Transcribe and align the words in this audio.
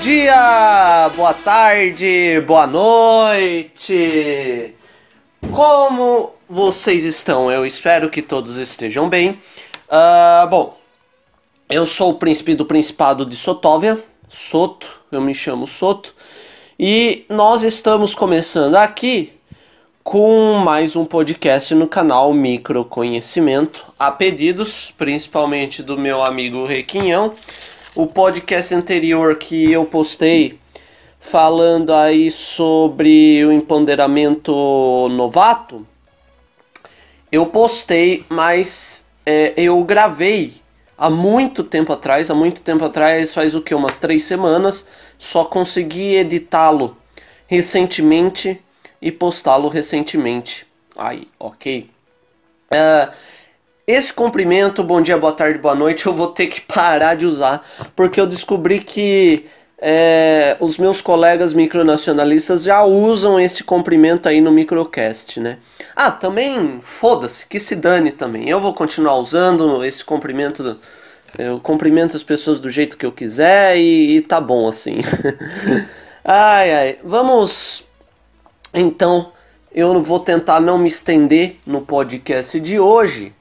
Dia, 0.00 1.10
boa 1.14 1.34
tarde, 1.34 2.40
boa 2.46 2.66
noite. 2.66 3.94
Como 5.52 6.32
vocês 6.48 7.04
estão? 7.04 7.52
Eu 7.52 7.66
espero 7.66 8.08
que 8.08 8.22
todos 8.22 8.56
estejam 8.56 9.10
bem. 9.10 9.38
Uh, 9.90 10.46
bom, 10.48 10.78
eu 11.68 11.84
sou 11.84 12.12
o 12.12 12.14
príncipe 12.14 12.54
do 12.54 12.64
Principado 12.64 13.26
de 13.26 13.36
Sotóvia, 13.36 14.02
Soto, 14.26 15.02
eu 15.12 15.20
me 15.20 15.34
chamo 15.34 15.66
Soto, 15.66 16.14
e 16.78 17.26
nós 17.28 17.62
estamos 17.62 18.14
começando 18.14 18.76
aqui 18.76 19.34
com 20.02 20.54
mais 20.64 20.96
um 20.96 21.04
podcast 21.04 21.74
no 21.74 21.86
canal 21.86 22.32
Microconhecimento, 22.32 23.92
a 23.98 24.10
pedidos, 24.10 24.94
principalmente 24.96 25.82
do 25.82 25.98
meu 25.98 26.22
amigo 26.22 26.64
Requinhão. 26.64 27.34
O 27.96 28.06
podcast 28.06 28.72
anterior 28.72 29.36
que 29.36 29.72
eu 29.72 29.84
postei 29.84 30.60
falando 31.18 31.92
aí 31.92 32.30
sobre 32.30 33.44
o 33.44 33.50
empoderamento 33.50 35.08
novato, 35.10 35.84
eu 37.32 37.46
postei, 37.46 38.24
mas 38.28 39.04
é, 39.26 39.52
eu 39.56 39.82
gravei 39.82 40.60
há 40.96 41.10
muito 41.10 41.64
tempo 41.64 41.92
atrás, 41.92 42.30
há 42.30 42.34
muito 42.34 42.60
tempo 42.60 42.84
atrás, 42.84 43.34
faz 43.34 43.56
o 43.56 43.60
que, 43.60 43.74
umas 43.74 43.98
três 43.98 44.22
semanas, 44.22 44.86
só 45.18 45.44
consegui 45.44 46.14
editá-lo 46.14 46.96
recentemente 47.48 48.62
e 49.02 49.10
postá-lo 49.10 49.68
recentemente. 49.68 50.64
Aí, 50.96 51.26
ok. 51.40 51.90
Uh, 52.70 53.12
esse 53.90 54.12
cumprimento, 54.12 54.84
bom 54.84 55.00
dia, 55.02 55.18
boa 55.18 55.32
tarde, 55.32 55.58
boa 55.58 55.74
noite, 55.74 56.06
eu 56.06 56.14
vou 56.14 56.28
ter 56.28 56.46
que 56.46 56.60
parar 56.60 57.14
de 57.14 57.26
usar, 57.26 57.66
porque 57.96 58.20
eu 58.20 58.26
descobri 58.26 58.80
que 58.80 59.46
é, 59.78 60.56
os 60.60 60.78
meus 60.78 61.00
colegas 61.00 61.52
micronacionalistas 61.54 62.62
já 62.62 62.84
usam 62.84 63.40
esse 63.40 63.64
cumprimento 63.64 64.28
aí 64.28 64.40
no 64.40 64.52
microcast, 64.52 65.40
né? 65.40 65.58
Ah, 65.96 66.10
também, 66.10 66.80
foda-se, 66.82 67.46
que 67.46 67.58
se 67.58 67.74
dane 67.74 68.12
também. 68.12 68.48
Eu 68.48 68.60
vou 68.60 68.74
continuar 68.74 69.16
usando 69.16 69.84
esse 69.84 70.04
cumprimento, 70.04 70.78
eu 71.38 71.58
cumprimento 71.58 72.14
as 72.14 72.22
pessoas 72.22 72.60
do 72.60 72.70
jeito 72.70 72.96
que 72.96 73.06
eu 73.06 73.12
quiser 73.12 73.76
e, 73.76 74.16
e 74.16 74.20
tá 74.20 74.40
bom 74.40 74.68
assim. 74.68 74.98
ai, 76.24 76.72
ai, 76.72 76.98
vamos 77.02 77.84
então, 78.72 79.32
eu 79.72 80.00
vou 80.00 80.20
tentar 80.20 80.60
não 80.60 80.78
me 80.78 80.86
estender 80.86 81.56
no 81.66 81.80
podcast 81.80 82.60
de 82.60 82.78
hoje, 82.78 83.34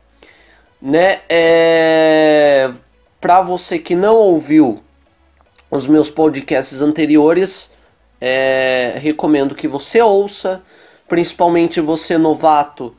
né? 0.81 1.21
É... 1.29 2.71
Para 3.19 3.41
você 3.41 3.77
que 3.79 3.95
não 3.95 4.15
ouviu 4.15 4.79
os 5.69 5.87
meus 5.87 6.09
podcasts 6.09 6.81
anteriores, 6.81 7.71
é... 8.19 8.93
recomendo 8.97 9.55
que 9.55 9.67
você 9.67 10.01
ouça, 10.01 10.61
principalmente 11.07 11.81
você 11.81 12.17
novato 12.17 12.95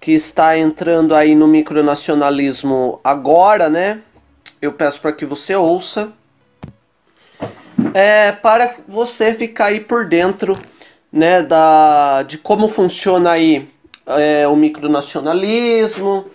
que 0.00 0.12
está 0.12 0.58
entrando 0.58 1.14
aí 1.14 1.34
no 1.34 1.48
micronacionalismo 1.48 3.00
agora, 3.02 3.70
né? 3.70 4.00
Eu 4.60 4.72
peço 4.72 5.00
para 5.00 5.12
que 5.12 5.24
você 5.24 5.54
ouça, 5.56 6.12
é, 7.94 8.32
para 8.32 8.76
você 8.86 9.32
ficar 9.32 9.66
aí 9.66 9.80
por 9.80 10.06
dentro 10.06 10.58
né, 11.10 11.42
da, 11.42 12.22
de 12.22 12.38
como 12.38 12.68
funciona 12.68 13.30
aí 13.30 13.68
é, 14.06 14.46
o 14.48 14.56
micronacionalismo, 14.56 16.26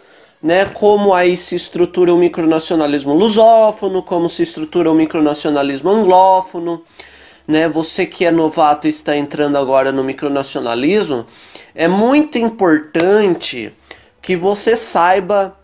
né, 0.41 0.65
como 0.65 1.13
aí 1.13 1.35
se 1.35 1.55
estrutura 1.55 2.13
o 2.13 2.17
micronacionalismo 2.17 3.13
lusófono, 3.13 4.01
como 4.01 4.29
se 4.29 4.43
estrutura 4.43 4.89
o 4.89 4.95
micronacionalismo 4.95 5.89
anglófono, 5.89 6.83
né, 7.47 7.67
você 7.67 8.05
que 8.05 8.25
é 8.25 8.31
novato 8.31 8.87
e 8.87 8.89
está 8.89 9.17
entrando 9.17 9.57
agora 9.57 9.91
no 9.91 10.03
micronacionalismo, 10.03 11.25
é 11.75 11.87
muito 11.87 12.37
importante 12.37 13.73
que 14.21 14.35
você 14.35 14.75
saiba 14.75 15.57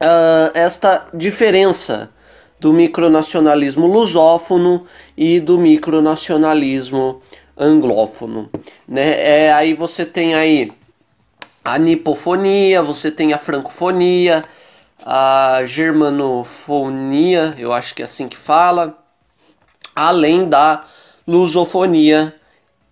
uh, 0.00 0.50
esta 0.54 1.06
diferença 1.12 2.10
do 2.58 2.72
micronacionalismo 2.72 3.86
lusófono 3.86 4.86
e 5.16 5.38
do 5.38 5.58
micronacionalismo 5.58 7.20
anglófono, 7.56 8.48
né? 8.88 9.46
É, 9.46 9.52
aí 9.52 9.74
você 9.74 10.04
tem 10.04 10.34
aí 10.34 10.72
a 11.64 11.78
nipofonia, 11.78 12.82
você 12.82 13.10
tem 13.10 13.32
a 13.32 13.38
francofonia, 13.38 14.44
a 15.04 15.62
germanofonia, 15.64 17.54
eu 17.58 17.72
acho 17.72 17.94
que 17.94 18.02
é 18.02 18.04
assim 18.04 18.28
que 18.28 18.36
fala, 18.36 18.98
além 19.96 20.48
da 20.48 20.84
lusofonia 21.26 22.34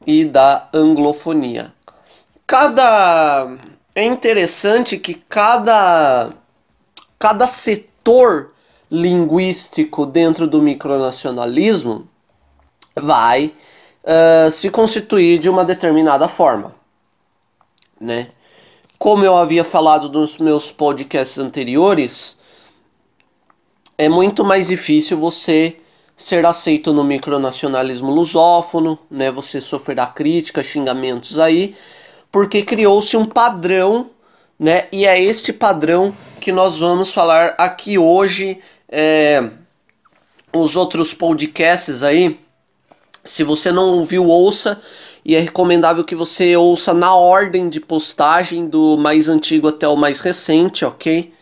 e 0.06 0.24
da 0.24 0.68
anglofonia. 0.72 1.72
Cada 2.46 3.56
é 3.94 4.04
interessante 4.04 4.98
que 4.98 5.14
cada 5.14 6.30
cada 7.18 7.46
setor 7.46 8.52
linguístico 8.90 10.04
dentro 10.04 10.46
do 10.46 10.60
micronacionalismo 10.60 12.08
vai 12.96 13.54
uh, 14.02 14.50
se 14.50 14.68
constituir 14.70 15.38
de 15.38 15.48
uma 15.48 15.64
determinada 15.64 16.26
forma, 16.26 16.74
né? 18.00 18.32
Como 19.02 19.24
eu 19.24 19.34
havia 19.34 19.64
falado 19.64 20.08
nos 20.08 20.38
meus 20.38 20.70
podcasts 20.70 21.36
anteriores, 21.36 22.38
é 23.98 24.08
muito 24.08 24.44
mais 24.44 24.68
difícil 24.68 25.18
você 25.18 25.78
ser 26.16 26.46
aceito 26.46 26.92
no 26.92 27.02
micronacionalismo 27.02 28.12
lusófono, 28.12 28.96
né? 29.10 29.28
Você 29.32 29.60
sofrerá 29.60 30.06
críticas, 30.06 30.66
xingamentos 30.66 31.36
aí, 31.36 31.74
porque 32.30 32.62
criou-se 32.62 33.16
um 33.16 33.26
padrão, 33.26 34.10
né? 34.56 34.86
E 34.92 35.04
é 35.04 35.20
este 35.20 35.52
padrão 35.52 36.14
que 36.40 36.52
nós 36.52 36.78
vamos 36.78 37.12
falar 37.12 37.56
aqui 37.58 37.98
hoje. 37.98 38.60
É, 38.88 39.50
os 40.52 40.76
outros 40.76 41.12
podcasts 41.12 42.04
aí 42.04 42.38
se 43.24 43.44
você 43.44 43.70
não 43.70 43.98
ouviu, 43.98 44.26
ouça. 44.26 44.80
E 45.24 45.36
é 45.36 45.40
recomendável 45.40 46.04
que 46.04 46.14
você 46.14 46.56
ouça 46.56 46.92
na 46.92 47.14
ordem 47.14 47.68
de 47.68 47.80
postagem, 47.80 48.66
do 48.66 48.96
mais 48.96 49.28
antigo 49.28 49.68
até 49.68 49.86
o 49.86 49.96
mais 49.96 50.20
recente, 50.20 50.84
ok? 50.84 51.32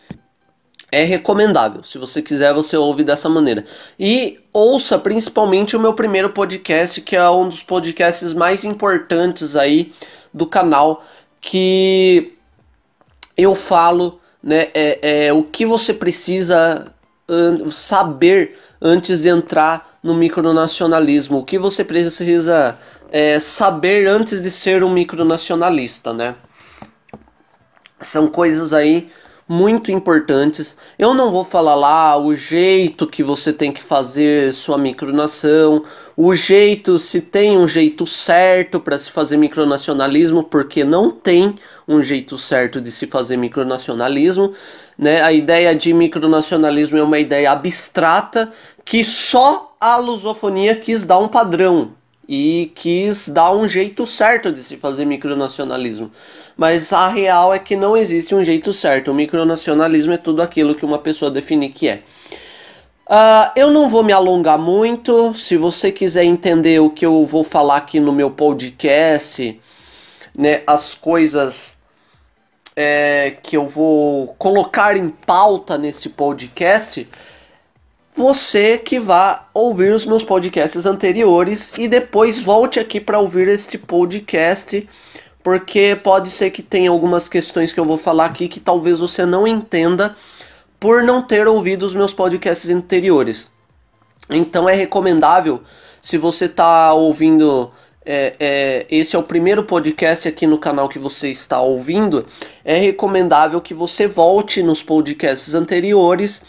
É 0.91 1.03
recomendável. 1.03 1.83
Se 1.83 1.97
você 1.97 2.21
quiser, 2.21 2.53
você 2.53 2.77
ouve 2.77 3.03
dessa 3.03 3.27
maneira. 3.27 3.65
E 3.99 4.39
ouça 4.53 4.99
principalmente 4.99 5.75
o 5.75 5.79
meu 5.79 5.93
primeiro 5.93 6.29
podcast, 6.29 7.01
que 7.01 7.15
é 7.15 7.29
um 7.29 7.47
dos 7.47 7.63
podcasts 7.63 8.33
mais 8.33 8.63
importantes 8.63 9.55
aí 9.55 9.93
do 10.33 10.45
canal, 10.45 11.03
que 11.39 12.33
eu 13.35 13.55
falo 13.55 14.19
né, 14.43 14.67
é, 14.73 15.27
é 15.27 15.33
o 15.33 15.43
que 15.43 15.65
você 15.65 15.93
precisa 15.93 16.93
saber 17.71 18.57
antes 18.81 19.21
de 19.21 19.29
entrar 19.29 19.97
no 20.03 20.13
micronacionalismo, 20.13 21.39
o 21.39 21.45
que 21.45 21.57
você 21.57 21.83
precisa 21.83 22.77
é, 23.11 23.39
saber 23.39 24.07
antes 24.07 24.41
de 24.41 24.49
ser 24.49 24.83
um 24.83 24.91
micronacionalista, 24.91 26.13
né? 26.13 26.35
São 28.01 28.27
coisas 28.27 28.73
aí 28.73 29.09
muito 29.47 29.91
importantes. 29.91 30.77
Eu 30.97 31.13
não 31.13 31.29
vou 31.29 31.43
falar 31.43 31.75
lá 31.75 32.17
o 32.17 32.33
jeito 32.33 33.05
que 33.05 33.21
você 33.21 33.51
tem 33.51 33.69
que 33.69 33.83
fazer 33.83 34.53
sua 34.53 34.77
micronação, 34.77 35.83
o 36.15 36.33
jeito, 36.33 36.97
se 36.97 37.19
tem 37.19 37.57
um 37.57 37.67
jeito 37.67 38.07
certo 38.07 38.79
para 38.79 38.97
se 38.97 39.11
fazer 39.11 39.35
micronacionalismo, 39.35 40.41
porque 40.41 40.85
não 40.85 41.11
tem 41.11 41.55
um 41.85 42.01
jeito 42.01 42.37
certo 42.37 42.79
de 42.79 42.89
se 42.89 43.07
fazer 43.07 43.35
micronacionalismo. 43.35 44.53
Né? 44.97 45.21
A 45.21 45.33
ideia 45.33 45.75
de 45.75 45.93
micronacionalismo 45.93 46.97
é 46.97 47.03
uma 47.03 47.19
ideia 47.19 47.51
abstrata 47.51 48.53
que 48.85 49.03
só 49.03 49.75
a 49.81 49.97
lusofonia 49.97 50.75
quis 50.75 51.03
dar 51.03 51.19
um 51.19 51.27
padrão 51.27 51.91
e 52.33 52.71
quis 52.73 53.27
dar 53.27 53.51
um 53.51 53.67
jeito 53.67 54.07
certo 54.07 54.53
de 54.53 54.63
se 54.63 54.77
fazer 54.77 55.03
micronacionalismo. 55.03 56.09
Mas 56.55 56.93
a 56.93 57.09
real 57.09 57.53
é 57.53 57.59
que 57.59 57.75
não 57.75 57.97
existe 57.97 58.33
um 58.33 58.41
jeito 58.41 58.71
certo. 58.71 59.11
O 59.11 59.13
micronacionalismo 59.13 60.13
é 60.13 60.17
tudo 60.17 60.41
aquilo 60.41 60.73
que 60.73 60.85
uma 60.85 60.97
pessoa 60.97 61.29
definir 61.29 61.73
que 61.73 61.89
é. 61.89 62.03
Uh, 63.05 63.51
eu 63.53 63.69
não 63.69 63.89
vou 63.89 64.01
me 64.01 64.13
alongar 64.13 64.57
muito. 64.57 65.33
Se 65.33 65.57
você 65.57 65.91
quiser 65.91 66.23
entender 66.23 66.79
o 66.79 66.89
que 66.89 67.05
eu 67.05 67.25
vou 67.25 67.43
falar 67.43 67.75
aqui 67.75 67.99
no 67.99 68.13
meu 68.13 68.31
podcast, 68.31 69.59
né, 70.33 70.61
as 70.65 70.95
coisas 70.95 71.75
é, 72.77 73.35
que 73.43 73.57
eu 73.57 73.67
vou 73.67 74.33
colocar 74.37 74.95
em 74.95 75.09
pauta 75.09 75.77
nesse 75.77 76.07
podcast, 76.07 77.05
você 78.13 78.77
que 78.77 78.99
vá 78.99 79.47
ouvir 79.53 79.93
os 79.93 80.05
meus 80.05 80.23
podcasts 80.23 80.85
anteriores 80.85 81.73
e 81.77 81.87
depois 81.87 82.39
volte 82.39 82.79
aqui 82.79 82.99
para 82.99 83.19
ouvir 83.19 83.47
este 83.47 83.77
podcast, 83.77 84.87
porque 85.41 85.97
pode 86.03 86.29
ser 86.29 86.51
que 86.51 86.61
tenha 86.61 86.89
algumas 86.89 87.29
questões 87.29 87.71
que 87.71 87.79
eu 87.79 87.85
vou 87.85 87.97
falar 87.97 88.25
aqui 88.25 88.47
que 88.47 88.59
talvez 88.59 88.99
você 88.99 89.25
não 89.25 89.47
entenda 89.47 90.15
por 90.79 91.03
não 91.03 91.21
ter 91.21 91.47
ouvido 91.47 91.83
os 91.83 91.95
meus 91.95 92.13
podcasts 92.13 92.69
anteriores. 92.69 93.49
Então 94.29 94.67
é 94.67 94.73
recomendável, 94.73 95.61
se 96.01 96.17
você 96.17 96.45
está 96.45 96.93
ouvindo 96.93 97.71
é, 98.05 98.33
é, 98.39 98.85
esse 98.89 99.15
é 99.15 99.19
o 99.19 99.23
primeiro 99.23 99.63
podcast 99.63 100.27
aqui 100.27 100.47
no 100.47 100.57
canal 100.57 100.89
que 100.89 100.97
você 100.97 101.29
está 101.29 101.61
ouvindo, 101.61 102.25
é 102.65 102.75
recomendável 102.77 103.61
que 103.61 103.73
você 103.73 104.07
volte 104.07 104.63
nos 104.63 104.81
podcasts 104.81 105.53
anteriores 105.53 106.41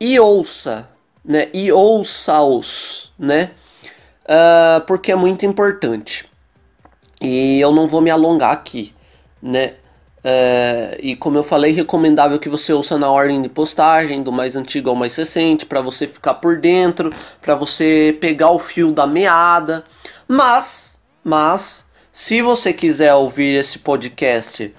e 0.00 0.18
ouça, 0.20 0.88
né? 1.24 1.48
E 1.52 1.72
ouça-os, 1.72 3.12
né? 3.18 3.50
Uh, 4.24 4.80
porque 4.86 5.12
é 5.12 5.16
muito 5.16 5.44
importante. 5.46 6.28
E 7.20 7.60
eu 7.60 7.72
não 7.72 7.86
vou 7.86 8.00
me 8.00 8.10
alongar 8.10 8.52
aqui, 8.52 8.94
né? 9.42 9.74
Uh, 10.18 10.98
e 11.00 11.16
como 11.16 11.38
eu 11.38 11.42
falei, 11.42 11.72
recomendável 11.72 12.38
que 12.38 12.48
você 12.48 12.72
ouça 12.72 12.98
na 12.98 13.10
ordem 13.10 13.40
de 13.40 13.48
postagem, 13.48 14.22
do 14.22 14.32
mais 14.32 14.56
antigo 14.56 14.90
ao 14.90 14.96
mais 14.96 15.14
recente, 15.16 15.64
para 15.64 15.80
você 15.80 16.06
ficar 16.06 16.34
por 16.34 16.58
dentro, 16.58 17.12
para 17.40 17.54
você 17.54 18.16
pegar 18.20 18.50
o 18.50 18.58
fio 18.58 18.92
da 18.92 19.06
meada. 19.06 19.84
Mas, 20.26 20.98
mas, 21.24 21.86
se 22.12 22.42
você 22.42 22.72
quiser 22.72 23.14
ouvir 23.14 23.58
esse 23.58 23.78
podcast 23.78 24.74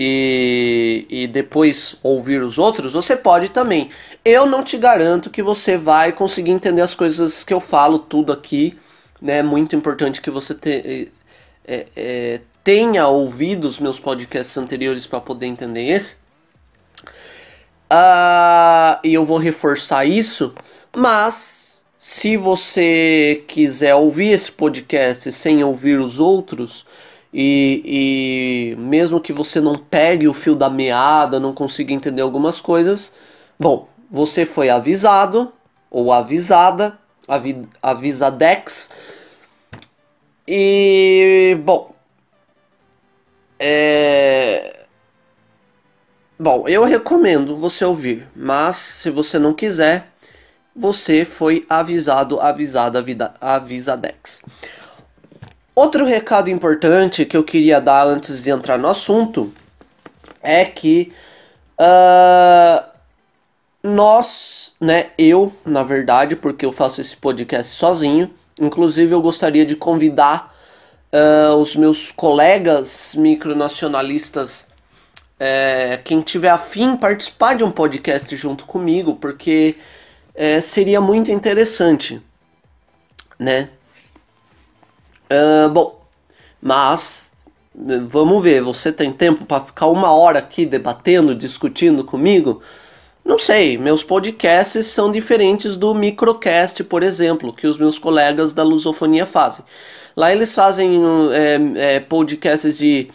e, 0.00 1.04
e 1.10 1.26
depois 1.26 1.96
ouvir 2.04 2.40
os 2.40 2.56
outros, 2.56 2.92
você 2.92 3.16
pode 3.16 3.48
também. 3.48 3.90
Eu 4.24 4.46
não 4.46 4.62
te 4.62 4.78
garanto 4.78 5.28
que 5.28 5.42
você 5.42 5.76
vai 5.76 6.12
conseguir 6.12 6.52
entender 6.52 6.82
as 6.82 6.94
coisas 6.94 7.42
que 7.42 7.52
eu 7.52 7.58
falo 7.58 7.98
tudo 7.98 8.32
aqui. 8.32 8.78
Né? 9.20 9.38
É 9.38 9.42
muito 9.42 9.74
importante 9.74 10.20
que 10.20 10.30
você 10.30 10.54
te, 10.54 11.10
é, 11.66 11.86
é, 11.96 12.40
tenha 12.62 13.08
ouvido 13.08 13.64
os 13.66 13.80
meus 13.80 13.98
podcasts 13.98 14.56
anteriores 14.56 15.04
para 15.04 15.20
poder 15.20 15.46
entender 15.46 15.88
esse. 15.88 16.14
Uh, 17.90 19.00
e 19.02 19.14
eu 19.14 19.24
vou 19.24 19.38
reforçar 19.38 20.04
isso, 20.04 20.54
mas 20.94 21.82
se 21.98 22.36
você 22.36 23.42
quiser 23.48 23.96
ouvir 23.96 24.28
esse 24.28 24.52
podcast 24.52 25.32
sem 25.32 25.64
ouvir 25.64 25.98
os 25.98 26.20
outros, 26.20 26.86
e, 27.40 28.72
e, 28.74 28.76
mesmo 28.80 29.20
que 29.20 29.32
você 29.32 29.60
não 29.60 29.78
pegue 29.78 30.26
o 30.26 30.34
fio 30.34 30.56
da 30.56 30.68
meada, 30.68 31.38
não 31.38 31.54
consiga 31.54 31.92
entender 31.92 32.20
algumas 32.20 32.60
coisas, 32.60 33.12
bom, 33.56 33.88
você 34.10 34.44
foi 34.44 34.68
avisado 34.68 35.52
ou 35.88 36.12
avisada, 36.12 36.98
avi, 37.28 37.64
avisadex. 37.80 38.90
E 40.48 41.56
bom, 41.64 41.94
é, 43.56 44.84
bom, 46.36 46.66
eu 46.66 46.82
recomendo 46.82 47.56
você 47.56 47.84
ouvir, 47.84 48.26
mas 48.34 48.74
se 48.74 49.10
você 49.10 49.38
não 49.38 49.54
quiser, 49.54 50.10
você 50.74 51.24
foi 51.24 51.64
avisado, 51.70 52.40
avisada, 52.40 52.98
avisadex. 53.40 54.42
Outro 55.78 56.04
recado 56.04 56.50
importante 56.50 57.24
que 57.24 57.36
eu 57.36 57.44
queria 57.44 57.80
dar 57.80 58.04
antes 58.04 58.42
de 58.42 58.50
entrar 58.50 58.76
no 58.76 58.88
assunto 58.88 59.54
é 60.42 60.64
que 60.64 61.12
uh, 61.80 62.84
nós, 63.80 64.74
né, 64.80 65.10
eu, 65.16 65.52
na 65.64 65.84
verdade, 65.84 66.34
porque 66.34 66.66
eu 66.66 66.72
faço 66.72 67.00
esse 67.00 67.16
podcast 67.16 67.76
sozinho, 67.76 68.28
inclusive 68.60 69.14
eu 69.14 69.22
gostaria 69.22 69.64
de 69.64 69.76
convidar 69.76 70.52
uh, 71.12 71.54
os 71.54 71.76
meus 71.76 72.10
colegas 72.10 73.14
micronacionalistas, 73.14 74.62
uh, 74.62 76.02
quem 76.02 76.22
tiver 76.22 76.50
afim, 76.50 76.96
participar 76.96 77.54
de 77.54 77.62
um 77.62 77.70
podcast 77.70 78.34
junto 78.34 78.66
comigo, 78.66 79.14
porque 79.14 79.76
é, 80.34 80.60
seria 80.60 81.00
muito 81.00 81.30
interessante, 81.30 82.20
né? 83.38 83.68
Uh, 85.30 85.68
bom, 85.68 86.00
mas 86.60 87.32
vamos 87.74 88.42
ver. 88.42 88.62
Você 88.62 88.92
tem 88.92 89.12
tempo 89.12 89.44
para 89.44 89.64
ficar 89.64 89.86
uma 89.86 90.12
hora 90.12 90.38
aqui 90.38 90.66
debatendo, 90.66 91.34
discutindo 91.34 92.04
comigo? 92.04 92.62
Não 93.24 93.38
sei. 93.38 93.76
Meus 93.76 94.02
podcasts 94.02 94.86
são 94.86 95.10
diferentes 95.10 95.76
do 95.76 95.94
microcast, 95.94 96.82
por 96.84 97.02
exemplo, 97.02 97.52
que 97.52 97.66
os 97.66 97.78
meus 97.78 97.98
colegas 97.98 98.54
da 98.54 98.62
lusofonia 98.62 99.26
fazem. 99.26 99.64
Lá 100.16 100.32
eles 100.32 100.54
fazem 100.54 101.00
é, 101.32 101.96
é, 101.96 102.00
podcasts 102.00 102.78
de 102.78 103.08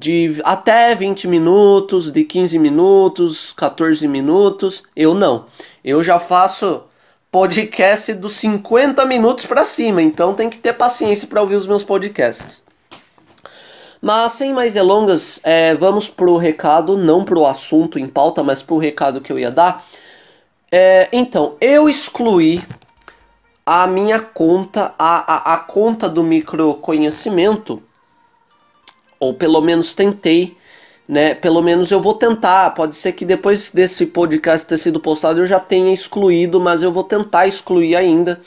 de 0.00 0.40
até 0.44 0.94
20 0.94 1.28
minutos, 1.28 2.10
de 2.10 2.24
15 2.24 2.58
minutos, 2.58 3.52
14 3.52 4.08
minutos. 4.08 4.82
Eu 4.96 5.14
não. 5.14 5.44
Eu 5.84 6.02
já 6.02 6.18
faço 6.18 6.84
podcast 7.30 8.12
dos 8.14 8.32
50 8.34 9.04
minutos 9.04 9.46
para 9.46 9.64
cima, 9.64 10.02
então 10.02 10.34
tem 10.34 10.50
que 10.50 10.58
ter 10.58 10.72
paciência 10.72 11.28
para 11.28 11.40
ouvir 11.40 11.54
os 11.54 11.66
meus 11.66 11.84
podcasts. 11.84 12.62
Mas 14.02 14.32
sem 14.32 14.52
mais 14.52 14.72
delongas, 14.72 15.40
é, 15.44 15.74
vamos 15.74 16.08
pro 16.08 16.36
recado, 16.36 16.96
não 16.96 17.24
pro 17.24 17.44
assunto 17.44 17.98
em 17.98 18.06
pauta, 18.06 18.42
mas 18.42 18.62
pro 18.62 18.78
recado 18.78 19.20
que 19.20 19.30
eu 19.30 19.38
ia 19.38 19.50
dar. 19.50 19.84
É, 20.72 21.08
então, 21.12 21.56
eu 21.60 21.88
excluí 21.88 22.64
a 23.64 23.86
minha 23.86 24.18
conta, 24.18 24.94
a, 24.98 25.52
a, 25.52 25.54
a 25.54 25.58
conta 25.58 26.08
do 26.08 26.24
microconhecimento 26.24 27.82
ou 29.20 29.34
pelo 29.34 29.60
menos 29.60 29.92
tentei, 29.92 30.56
né? 31.10 31.34
Pelo 31.34 31.60
menos 31.60 31.90
eu 31.90 32.00
vou 32.00 32.14
tentar. 32.14 32.70
Pode 32.70 32.94
ser 32.94 33.12
que 33.12 33.24
depois 33.24 33.70
desse 33.72 34.06
podcast 34.06 34.64
ter 34.64 34.78
sido 34.78 35.00
postado 35.00 35.40
eu 35.40 35.46
já 35.46 35.58
tenha 35.58 35.92
excluído, 35.92 36.60
mas 36.60 36.82
eu 36.82 36.92
vou 36.92 37.02
tentar 37.02 37.48
excluir 37.48 37.96
ainda 37.96 38.40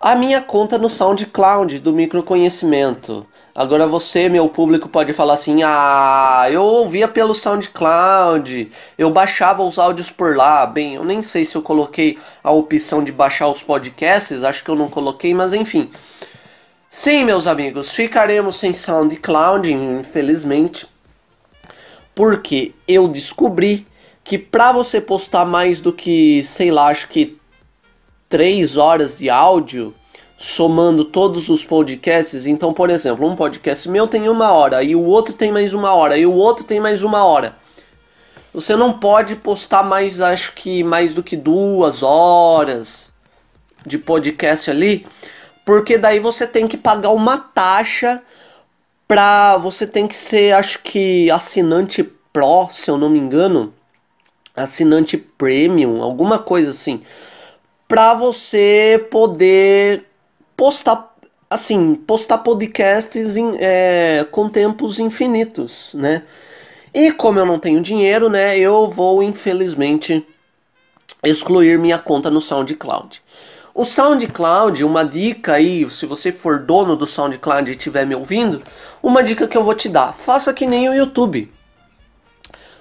a 0.00 0.16
minha 0.16 0.40
conta 0.40 0.78
no 0.78 0.88
SoundCloud 0.88 1.78
do 1.80 1.92
microconhecimento. 1.92 3.26
Agora 3.54 3.86
você, 3.86 4.30
meu 4.30 4.48
público, 4.48 4.88
pode 4.88 5.12
falar 5.12 5.34
assim: 5.34 5.62
ah, 5.62 6.48
eu 6.50 6.62
ouvia 6.62 7.06
pelo 7.06 7.34
SoundCloud, 7.34 8.72
eu 8.96 9.10
baixava 9.10 9.62
os 9.62 9.78
áudios 9.78 10.10
por 10.10 10.34
lá. 10.34 10.64
Bem, 10.64 10.94
eu 10.94 11.04
nem 11.04 11.22
sei 11.22 11.44
se 11.44 11.56
eu 11.56 11.60
coloquei 11.60 12.18
a 12.42 12.50
opção 12.50 13.04
de 13.04 13.12
baixar 13.12 13.48
os 13.48 13.62
podcasts, 13.62 14.42
acho 14.42 14.64
que 14.64 14.70
eu 14.70 14.76
não 14.76 14.88
coloquei, 14.88 15.34
mas 15.34 15.52
enfim. 15.52 15.90
Sim, 16.88 17.24
meus 17.24 17.46
amigos, 17.46 17.94
ficaremos 17.94 18.56
sem 18.56 18.72
SoundCloud, 18.72 19.70
infelizmente, 19.72 20.86
porque 22.14 22.74
eu 22.86 23.08
descobri 23.08 23.86
que 24.24 24.38
para 24.38 24.72
você 24.72 25.00
postar 25.00 25.44
mais 25.44 25.80
do 25.80 25.92
que, 25.92 26.42
sei 26.44 26.70
lá, 26.70 26.88
acho 26.88 27.08
que 27.08 27.38
3 28.28 28.76
horas 28.76 29.18
de 29.18 29.28
áudio, 29.28 29.94
somando 30.36 31.04
todos 31.04 31.48
os 31.48 31.64
podcasts, 31.64 32.46
então, 32.46 32.72
por 32.72 32.90
exemplo, 32.90 33.26
um 33.26 33.36
podcast 33.36 33.88
meu 33.88 34.06
tem 34.06 34.28
uma 34.28 34.52
hora, 34.52 34.82
e 34.82 34.96
o 34.96 35.04
outro 35.04 35.34
tem 35.34 35.52
mais 35.52 35.72
uma 35.72 35.94
hora, 35.94 36.16
e 36.16 36.26
o 36.26 36.32
outro 36.32 36.64
tem 36.64 36.80
mais 36.80 37.02
uma 37.02 37.24
hora. 37.24 37.56
Você 38.52 38.74
não 38.76 38.92
pode 38.98 39.36
postar 39.36 39.82
mais, 39.82 40.20
acho 40.20 40.52
que 40.54 40.82
mais 40.82 41.14
do 41.14 41.22
que 41.22 41.36
duas 41.36 42.02
horas 42.02 43.12
de 43.86 43.98
podcast 43.98 44.70
ali, 44.70 45.06
porque 45.64 45.96
daí 45.96 46.18
você 46.18 46.46
tem 46.46 46.66
que 46.66 46.76
pagar 46.76 47.10
uma 47.10 47.38
taxa 47.38 48.20
pra. 49.12 49.58
Você 49.58 49.86
tem 49.86 50.06
que 50.06 50.16
ser, 50.16 50.54
acho 50.54 50.78
que, 50.78 51.30
assinante 51.30 52.02
Pro, 52.32 52.68
se 52.70 52.90
eu 52.90 52.96
não 52.96 53.10
me 53.10 53.18
engano. 53.18 53.74
Assinante 54.56 55.18
Premium, 55.18 56.02
alguma 56.02 56.38
coisa 56.38 56.70
assim. 56.70 57.02
Pra 57.86 58.14
você 58.14 59.06
poder 59.10 60.06
postar. 60.56 61.12
Assim, 61.50 61.94
postar 61.94 62.38
podcasts 62.38 63.36
em, 63.36 63.50
é, 63.58 64.26
com 64.30 64.48
tempos 64.48 64.98
infinitos, 64.98 65.90
né? 65.92 66.22
E 66.94 67.12
como 67.12 67.38
eu 67.38 67.44
não 67.44 67.58
tenho 67.58 67.82
dinheiro, 67.82 68.30
né? 68.30 68.58
Eu 68.58 68.88
vou, 68.88 69.22
infelizmente, 69.22 70.26
excluir 71.22 71.78
minha 71.78 71.98
conta 71.98 72.30
no 72.30 72.40
SoundCloud. 72.40 73.22
O 73.74 73.86
SoundCloud, 73.86 74.84
uma 74.84 75.02
dica 75.02 75.54
aí, 75.54 75.88
se 75.88 76.04
você 76.04 76.30
for 76.30 76.60
dono 76.60 76.94
do 76.94 77.06
SoundCloud 77.06 77.70
e 77.70 77.72
estiver 77.72 78.04
me 78.06 78.14
ouvindo, 78.14 78.62
uma 79.02 79.22
dica 79.22 79.48
que 79.48 79.56
eu 79.56 79.64
vou 79.64 79.74
te 79.74 79.88
dar: 79.88 80.12
faça 80.12 80.52
que 80.52 80.66
nem 80.66 80.90
o 80.90 80.94
YouTube. 80.94 81.50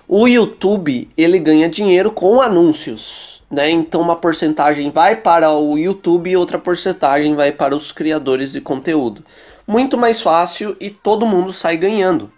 O 0.05 0.27
YouTube 0.27 1.09
ele 1.15 1.39
ganha 1.39 1.69
dinheiro 1.69 2.11
com 2.11 2.41
anúncios, 2.41 3.41
né? 3.49 3.69
Então 3.69 4.01
uma 4.01 4.17
porcentagem 4.17 4.91
vai 4.91 5.15
para 5.15 5.49
o 5.53 5.77
YouTube 5.77 6.29
e 6.29 6.35
outra 6.35 6.59
porcentagem 6.59 7.35
vai 7.35 7.53
para 7.53 7.73
os 7.73 7.93
criadores 7.93 8.51
de 8.51 8.59
conteúdo. 8.59 9.23
Muito 9.65 9.97
mais 9.97 10.19
fácil 10.19 10.75
e 10.77 10.89
todo 10.89 11.25
mundo 11.25 11.53
sai 11.53 11.77
ganhando. 11.77 12.29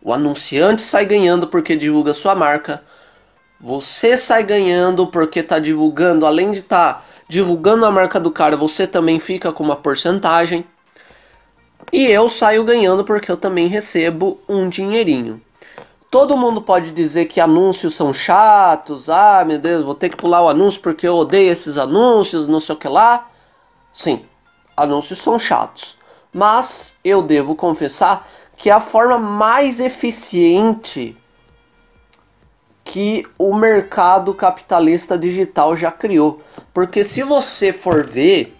O 0.00 0.14
anunciante 0.14 0.80
sai 0.80 1.04
ganhando 1.04 1.46
porque 1.46 1.76
divulga 1.76 2.14
sua 2.14 2.34
marca. 2.34 2.82
Você 3.60 4.16
sai 4.16 4.44
ganhando 4.44 5.08
porque 5.08 5.40
está 5.40 5.58
divulgando, 5.58 6.24
além 6.24 6.52
de 6.52 6.60
estar 6.60 6.94
tá 6.94 7.04
divulgando 7.28 7.84
a 7.84 7.90
marca 7.90 8.18
do 8.18 8.30
cara, 8.30 8.56
você 8.56 8.86
também 8.86 9.20
fica 9.20 9.52
com 9.52 9.62
uma 9.62 9.76
porcentagem. 9.76 10.64
E 11.92 12.06
eu 12.06 12.28
saio 12.28 12.64
ganhando 12.64 13.04
porque 13.04 13.30
eu 13.30 13.36
também 13.36 13.66
recebo 13.66 14.40
um 14.48 14.68
dinheirinho. 14.68 15.40
todo 16.10 16.36
mundo 16.36 16.62
pode 16.62 16.90
dizer 16.90 17.26
que 17.26 17.40
anúncios 17.40 17.94
são 17.94 18.12
chatos, 18.14 19.10
ah, 19.10 19.44
meu 19.46 19.58
Deus, 19.58 19.84
vou 19.84 19.94
ter 19.94 20.08
que 20.08 20.16
pular 20.16 20.42
o 20.42 20.48
anúncio 20.48 20.80
porque 20.80 21.06
eu 21.06 21.14
odeio 21.16 21.52
esses 21.52 21.76
anúncios, 21.76 22.48
não 22.48 22.60
sei 22.60 22.74
o 22.74 22.78
que 22.78 22.88
lá. 22.88 23.28
Sim, 23.92 24.24
anúncios 24.76 25.18
são 25.18 25.38
chatos. 25.38 25.98
Mas 26.32 26.96
eu 27.04 27.22
devo 27.22 27.54
confessar 27.54 28.26
que 28.56 28.70
a 28.70 28.80
forma 28.80 29.18
mais 29.18 29.80
eficiente 29.80 31.16
que 32.88 33.22
o 33.38 33.54
mercado 33.54 34.32
capitalista 34.32 35.18
digital 35.18 35.76
já 35.76 35.92
criou. 35.92 36.40
Porque 36.72 37.04
se 37.04 37.22
você 37.22 37.70
for 37.70 38.02
ver, 38.02 38.56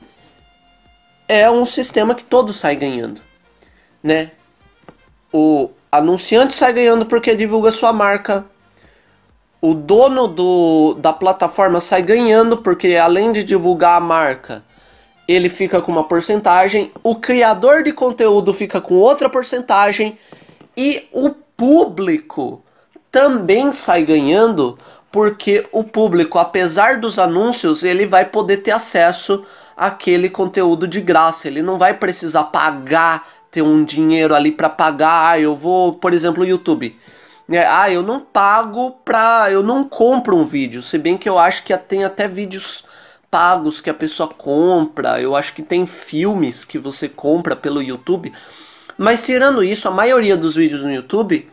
é 1.27 1.51
um 1.51 1.65
sistema 1.65 2.15
que 2.15 2.23
todos 2.23 2.57
saem 2.57 2.79
ganhando, 2.79 3.23
né? 4.03 4.33
O 5.33 5.71
anunciante 5.91 6.53
sai 6.53 6.75
ganhando 6.75 7.07
porque 7.07 7.35
divulga 7.35 7.73
sua 7.73 7.91
marca. 7.91 8.45
O 9.63 9.73
dono 9.73 10.29
do, 10.29 10.95
da 10.99 11.15
plataforma 11.15 11.81
sai 11.81 12.03
ganhando 12.03 12.59
porque 12.59 12.97
além 12.97 13.33
de 13.33 13.43
divulgar 13.43 13.97
a 13.97 14.01
marca, 14.01 14.63
ele 15.27 15.49
fica 15.49 15.81
com 15.81 15.91
uma 15.91 16.05
porcentagem, 16.05 16.93
o 17.03 17.17
criador 17.17 17.83
de 17.83 17.95
conteúdo 17.95 18.53
fica 18.53 18.79
com 18.79 18.97
outra 18.97 19.31
porcentagem 19.31 20.19
e 20.77 21.09
o 21.13 21.31
público 21.31 22.63
também 23.11 23.73
sai 23.73 24.05
ganhando 24.05 24.79
porque 25.11 25.67
o 25.73 25.83
público, 25.83 26.39
apesar 26.39 26.99
dos 26.99 27.19
anúncios, 27.19 27.83
ele 27.83 28.07
vai 28.07 28.25
poder 28.25 28.59
ter 28.59 28.73
acesso 28.73 29.45
àquele 29.77 30.29
conteúdo 30.29 30.87
de 30.87 31.01
graça. 31.01 31.49
Ele 31.49 31.63
não 31.63 31.79
vai 31.79 31.95
precisar 31.95 32.45
pagar, 32.45 33.27
ter 33.51 33.63
um 33.63 33.83
dinheiro 33.85 34.35
ali 34.35 34.53
para 34.53 34.69
pagar. 34.69 35.31
Ah, 35.31 35.41
eu 35.41 35.57
vou, 35.57 35.95
por 35.95 36.13
exemplo, 36.13 36.43
o 36.43 36.47
YouTube. 36.47 36.97
É, 37.51 37.67
ah, 37.67 37.91
eu 37.91 38.03
não 38.03 38.21
pago 38.21 38.91
pra. 39.05 39.51
Eu 39.51 39.63
não 39.63 39.83
compro 39.83 40.37
um 40.37 40.45
vídeo. 40.45 40.83
Se 40.83 40.99
bem 40.99 41.17
que 41.17 41.29
eu 41.29 41.39
acho 41.39 41.65
que 41.65 41.77
tem 41.79 42.05
até 42.05 42.29
vídeos 42.29 42.85
pagos 43.31 43.81
que 43.81 43.89
a 43.89 43.95
pessoa 43.95 44.29
compra. 44.29 45.21
Eu 45.21 45.35
acho 45.35 45.55
que 45.55 45.63
tem 45.63 45.87
filmes 45.87 46.65
que 46.65 46.79
você 46.79 47.09
compra 47.09 47.57
pelo 47.57 47.83
YouTube. 47.83 48.33
Mas 48.99 49.25
tirando 49.25 49.63
isso, 49.63 49.89
a 49.89 49.91
maioria 49.91 50.37
dos 50.37 50.57
vídeos 50.57 50.83
no 50.83 50.93
YouTube 50.93 51.49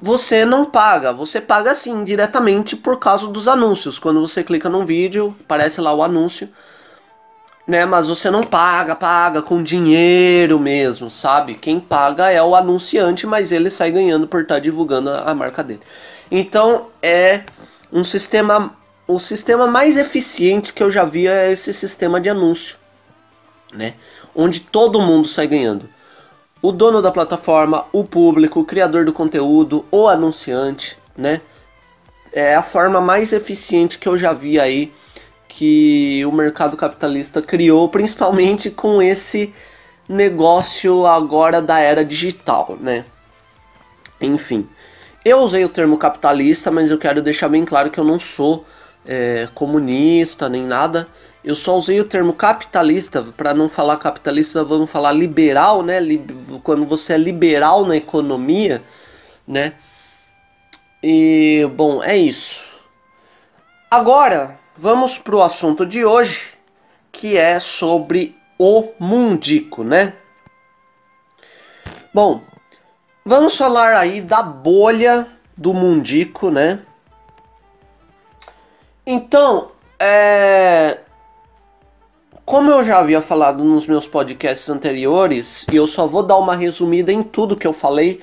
você 0.00 0.44
não 0.44 0.64
paga, 0.64 1.12
você 1.12 1.40
paga 1.40 1.72
assim 1.72 2.04
diretamente 2.04 2.76
por 2.76 2.98
causa 2.98 3.26
dos 3.26 3.48
anúncios. 3.48 3.98
Quando 3.98 4.20
você 4.20 4.44
clica 4.44 4.68
num 4.68 4.84
vídeo, 4.84 5.34
aparece 5.44 5.80
lá 5.80 5.92
o 5.92 6.02
anúncio, 6.02 6.48
né? 7.66 7.84
Mas 7.84 8.06
você 8.06 8.30
não 8.30 8.44
paga, 8.44 8.94
paga 8.94 9.42
com 9.42 9.62
dinheiro 9.62 10.58
mesmo, 10.58 11.10
sabe? 11.10 11.54
Quem 11.54 11.80
paga 11.80 12.30
é 12.30 12.42
o 12.42 12.54
anunciante, 12.54 13.26
mas 13.26 13.50
ele 13.50 13.70
sai 13.70 13.90
ganhando 13.90 14.28
por 14.28 14.42
estar 14.42 14.60
divulgando 14.60 15.10
a 15.10 15.34
marca 15.34 15.64
dele. 15.64 15.80
Então 16.30 16.86
é 17.02 17.42
um 17.92 18.04
sistema, 18.04 18.76
o 19.06 19.18
sistema 19.18 19.66
mais 19.66 19.96
eficiente 19.96 20.72
que 20.72 20.82
eu 20.82 20.90
já 20.90 21.04
vi 21.04 21.26
é 21.26 21.50
esse 21.50 21.72
sistema 21.72 22.20
de 22.20 22.28
anúncio, 22.28 22.76
né? 23.72 23.94
Onde 24.34 24.60
todo 24.60 25.00
mundo 25.00 25.26
sai 25.26 25.48
ganhando 25.48 25.88
o 26.60 26.72
dono 26.72 27.00
da 27.00 27.10
plataforma, 27.10 27.84
o 27.92 28.04
público, 28.04 28.60
o 28.60 28.64
criador 28.64 29.04
do 29.04 29.12
conteúdo, 29.12 29.84
o 29.90 30.08
anunciante, 30.08 30.98
né? 31.16 31.40
É 32.32 32.54
a 32.54 32.62
forma 32.62 33.00
mais 33.00 33.32
eficiente 33.32 33.98
que 33.98 34.08
eu 34.08 34.16
já 34.16 34.32
vi 34.32 34.58
aí 34.58 34.92
que 35.48 36.24
o 36.26 36.32
mercado 36.32 36.76
capitalista 36.76 37.40
criou, 37.40 37.88
principalmente 37.90 38.70
com 38.70 39.00
esse 39.00 39.52
negócio 40.08 41.06
agora 41.06 41.60
da 41.60 41.78
era 41.78 42.04
digital, 42.04 42.76
né? 42.80 43.04
Enfim, 44.20 44.68
eu 45.24 45.38
usei 45.38 45.64
o 45.64 45.68
termo 45.68 45.96
capitalista, 45.96 46.70
mas 46.70 46.90
eu 46.90 46.98
quero 46.98 47.22
deixar 47.22 47.48
bem 47.48 47.64
claro 47.64 47.90
que 47.90 48.00
eu 48.00 48.04
não 48.04 48.18
sou 48.18 48.64
é, 49.06 49.48
comunista 49.54 50.48
nem 50.48 50.66
nada. 50.66 51.06
Eu 51.44 51.54
só 51.54 51.76
usei 51.76 52.00
o 52.00 52.04
termo 52.04 52.32
capitalista 52.32 53.22
para 53.36 53.54
não 53.54 53.68
falar 53.68 53.96
capitalista, 53.96 54.64
vamos 54.64 54.90
falar 54.90 55.12
liberal, 55.12 55.82
né? 55.82 55.98
Quando 56.62 56.84
você 56.84 57.14
é 57.14 57.18
liberal 57.18 57.86
na 57.86 57.96
economia, 57.96 58.82
né? 59.46 59.74
E 61.02 61.68
bom, 61.74 62.02
é 62.02 62.16
isso. 62.16 62.74
Agora 63.90 64.58
vamos 64.76 65.16
para 65.16 65.36
o 65.36 65.42
assunto 65.42 65.86
de 65.86 66.04
hoje, 66.04 66.50
que 67.12 67.36
é 67.36 67.60
sobre 67.60 68.36
o 68.58 68.88
mundico, 68.98 69.84
né? 69.84 70.14
Bom, 72.12 72.42
vamos 73.24 73.56
falar 73.56 73.96
aí 73.96 74.20
da 74.20 74.42
bolha 74.42 75.28
do 75.56 75.72
mundico, 75.72 76.50
né? 76.50 76.80
Então, 79.06 79.70
é, 79.98 80.98
como 82.48 82.70
eu 82.70 82.82
já 82.82 82.98
havia 82.98 83.20
falado 83.20 83.62
nos 83.62 83.86
meus 83.86 84.06
podcasts 84.06 84.70
anteriores, 84.70 85.66
e 85.70 85.76
eu 85.76 85.86
só 85.86 86.06
vou 86.06 86.22
dar 86.22 86.38
uma 86.38 86.56
resumida 86.56 87.12
em 87.12 87.22
tudo 87.22 87.54
que 87.54 87.66
eu 87.66 87.74
falei, 87.74 88.22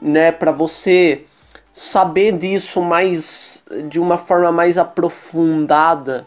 né, 0.00 0.30
para 0.30 0.52
você 0.52 1.24
saber 1.72 2.38
disso 2.38 2.80
mais 2.80 3.64
de 3.88 3.98
uma 3.98 4.16
forma 4.16 4.52
mais 4.52 4.78
aprofundada, 4.78 6.24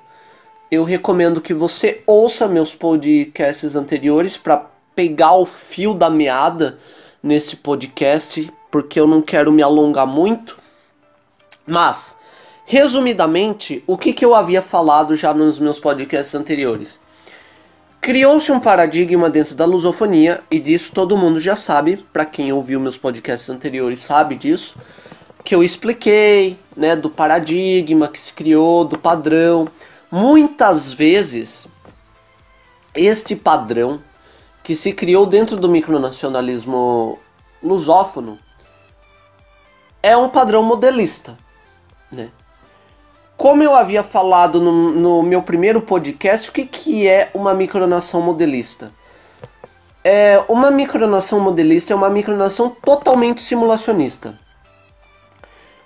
eu 0.69 0.83
recomendo 0.83 1.39
que 1.39 1.53
você 1.53 2.03
ouça 2.05 2.50
meus 2.50 2.75
podcasts 2.75 3.77
anteriores 3.77 4.35
para 4.35 4.65
pegar 4.93 5.35
o 5.35 5.45
fio 5.45 5.93
da 5.93 6.09
meada 6.09 6.79
nesse 7.23 7.55
podcast, 7.55 8.51
porque 8.69 9.00
eu 9.00 9.07
não 9.07 9.21
quero 9.21 9.53
me 9.53 9.63
alongar 9.63 10.05
muito. 10.05 10.57
Mas, 11.65 12.17
resumidamente, 12.65 13.81
o 13.88 13.97
que, 13.97 14.11
que 14.11 14.25
eu 14.25 14.35
havia 14.35 14.61
falado 14.61 15.15
já 15.15 15.33
nos 15.33 15.57
meus 15.59 15.79
podcasts 15.79 16.35
anteriores? 16.35 17.00
Criou-se 18.01 18.51
um 18.51 18.60
paradigma 18.60 19.29
dentro 19.29 19.53
da 19.53 19.63
lusofonia, 19.63 20.43
e 20.50 20.60
disso 20.60 20.91
todo 20.91 21.15
mundo 21.15 21.39
já 21.39 21.55
sabe, 21.55 21.98
para 22.12 22.25
quem 22.25 22.51
ouviu 22.51 22.79
meus 22.79 22.98
podcasts 22.98 23.48
anteriores 23.48 24.00
sabe 24.00 24.36
disso, 24.36 24.75
que 25.43 25.53
eu 25.53 25.63
expliquei, 25.63 26.58
né, 26.75 26.96
do 26.96 27.12
paradigma 27.12 28.08
que 28.08 28.20
se 28.20 28.34
criou, 28.34 28.84
do 28.84 28.98
padrão. 28.98 29.67
Muitas 30.10 30.91
vezes, 30.91 31.67
este 32.96 33.36
padrão 33.36 34.01
que 34.63 34.75
se 34.75 34.93
criou 34.93 35.27
dentro 35.27 35.55
do 35.55 35.70
micronacionalismo 35.70 37.20
lusófono 37.62 38.39
é 40.01 40.17
um 40.17 40.27
padrão 40.27 40.63
modelista, 40.63 41.38
né? 42.12 42.31
Como 43.41 43.63
eu 43.63 43.74
havia 43.74 44.03
falado 44.03 44.62
no, 44.62 44.91
no 44.91 45.24
meu 45.24 45.41
primeiro 45.41 45.81
podcast, 45.81 46.48
o 46.48 46.53
que, 46.53 46.63
que 46.63 47.07
é 47.07 47.31
uma 47.33 47.55
micronação 47.55 48.21
modelista? 48.21 48.93
É, 50.03 50.43
uma 50.48 50.69
micronação 50.69 51.39
modelista 51.39 51.91
é 51.91 51.95
uma 51.95 52.07
micronação 52.07 52.69
totalmente 52.69 53.41
simulacionista, 53.41 54.39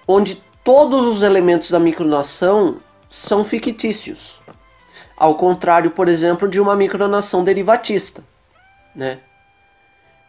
onde 0.05 0.43
todos 0.65 1.05
os 1.05 1.21
elementos 1.21 1.71
da 1.71 1.79
micronação 1.79 2.75
são 3.09 3.45
fictícios, 3.45 4.41
ao 5.15 5.35
contrário, 5.35 5.91
por 5.91 6.09
exemplo, 6.09 6.49
de 6.49 6.59
uma 6.59 6.75
micronação 6.75 7.41
derivatista, 7.41 8.21
né? 8.93 9.19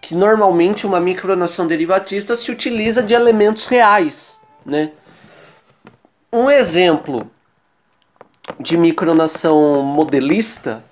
Que 0.01 0.15
normalmente 0.15 0.87
uma 0.87 1.01
micronação 1.01 1.67
derivatista 1.67 2.37
se 2.37 2.53
utiliza 2.53 3.03
de 3.03 3.15
elementos 3.15 3.67
reais, 3.67 4.41
né? 4.65 4.93
Um 6.37 6.51
exemplo 6.51 7.31
de 8.61 8.77
micronação 8.77 9.81
modelista 9.81 10.85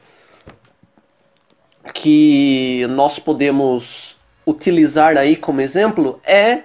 que 1.92 2.86
nós 2.88 3.18
podemos 3.18 4.16
utilizar 4.46 5.18
aí 5.18 5.36
como 5.36 5.60
exemplo 5.60 6.18
é 6.24 6.62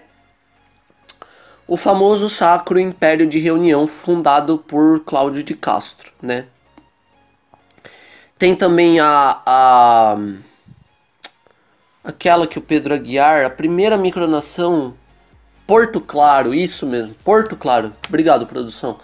o 1.68 1.76
famoso 1.76 2.30
Sacro 2.30 2.80
Império 2.80 3.28
de 3.28 3.38
Reunião 3.38 3.86
fundado 3.86 4.58
por 4.58 5.02
Cláudio 5.02 5.44
de 5.44 5.56
Castro, 5.56 6.14
né? 6.22 6.46
Tem 8.38 8.56
também 8.56 9.02
a, 9.02 9.42
a 9.46 10.18
aquela 12.02 12.48
que 12.48 12.58
o 12.58 12.62
Pedro 12.62 12.94
Aguiar, 12.94 13.44
a 13.44 13.50
primeira 13.50 13.98
micronação 13.98 14.94
Porto 15.70 16.02
Claro, 16.02 16.52
isso 16.52 16.88
mesmo, 16.88 17.14
Porto 17.24 17.56
Claro. 17.56 17.94
Obrigado, 18.08 18.48
produção. 18.48 18.98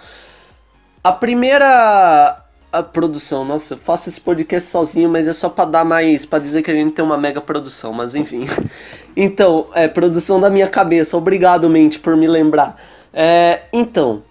A 1.03 1.11
primeira 1.11 2.41
a 2.71 2.81
produção, 2.81 3.45
nossa, 3.45 3.75
eu 3.75 3.77
faço 3.77 4.09
esse 4.09 4.19
podcast 4.19 4.71
sozinho, 4.71 5.07
mas 5.07 5.27
é 5.27 5.33
só 5.33 5.47
para 5.47 5.69
dar 5.69 5.85
mais, 5.85 6.25
para 6.25 6.39
dizer 6.39 6.63
que 6.63 6.71
a 6.71 6.73
gente 6.73 6.93
tem 6.93 7.05
uma 7.05 7.19
mega 7.19 7.39
produção, 7.39 7.93
mas 7.93 8.15
enfim. 8.15 8.47
Então, 9.15 9.67
é 9.73 9.87
produção 9.87 10.41
da 10.41 10.49
minha 10.49 10.67
cabeça. 10.67 11.15
Obrigado, 11.15 11.69
mente, 11.69 11.99
por 11.99 12.17
me 12.17 12.27
lembrar. 12.27 12.81
É, 13.13 13.61
então, 13.71 14.23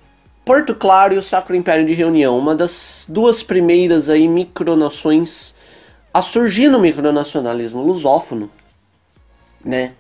Porto 0.44 0.74
Claro 0.74 1.14
e 1.14 1.16
o 1.16 1.22
Sacro 1.22 1.54
Império 1.54 1.86
de 1.86 1.94
Reunião, 1.94 2.36
uma 2.36 2.54
das 2.54 3.06
duas 3.08 3.42
primeiras 3.44 4.10
aí 4.10 4.28
micronações 4.28 5.54
a 6.12 6.20
surgir 6.20 6.68
no 6.68 6.80
micronacionalismo 6.80 7.80
lusófono, 7.80 8.50
né? 9.64 9.92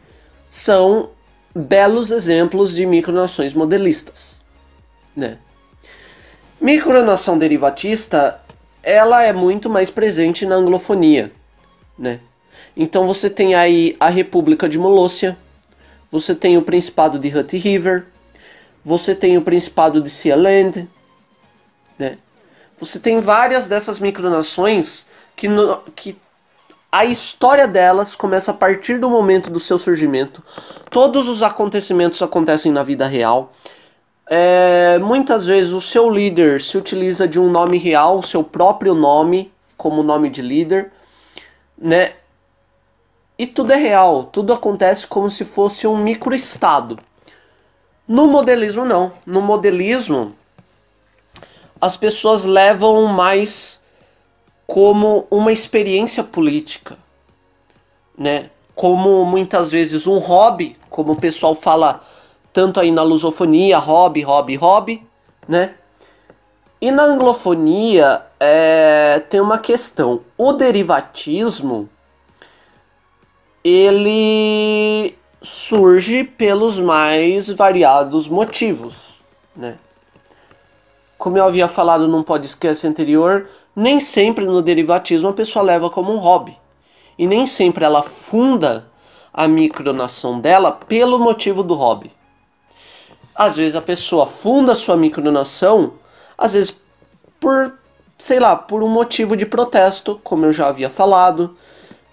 São 0.50 1.13
belos 1.54 2.10
exemplos 2.10 2.74
de 2.74 2.84
micronações 2.84 3.54
modelistas, 3.54 4.42
né? 5.16 5.38
Micronação 6.60 7.38
derivatista, 7.38 8.40
ela 8.82 9.22
é 9.22 9.32
muito 9.32 9.70
mais 9.70 9.90
presente 9.90 10.44
na 10.44 10.56
anglofonia, 10.56 11.30
né? 11.98 12.20
Então 12.76 13.06
você 13.06 13.30
tem 13.30 13.54
aí 13.54 13.96
a 14.00 14.08
República 14.08 14.68
de 14.68 14.78
Molossia, 14.78 15.36
você 16.10 16.34
tem 16.34 16.56
o 16.56 16.62
Principado 16.62 17.18
de 17.18 17.28
Hutt 17.28 17.56
River, 17.56 18.06
você 18.84 19.14
tem 19.14 19.38
o 19.38 19.42
Principado 19.42 20.00
de 20.00 20.10
Sealand, 20.10 20.88
né? 21.98 22.18
Você 22.78 22.98
tem 22.98 23.20
várias 23.20 23.68
dessas 23.68 24.00
micronações 24.00 25.06
que, 25.36 25.46
no, 25.48 25.78
que 25.94 26.16
a 26.94 27.04
história 27.04 27.66
delas 27.66 28.14
começa 28.14 28.52
a 28.52 28.54
partir 28.54 28.98
do 28.98 29.10
momento 29.10 29.50
do 29.50 29.58
seu 29.58 29.76
surgimento. 29.76 30.40
Todos 30.88 31.26
os 31.26 31.42
acontecimentos 31.42 32.22
acontecem 32.22 32.70
na 32.70 32.84
vida 32.84 33.04
real. 33.04 33.52
É, 34.28 35.00
muitas 35.00 35.44
vezes 35.44 35.72
o 35.72 35.80
seu 35.80 36.08
líder 36.08 36.60
se 36.60 36.78
utiliza 36.78 37.26
de 37.26 37.40
um 37.40 37.50
nome 37.50 37.78
real, 37.78 38.22
seu 38.22 38.44
próprio 38.44 38.94
nome, 38.94 39.52
como 39.76 40.04
nome 40.04 40.30
de 40.30 40.40
líder, 40.40 40.92
né? 41.76 42.12
E 43.36 43.44
tudo 43.44 43.72
é 43.72 43.76
real, 43.76 44.22
tudo 44.22 44.52
acontece 44.52 45.04
como 45.04 45.28
se 45.28 45.44
fosse 45.44 45.88
um 45.88 45.96
microestado. 45.96 47.00
No 48.06 48.28
modelismo 48.28 48.84
não. 48.84 49.10
No 49.26 49.42
modelismo 49.42 50.32
as 51.80 51.96
pessoas 51.96 52.44
levam 52.44 53.04
mais 53.06 53.82
como 54.66 55.26
uma 55.30 55.52
experiência 55.52 56.22
política, 56.22 56.96
né? 58.16 58.50
Como 58.74 59.24
muitas 59.24 59.70
vezes 59.70 60.06
um 60.06 60.18
hobby, 60.18 60.76
como 60.90 61.12
o 61.12 61.16
pessoal 61.16 61.54
fala 61.54 62.02
tanto 62.52 62.80
aí 62.80 62.90
na 62.90 63.02
lusofonia, 63.02 63.78
hobby, 63.78 64.22
hobby, 64.22 64.54
hobby, 64.56 65.06
né? 65.46 65.74
E 66.80 66.90
na 66.90 67.04
anglofonia 67.04 68.22
é, 68.38 69.22
tem 69.28 69.40
uma 69.40 69.58
questão. 69.58 70.20
O 70.36 70.52
derivatismo 70.52 71.88
ele 73.62 75.16
surge 75.40 76.24
pelos 76.24 76.78
mais 76.78 77.48
variados 77.48 78.28
motivos, 78.28 79.20
né? 79.56 79.78
Como 81.16 81.38
eu 81.38 81.44
havia 81.44 81.68
falado 81.68 82.06
num 82.06 82.22
podcast 82.22 82.86
anterior, 82.86 83.48
nem 83.74 83.98
sempre 83.98 84.44
no 84.44 84.62
derivatismo 84.62 85.28
a 85.28 85.32
pessoa 85.32 85.64
leva 85.64 85.90
como 85.90 86.12
um 86.12 86.18
hobby. 86.18 86.56
E 87.18 87.26
nem 87.26 87.46
sempre 87.46 87.84
ela 87.84 88.02
funda 88.02 88.86
a 89.32 89.48
micronação 89.48 90.40
dela 90.40 90.70
pelo 90.70 91.18
motivo 91.18 91.62
do 91.62 91.74
hobby. 91.74 92.12
Às 93.34 93.56
vezes 93.56 93.74
a 93.74 93.82
pessoa 93.82 94.26
funda 94.26 94.74
sua 94.74 94.96
micronação, 94.96 95.94
às 96.38 96.54
vezes 96.54 96.76
por, 97.40 97.76
sei 98.16 98.38
lá, 98.38 98.54
por 98.54 98.82
um 98.82 98.88
motivo 98.88 99.36
de 99.36 99.44
protesto, 99.44 100.20
como 100.22 100.46
eu 100.46 100.52
já 100.52 100.68
havia 100.68 100.88
falado, 100.88 101.56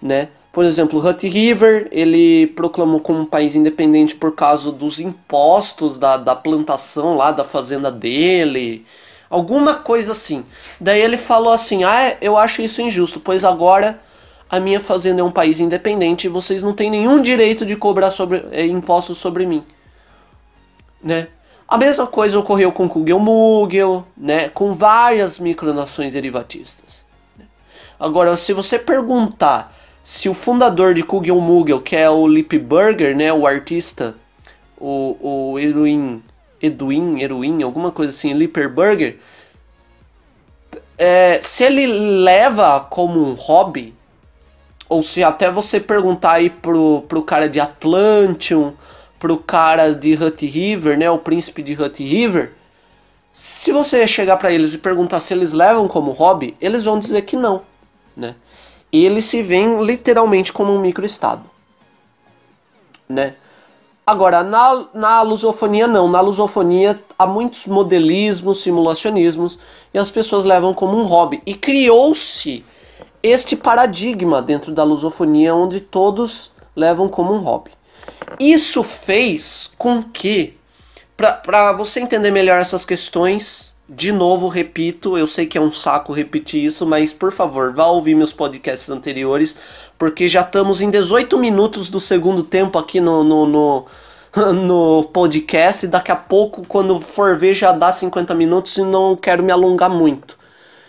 né? 0.00 0.28
Por 0.52 0.64
exemplo, 0.66 1.00
Hutt 1.00 1.26
River, 1.26 1.88
ele 1.90 2.48
proclamou 2.48 3.00
como 3.00 3.20
um 3.20 3.24
país 3.24 3.54
independente 3.54 4.14
por 4.14 4.34
causa 4.34 4.70
dos 4.70 5.00
impostos 5.00 5.98
da, 5.98 6.18
da 6.18 6.36
plantação 6.36 7.16
lá 7.16 7.32
da 7.32 7.42
fazenda 7.42 7.90
dele, 7.90 8.84
Alguma 9.32 9.76
coisa 9.76 10.12
assim. 10.12 10.44
Daí 10.78 11.00
ele 11.00 11.16
falou 11.16 11.54
assim: 11.54 11.84
Ah, 11.84 12.18
eu 12.20 12.36
acho 12.36 12.60
isso 12.60 12.82
injusto, 12.82 13.18
pois 13.18 13.46
agora 13.46 13.98
a 14.50 14.60
minha 14.60 14.78
fazenda 14.78 15.22
é 15.22 15.24
um 15.24 15.30
país 15.30 15.58
independente 15.58 16.26
e 16.26 16.28
vocês 16.28 16.62
não 16.62 16.74
têm 16.74 16.90
nenhum 16.90 17.22
direito 17.22 17.64
de 17.64 17.74
cobrar 17.74 18.10
sobre, 18.10 18.44
é, 18.52 18.66
impostos 18.66 19.16
sobre 19.16 19.46
mim. 19.46 19.64
Né? 21.02 21.28
A 21.66 21.78
mesma 21.78 22.06
coisa 22.06 22.38
ocorreu 22.38 22.72
com 22.72 22.86
Kugelmugel, 22.86 24.04
né? 24.14 24.50
com 24.50 24.74
várias 24.74 25.38
micronações 25.38 26.12
derivatistas. 26.12 27.02
Agora, 27.98 28.36
se 28.36 28.52
você 28.52 28.78
perguntar 28.78 29.74
se 30.04 30.28
o 30.28 30.34
fundador 30.34 30.92
de 30.92 31.02
Kugelmugel, 31.02 31.80
que 31.80 31.96
é 31.96 32.10
o 32.10 32.28
Lip 32.28 32.58
Burger, 32.58 33.16
né, 33.16 33.32
o 33.32 33.46
artista, 33.46 34.14
o, 34.76 35.16
o 35.52 35.58
Edwin 35.58 36.22
Edwin, 36.62 37.20
Eruin, 37.20 37.62
alguma 37.62 37.90
coisa 37.90 38.10
assim, 38.10 38.32
Lipperburger, 38.32 39.18
é, 40.96 41.40
se 41.40 41.64
ele 41.64 41.86
leva 41.86 42.80
como 42.80 43.20
um 43.20 43.34
hobby, 43.34 43.92
ou 44.88 45.02
se 45.02 45.24
até 45.24 45.50
você 45.50 45.80
perguntar 45.80 46.32
aí 46.32 46.48
pro, 46.48 47.02
pro 47.08 47.22
cara 47.22 47.48
de 47.48 47.58
Atlantium, 47.58 48.72
pro 49.18 49.36
cara 49.36 49.94
de 49.94 50.14
Hutt 50.14 50.46
River, 50.46 50.96
né, 50.96 51.10
o 51.10 51.18
príncipe 51.18 51.62
de 51.62 51.72
Hutt 51.74 52.02
River, 52.04 52.52
se 53.32 53.72
você 53.72 54.06
chegar 54.06 54.36
para 54.36 54.52
eles 54.52 54.74
e 54.74 54.78
perguntar 54.78 55.18
se 55.18 55.32
eles 55.32 55.52
levam 55.52 55.88
como 55.88 56.12
hobby, 56.12 56.54
eles 56.60 56.84
vão 56.84 56.98
dizer 56.98 57.22
que 57.22 57.34
não, 57.34 57.62
né? 58.16 58.34
E 58.92 59.06
eles 59.06 59.24
se 59.24 59.42
veem 59.42 59.82
literalmente 59.82 60.52
como 60.52 60.70
um 60.70 60.80
microestado, 60.80 61.42
né? 63.08 63.34
Agora, 64.04 64.42
na, 64.42 64.86
na 64.92 65.22
lusofonia 65.22 65.86
não. 65.86 66.08
Na 66.08 66.20
lusofonia 66.20 67.00
há 67.18 67.26
muitos 67.26 67.66
modelismos, 67.66 68.62
simulacionismos, 68.62 69.58
e 69.94 69.98
as 69.98 70.10
pessoas 70.10 70.44
levam 70.44 70.74
como 70.74 70.98
um 70.98 71.04
hobby. 71.04 71.40
E 71.46 71.54
criou-se 71.54 72.64
este 73.22 73.54
paradigma 73.54 74.42
dentro 74.42 74.72
da 74.72 74.82
lusofonia 74.82 75.54
onde 75.54 75.80
todos 75.80 76.50
levam 76.74 77.08
como 77.08 77.32
um 77.32 77.38
hobby. 77.38 77.70
Isso 78.40 78.82
fez 78.82 79.70
com 79.78 80.02
que, 80.02 80.56
para 81.16 81.70
você 81.72 82.00
entender 82.00 82.32
melhor 82.32 82.60
essas 82.60 82.84
questões, 82.84 83.71
de 83.88 84.12
novo, 84.12 84.48
repito, 84.48 85.18
eu 85.18 85.26
sei 85.26 85.44
que 85.46 85.58
é 85.58 85.60
um 85.60 85.72
saco 85.72 86.12
repetir 86.12 86.64
isso, 86.64 86.86
mas 86.86 87.12
por 87.12 87.32
favor, 87.32 87.74
vá 87.74 87.86
ouvir 87.86 88.14
meus 88.14 88.32
podcasts 88.32 88.88
anteriores, 88.88 89.56
porque 89.98 90.28
já 90.28 90.40
estamos 90.40 90.80
em 90.80 90.88
18 90.88 91.36
minutos 91.36 91.88
do 91.88 92.00
segundo 92.00 92.42
tempo 92.42 92.78
aqui 92.78 93.00
no, 93.00 93.24
no, 93.24 93.46
no, 93.46 93.86
no 94.52 95.04
podcast. 95.12 95.86
Daqui 95.86 96.12
a 96.12 96.16
pouco, 96.16 96.64
quando 96.66 96.98
for 97.00 97.36
ver, 97.36 97.54
já 97.54 97.72
dá 97.72 97.92
50 97.92 98.34
minutos 98.34 98.76
e 98.78 98.82
não 98.82 99.16
quero 99.16 99.42
me 99.42 99.52
alongar 99.52 99.90
muito. 99.90 100.38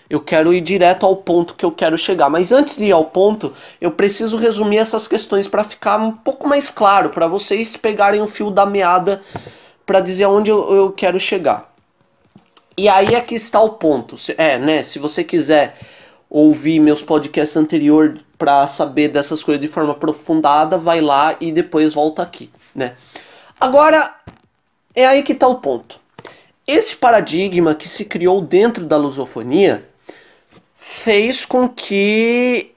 Eu 0.09 0.21
quero 0.21 0.53
ir 0.53 0.61
direto 0.61 1.05
ao 1.05 1.15
ponto 1.15 1.55
que 1.55 1.65
eu 1.65 1.71
quero 1.71 1.97
chegar. 1.97 2.29
Mas 2.29 2.51
antes 2.51 2.77
de 2.77 2.85
ir 2.85 2.91
ao 2.91 3.05
ponto, 3.05 3.51
eu 3.81 3.91
preciso 3.91 4.37
resumir 4.37 4.77
essas 4.77 5.07
questões 5.07 5.47
para 5.47 5.63
ficar 5.63 5.97
um 5.97 6.11
pouco 6.11 6.47
mais 6.47 6.69
claro, 6.69 7.09
para 7.09 7.25
vocês 7.25 7.75
pegarem 7.75 8.21
o 8.21 8.27
fio 8.27 8.51
da 8.51 8.65
meada 8.65 9.21
para 9.85 9.99
dizer 9.99 10.25
aonde 10.25 10.51
eu, 10.51 10.73
eu 10.73 10.91
quero 10.91 11.19
chegar. 11.19 11.72
E 12.75 12.89
aí 12.89 13.13
é 13.13 13.21
que 13.21 13.35
está 13.35 13.61
o 13.61 13.71
ponto. 13.71 14.15
É, 14.37 14.57
né? 14.57 14.83
Se 14.83 14.99
você 14.99 15.23
quiser 15.23 15.77
ouvir 16.29 16.79
meus 16.79 17.01
podcasts 17.01 17.55
anteriores 17.55 18.21
para 18.37 18.67
saber 18.67 19.09
dessas 19.09 19.43
coisas 19.43 19.61
de 19.61 19.67
forma 19.67 19.91
aprofundada, 19.91 20.77
vai 20.77 20.99
lá 20.99 21.35
e 21.39 21.51
depois 21.51 21.93
volta 21.93 22.23
aqui, 22.23 22.49
né? 22.73 22.95
Agora 23.59 24.15
é 24.95 25.05
aí 25.05 25.21
que 25.21 25.33
está 25.33 25.47
o 25.47 25.59
ponto. 25.59 25.99
Esse 26.65 26.95
paradigma 26.95 27.75
que 27.75 27.87
se 27.87 28.05
criou 28.05 28.41
dentro 28.41 28.85
da 28.85 28.97
lusofonia 28.97 29.87
fez 30.75 31.45
com 31.45 31.69
que 31.69 32.73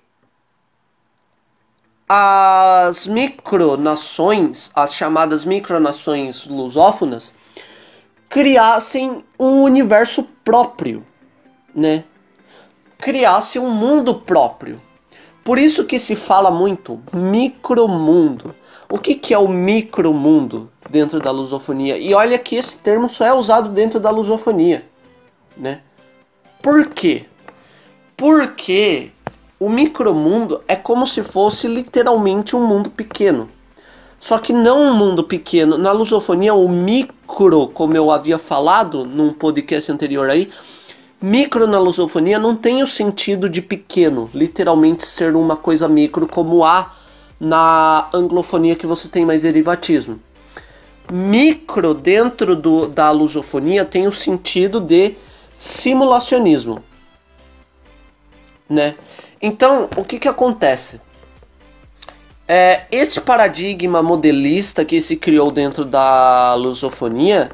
as 2.09 3.07
micronações, 3.07 4.71
as 4.75 4.95
chamadas 4.95 5.45
micronações 5.45 6.47
lusófonas, 6.47 7.35
criassem 8.37 9.25
um 9.41 9.63
universo 9.63 10.23
próprio, 10.45 11.03
né? 11.75 12.05
Criasse 12.99 13.59
um 13.59 13.71
mundo 13.71 14.17
próprio. 14.17 14.79
Por 15.43 15.59
isso 15.59 15.87
que 15.87 15.99
se 15.99 16.15
fala 16.15 16.51
muito 16.51 17.01
micromundo. 17.15 18.55
O 18.91 18.99
que, 18.99 19.15
que 19.15 19.33
é 19.33 19.39
o 19.39 19.49
micromundo 19.49 20.71
dentro 20.91 21.19
da 21.19 21.31
lusofonia? 21.31 21.97
E 21.97 22.13
olha 22.13 22.39
que 22.39 22.57
esse 22.57 22.79
termo 22.79 23.09
só 23.09 23.25
é 23.25 23.33
usado 23.33 23.71
dentro 23.71 23.99
da 23.99 24.11
lusofonia, 24.11 24.85
né? 25.57 25.81
Por 26.61 26.91
quê? 26.91 27.25
Porque 28.19 29.13
o 29.59 29.71
micromundo 29.71 30.63
é 30.69 30.77
como 30.77 31.07
se 31.07 31.23
fosse 31.23 31.67
literalmente 31.67 32.55
um 32.55 32.67
mundo 32.67 32.91
pequeno. 32.91 33.49
Só 34.19 34.39
que 34.39 34.53
não 34.53 34.83
um 34.83 34.95
mundo 34.95 35.23
pequeno. 35.23 35.77
Na 35.77 35.93
lusofonia, 35.93 36.55
o 36.55 36.69
micro, 36.69 37.69
como 37.69 37.97
eu 37.97 38.11
havia 38.11 38.39
falado 38.39 39.05
num 39.05 39.33
podcast 39.33 39.93
anterior 39.93 40.31
aí, 40.31 40.51
micro 41.21 41.67
na 41.67 41.79
lusofonia 41.79 42.39
não 42.39 42.57
tem 42.57 42.83
o 42.83 42.87
sentido 42.87 43.49
de 43.49 43.61
pequeno, 43.61 44.31
literalmente 44.35 45.07
ser 45.07 45.37
uma 45.37 45.57
coisa 45.57 45.89
micro, 45.89 46.27
como 46.27 46.65
há 46.65 46.93
na 47.39 48.09
anglofonia 48.13 48.75
que 48.75 48.87
você 48.87 49.09
tem 49.09 49.25
mais 49.25 49.43
derivatismo. 49.43 50.19
Micro 51.11 51.95
dentro 51.95 52.57
do, 52.57 52.89
da 52.89 53.11
lusofonia 53.11 53.85
tem 53.85 54.07
o 54.07 54.13
sentido 54.13 54.81
de 54.81 55.15
simulacionismo, 55.59 56.83
né? 58.69 58.97
Então, 59.41 59.89
o 59.97 60.03
que 60.03 60.19
que 60.19 60.27
acontece? 60.27 61.01
É, 62.49 62.83
esse 62.93 63.21
paradigma 63.21 64.03
modelista 64.03 64.85
que 64.85 65.01
se 65.01 65.17
criou 65.17 65.51
dentro 65.51 65.85
da 65.85 66.55
lusofonia 66.55 67.51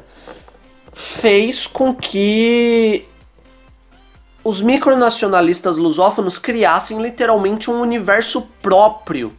fez 0.93 1.65
com 1.65 1.93
que 1.95 3.05
os 4.43 4.61
micronacionalistas 4.61 5.77
lusófonos 5.77 6.37
criassem 6.37 7.01
literalmente 7.01 7.71
um 7.71 7.81
universo 7.81 8.49
próprio, 8.61 9.33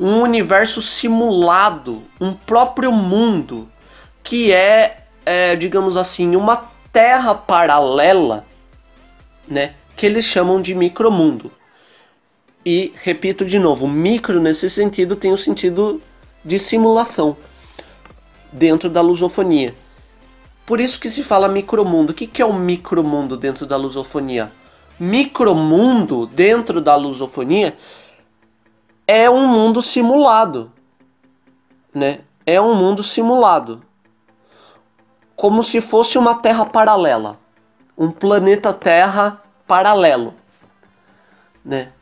um 0.00 0.20
universo 0.22 0.82
simulado, 0.82 2.02
um 2.20 2.32
próprio 2.32 2.90
mundo, 2.90 3.68
que 4.24 4.52
é, 4.52 5.04
é 5.24 5.54
digamos 5.54 5.96
assim, 5.96 6.34
uma 6.34 6.70
terra 6.92 7.34
paralela, 7.34 8.44
né, 9.46 9.74
que 9.96 10.06
eles 10.06 10.24
chamam 10.24 10.60
de 10.60 10.74
micromundo. 10.74 11.52
E 12.64 12.92
repito 13.02 13.44
de 13.44 13.58
novo, 13.58 13.88
micro 13.88 14.40
nesse 14.40 14.68
sentido 14.68 15.16
tem 15.16 15.32
o 15.32 15.36
sentido 15.36 16.02
de 16.44 16.58
simulação 16.58 17.36
dentro 18.52 18.90
da 18.90 19.00
lusofonia. 19.00 19.74
Por 20.66 20.80
isso 20.80 21.00
que 21.00 21.08
se 21.08 21.22
fala 21.22 21.48
micromundo. 21.48 22.12
O 22.12 22.14
que, 22.14 22.26
que 22.26 22.42
é 22.42 22.44
o 22.44 22.52
micromundo 22.52 23.36
dentro 23.36 23.64
da 23.64 23.76
lusofonia? 23.76 24.52
Micromundo 25.00 26.26
dentro 26.26 26.80
da 26.80 26.94
lusofonia 26.96 27.76
é 29.06 29.30
um 29.30 29.46
mundo 29.46 29.80
simulado, 29.80 30.70
né? 31.94 32.20
É 32.44 32.60
um 32.60 32.74
mundo 32.74 33.02
simulado, 33.02 33.82
como 35.34 35.62
se 35.62 35.80
fosse 35.80 36.18
uma 36.18 36.34
Terra 36.34 36.66
paralela, 36.66 37.38
um 37.96 38.10
planeta 38.10 38.72
Terra 38.72 39.42
paralelo, 39.66 40.34
né? 41.64 41.92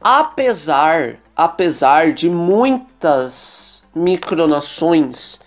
Apesar, 0.00 1.18
apesar 1.36 2.12
de 2.12 2.30
muitas 2.30 3.84
micronações 3.94 5.40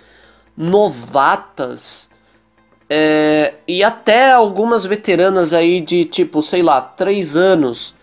novatas 0.55 2.09
é, 2.89 3.55
e 3.67 3.83
até 3.83 4.31
algumas 4.31 4.85
veteranas 4.85 5.53
aí 5.53 5.81
de 5.81 6.05
tipo, 6.05 6.43
sei 6.43 6.61
lá, 6.61 6.79
três 6.79 7.35
anos, 7.35 7.95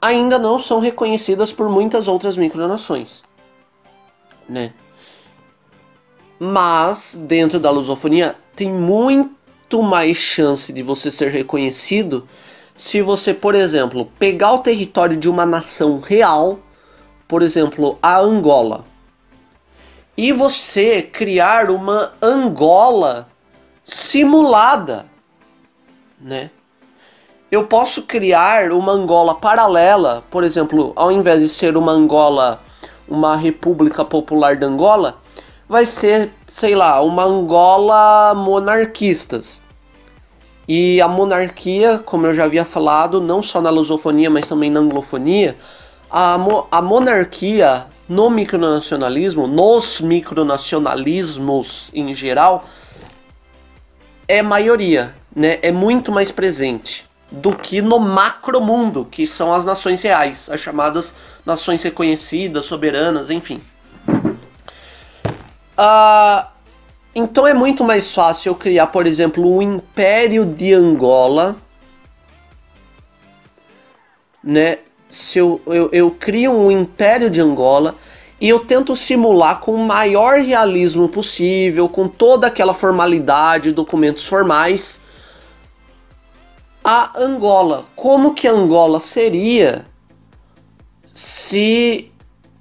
ainda 0.00 0.38
não 0.38 0.58
são 0.58 0.80
reconhecidas 0.80 1.52
por 1.52 1.70
muitas 1.70 2.08
outras 2.08 2.36
micronações, 2.36 3.22
né? 4.46 4.74
Mas 6.38 7.18
dentro 7.18 7.58
da 7.58 7.70
lusofonia 7.70 8.36
tem 8.54 8.70
muito 8.70 9.82
mais 9.82 10.18
chance 10.18 10.70
de 10.70 10.82
você 10.82 11.10
ser 11.10 11.30
reconhecido 11.30 12.28
se 12.76 13.00
você, 13.00 13.32
por 13.32 13.54
exemplo, 13.54 14.10
pegar 14.18 14.52
o 14.52 14.58
território 14.58 15.16
de 15.16 15.28
uma 15.28 15.46
nação 15.46 15.98
real, 15.98 16.58
por 17.26 17.42
exemplo, 17.42 17.98
a 18.02 18.18
Angola, 18.18 18.84
e 20.16 20.32
você 20.32 21.02
criar 21.02 21.70
uma 21.70 22.12
Angola 22.22 23.28
simulada, 23.82 25.06
né? 26.20 26.50
Eu 27.50 27.66
posso 27.66 28.02
criar 28.02 28.72
uma 28.72 28.92
Angola 28.92 29.34
paralela, 29.34 30.24
por 30.30 30.42
exemplo, 30.42 30.92
ao 30.96 31.12
invés 31.12 31.40
de 31.40 31.48
ser 31.48 31.76
uma 31.76 31.92
Angola, 31.92 32.60
uma 33.08 33.36
República 33.36 34.04
Popular 34.04 34.56
de 34.56 34.64
Angola, 34.64 35.18
vai 35.68 35.84
ser, 35.84 36.32
sei 36.48 36.74
lá, 36.74 37.00
uma 37.00 37.24
Angola 37.24 38.34
monarquistas. 38.34 39.62
E 40.68 41.00
a 41.00 41.06
monarquia, 41.06 41.98
como 41.98 42.26
eu 42.26 42.32
já 42.32 42.44
havia 42.44 42.64
falado, 42.64 43.20
não 43.20 43.40
só 43.40 43.60
na 43.60 43.70
lusofonia, 43.70 44.28
mas 44.28 44.48
também 44.48 44.70
na 44.70 44.80
anglofonia, 44.80 45.56
a, 46.10 46.36
mo 46.36 46.66
a 46.70 46.82
monarquia 46.82 47.86
no 48.08 48.30
micronacionalismo, 48.30 49.46
nos 49.46 50.00
micronacionalismos 50.00 51.90
em 51.94 52.12
geral, 52.14 52.64
é 54.26 54.42
maioria, 54.42 55.14
né? 55.34 55.58
É 55.62 55.70
muito 55.70 56.10
mais 56.10 56.30
presente 56.30 57.06
do 57.30 57.54
que 57.54 57.82
no 57.82 57.98
macromundo, 57.98 59.04
que 59.04 59.26
são 59.26 59.52
as 59.52 59.64
nações 59.64 60.02
reais, 60.02 60.48
as 60.50 60.60
chamadas 60.60 61.14
nações 61.44 61.82
reconhecidas, 61.82 62.64
soberanas, 62.64 63.30
enfim. 63.30 63.60
Uh, 65.78 66.46
então 67.18 67.46
é 67.46 67.54
muito 67.54 67.82
mais 67.82 68.12
fácil 68.12 68.50
eu 68.50 68.54
criar, 68.54 68.88
por 68.88 69.06
exemplo, 69.06 69.42
o 69.42 69.56
um 69.56 69.62
Império 69.62 70.44
de 70.44 70.74
Angola, 70.74 71.56
né? 74.44 74.80
Se 75.08 75.38
eu, 75.38 75.58
eu, 75.66 75.88
eu 75.92 76.10
crio 76.10 76.52
um 76.52 76.70
Império 76.70 77.30
de 77.30 77.40
Angola 77.40 77.94
e 78.38 78.46
eu 78.46 78.60
tento 78.60 78.94
simular 78.94 79.60
com 79.60 79.72
o 79.72 79.78
maior 79.78 80.40
realismo 80.40 81.08
possível, 81.08 81.88
com 81.88 82.06
toda 82.06 82.48
aquela 82.48 82.74
formalidade, 82.74 83.72
documentos 83.72 84.26
formais, 84.26 85.00
a 86.84 87.18
Angola. 87.18 87.86
Como 87.96 88.34
que 88.34 88.46
Angola 88.46 89.00
seria 89.00 89.86
se 91.14 92.12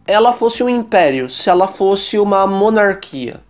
ela 0.08 0.32
fosse 0.32 0.64
um 0.64 0.70
império, 0.70 1.30
se 1.30 1.50
ela 1.50 1.68
fosse 1.68 2.18
uma 2.18 2.48
monarquia? 2.48 3.45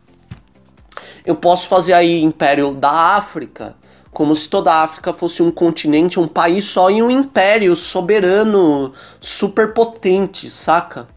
Eu 1.26 1.36
posso 1.36 1.68
fazer 1.68 1.94
aí 1.94 2.22
Império 2.22 2.74
da 2.74 2.92
África, 2.92 3.76
como 4.12 4.34
se 4.36 4.48
toda 4.48 4.72
a 4.72 4.84
África 4.84 5.12
fosse 5.12 5.42
um 5.42 5.52
continente, 5.52 6.20
um 6.20 6.28
país 6.28 6.66
só 6.66 6.90
e 6.90 7.02
um 7.02 7.10
império 7.10 7.76
soberano, 7.76 8.94
superpotente, 9.20 10.50
saca? 10.50 11.08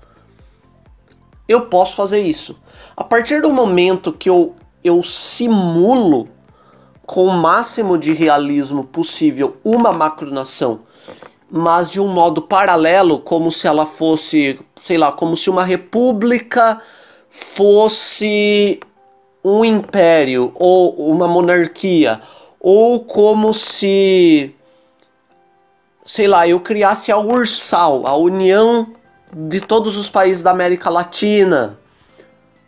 Eu 1.46 1.66
posso 1.66 1.94
fazer 1.94 2.20
isso. 2.20 2.58
A 2.96 3.04
partir 3.04 3.40
do 3.40 3.52
momento 3.52 4.12
que 4.12 4.28
eu, 4.28 4.56
eu 4.82 5.02
simulo 5.02 6.28
com 7.06 7.24
o 7.24 7.32
máximo 7.32 7.96
de 7.96 8.12
realismo 8.12 8.84
possível 8.84 9.56
uma 9.64 9.92
macronação, 9.92 10.80
mas 11.50 11.88
de 11.90 12.00
um 12.00 12.08
modo 12.08 12.42
paralelo, 12.42 13.20
como 13.20 13.50
se 13.50 13.66
ela 13.66 13.86
fosse, 13.86 14.60
sei 14.74 14.98
lá, 14.98 15.12
como 15.12 15.36
se 15.36 15.48
uma 15.48 15.64
república 15.64 16.82
fosse 17.30 18.80
um 19.48 19.64
império 19.64 20.52
ou 20.54 20.94
uma 21.10 21.26
monarquia, 21.26 22.20
ou 22.60 23.00
como 23.00 23.54
se, 23.54 24.54
sei 26.04 26.26
lá, 26.26 26.46
eu 26.46 26.60
criasse 26.60 27.10
a 27.10 27.18
URSAL, 27.18 28.06
a 28.06 28.16
União 28.16 28.88
de 29.32 29.60
todos 29.60 29.96
os 29.96 30.10
países 30.10 30.42
da 30.42 30.50
América 30.50 30.90
Latina, 30.90 31.78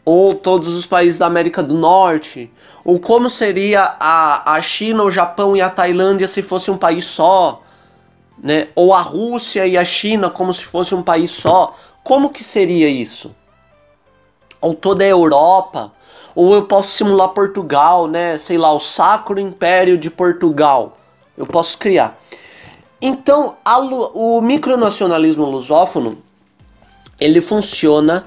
ou 0.04 0.34
todos 0.34 0.74
os 0.74 0.86
países 0.86 1.18
da 1.18 1.26
América 1.26 1.62
do 1.62 1.74
Norte, 1.74 2.50
ou 2.84 2.98
como 2.98 3.28
seria 3.28 3.96
a, 4.00 4.54
a 4.54 4.62
China, 4.62 5.02
o 5.02 5.10
Japão 5.10 5.54
e 5.56 5.60
a 5.60 5.68
Tailândia 5.68 6.26
se 6.26 6.42
fosse 6.42 6.70
um 6.70 6.78
país 6.78 7.04
só, 7.04 7.62
né? 8.42 8.68
Ou 8.74 8.94
a 8.94 9.02
Rússia 9.02 9.66
e 9.66 9.76
a 9.76 9.84
China 9.84 10.30
como 10.30 10.52
se 10.54 10.64
fosse 10.64 10.94
um 10.94 11.02
país 11.02 11.30
só. 11.30 11.76
Como 12.02 12.30
que 12.30 12.42
seria 12.42 12.88
isso? 12.88 13.34
Ou 14.62 14.74
toda 14.74 15.04
a 15.04 15.06
Europa, 15.06 15.92
ou 16.34 16.54
eu 16.54 16.62
posso 16.64 16.90
simular 16.90 17.28
Portugal, 17.28 18.06
né? 18.06 18.38
Sei 18.38 18.56
lá, 18.56 18.72
o 18.72 18.78
Sacro 18.78 19.38
Império 19.38 19.98
de 19.98 20.10
Portugal. 20.10 20.98
Eu 21.36 21.46
posso 21.46 21.78
criar. 21.78 22.18
Então, 23.00 23.56
a, 23.64 23.78
o 23.78 24.40
micronacionalismo 24.40 25.44
lusófono 25.44 26.18
ele 27.18 27.40
funciona 27.40 28.26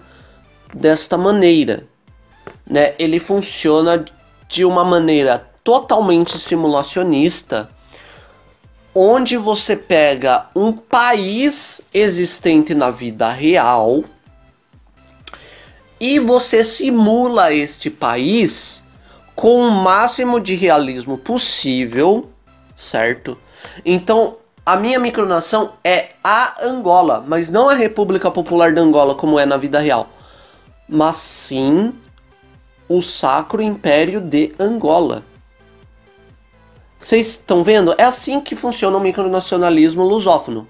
desta 0.73 1.17
maneira, 1.17 1.85
né? 2.65 2.93
Ele 2.97 3.19
funciona 3.19 4.03
de 4.47 4.65
uma 4.65 4.83
maneira 4.83 5.47
totalmente 5.63 6.37
simulacionista, 6.37 7.69
onde 8.93 9.37
você 9.37 9.75
pega 9.75 10.47
um 10.55 10.71
país 10.71 11.81
existente 11.93 12.75
na 12.75 12.91
vida 12.91 13.29
real 13.29 14.03
e 16.03 16.19
você 16.19 16.65
simula 16.65 17.53
este 17.53 17.89
país 17.89 18.83
com 19.33 19.61
o 19.61 19.71
máximo 19.71 20.37
de 20.37 20.53
realismo 20.53 21.17
possível, 21.17 22.29
certo? 22.75 23.37
Então, 23.85 24.35
a 24.65 24.75
minha 24.75 24.99
micronação 24.99 25.71
é 25.81 26.09
a 26.21 26.61
Angola, 26.61 27.23
mas 27.25 27.49
não 27.49 27.69
a 27.69 27.73
República 27.73 28.29
Popular 28.29 28.73
da 28.73 28.81
Angola 28.81 29.15
como 29.15 29.39
é 29.39 29.45
na 29.45 29.55
vida 29.55 29.79
real, 29.79 30.09
mas 30.89 31.15
sim 31.15 31.93
o 32.89 33.01
Sacro 33.01 33.61
Império 33.61 34.19
de 34.19 34.53
Angola. 34.59 35.23
Vocês 36.99 37.27
estão 37.27 37.63
vendo? 37.63 37.95
É 37.97 38.03
assim 38.03 38.41
que 38.41 38.57
funciona 38.57 38.97
o 38.97 38.99
micronacionalismo 38.99 40.03
lusófono. 40.03 40.67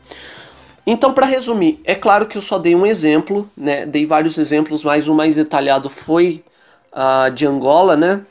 Então, 0.86 1.14
para 1.14 1.26
resumir, 1.26 1.80
é 1.86 1.96
claro 1.96 2.26
que 2.26 2.38
eu 2.38 2.42
só 2.42 2.60
dei 2.60 2.76
um 2.76 2.86
exemplo, 2.86 3.50
né? 3.56 3.86
Dei 3.86 4.06
vários 4.06 4.38
exemplos, 4.38 4.84
mas 4.84 5.08
o 5.08 5.14
mais 5.14 5.36
detalhado 5.36 5.90
foi 5.90 6.44
uh, 6.92 7.32
de 7.32 7.46
Angola, 7.46 7.96
né? 7.96 8.22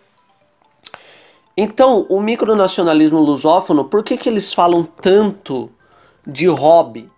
Então, 1.57 2.07
o 2.09 2.21
micronacionalismo 2.21 3.21
lusófono, 3.21 3.85
por 3.85 4.03
que, 4.03 4.17
que 4.17 4.29
eles 4.29 4.53
falam 4.53 4.85
tanto 4.85 5.71
de 6.27 6.47
hobby? 6.47 7.09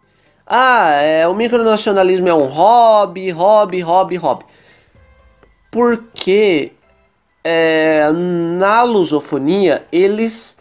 Ah, 0.47 0.91
é, 0.91 1.27
o 1.27 1.35
micronacionalismo 1.35 2.29
é 2.29 2.35
um 2.35 2.45
hobby, 2.45 3.31
hobby, 3.31 3.81
hobby, 3.81 4.17
hobby. 4.17 4.45
Porque 5.71 6.73
é, 7.43 8.11
na 8.13 8.83
lusofonia 8.83 9.87
eles 9.91 10.57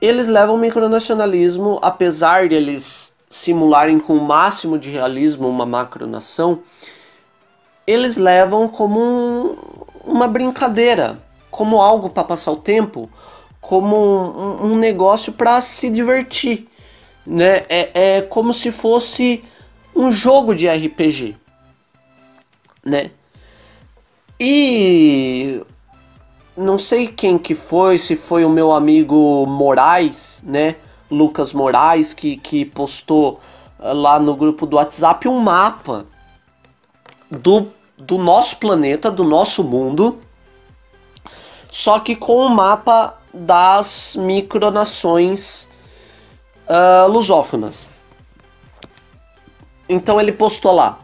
eles 0.00 0.28
levam 0.28 0.56
o 0.56 0.58
micronacionalismo, 0.58 1.78
apesar 1.80 2.46
de 2.48 2.54
eles 2.54 3.13
simularem 3.34 3.98
com 3.98 4.16
o 4.16 4.24
máximo 4.24 4.78
de 4.78 4.90
realismo 4.90 5.48
uma 5.48 5.66
macronação, 5.66 6.60
eles 7.84 8.16
levam 8.16 8.68
como 8.68 9.00
um, 9.00 9.56
uma 10.04 10.28
brincadeira, 10.28 11.18
como 11.50 11.80
algo 11.80 12.08
para 12.08 12.22
passar 12.22 12.52
o 12.52 12.56
tempo, 12.56 13.10
como 13.60 13.96
um, 13.96 14.66
um 14.66 14.76
negócio 14.76 15.32
para 15.32 15.60
se 15.60 15.90
divertir, 15.90 16.68
né? 17.26 17.64
É, 17.68 18.18
é 18.18 18.22
como 18.22 18.54
se 18.54 18.70
fosse 18.70 19.42
um 19.96 20.12
jogo 20.12 20.54
de 20.54 20.68
RPG, 20.68 21.34
né? 22.84 23.10
E 24.38 25.60
não 26.56 26.78
sei 26.78 27.08
quem 27.08 27.36
que 27.36 27.56
foi, 27.56 27.98
se 27.98 28.14
foi 28.14 28.44
o 28.44 28.50
meu 28.50 28.70
amigo 28.70 29.44
Moraes, 29.44 30.40
né? 30.46 30.76
Lucas 31.10 31.52
Moraes, 31.52 32.14
que, 32.14 32.36
que 32.36 32.64
postou 32.64 33.40
ah, 33.78 33.92
lá 33.92 34.18
no 34.18 34.34
grupo 34.34 34.66
do 34.66 34.76
WhatsApp 34.76 35.28
um 35.28 35.38
mapa 35.38 36.06
do, 37.30 37.68
do 37.96 38.18
nosso 38.18 38.56
planeta, 38.56 39.10
do 39.10 39.24
nosso 39.24 39.62
mundo, 39.62 40.20
só 41.70 41.98
que 41.98 42.14
com 42.14 42.36
o 42.36 42.46
um 42.46 42.48
mapa 42.48 43.18
das 43.32 44.16
micronações 44.16 45.68
uh, 46.68 47.08
lusófonas. 47.08 47.90
Então 49.88 50.20
ele 50.20 50.32
postou 50.32 50.72
lá 50.72 51.00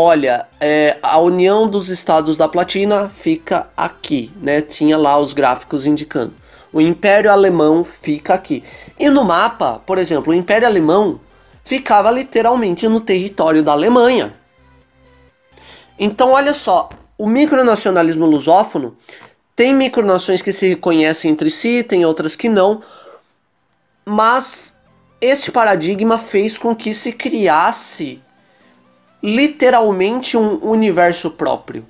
olha, 0.00 0.46
é, 0.60 0.96
a 1.02 1.18
união 1.18 1.68
dos 1.68 1.88
estados 1.88 2.36
da 2.36 2.46
platina 2.46 3.08
fica 3.08 3.68
aqui, 3.76 4.32
né? 4.36 4.62
Tinha 4.62 4.96
lá 4.96 5.18
os 5.18 5.32
gráficos 5.32 5.86
indicando. 5.86 6.32
O 6.72 6.80
Império 6.80 7.30
Alemão 7.30 7.82
fica 7.82 8.34
aqui. 8.34 8.62
E 8.98 9.08
no 9.08 9.24
mapa, 9.24 9.80
por 9.86 9.98
exemplo, 9.98 10.32
o 10.32 10.36
Império 10.36 10.66
Alemão 10.66 11.20
ficava 11.64 12.10
literalmente 12.10 12.86
no 12.88 13.00
território 13.00 13.62
da 13.62 13.72
Alemanha. 13.72 14.34
Então, 15.98 16.32
olha 16.32 16.54
só, 16.54 16.88
o 17.16 17.26
micronacionalismo 17.26 18.24
lusófono 18.24 18.96
tem 19.56 19.74
micronações 19.74 20.40
que 20.40 20.52
se 20.52 20.76
conhecem 20.76 21.30
entre 21.32 21.50
si, 21.50 21.82
tem 21.82 22.04
outras 22.04 22.36
que 22.36 22.48
não, 22.48 22.80
mas 24.04 24.76
esse 25.20 25.50
paradigma 25.50 26.16
fez 26.16 26.56
com 26.56 26.76
que 26.76 26.94
se 26.94 27.12
criasse 27.12 28.22
literalmente 29.22 30.36
um 30.36 30.64
universo 30.64 31.30
próprio, 31.30 31.84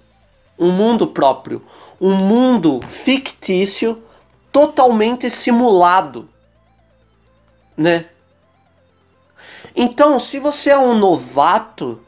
um 0.59 0.73
mundo 0.73 1.09
próprio, 1.09 1.63
um 2.01 2.15
mundo 2.15 2.81
fictício 2.89 4.03
totalmente 4.53 5.31
simulado, 5.31 6.29
né? 7.77 8.07
Então, 9.75 10.19
se 10.19 10.39
você 10.39 10.71
é 10.71 10.79
um 10.79 10.99
novato 10.99 12.01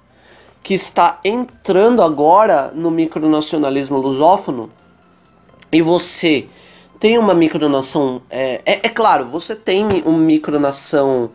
que 0.62 0.74
está 0.74 1.20
entrando 1.24 2.02
agora 2.02 2.70
no 2.74 2.90
micronacionalismo 2.90 3.98
lusófono 3.98 4.70
e 5.70 5.80
você 5.80 6.48
tem 6.98 7.16
uma 7.16 7.32
micronação, 7.32 8.20
é, 8.28 8.60
é, 8.66 8.80
é 8.82 8.88
claro, 8.88 9.26
você 9.26 9.54
tem 9.54 9.86
uma 10.04 10.18
micronação 10.18 11.30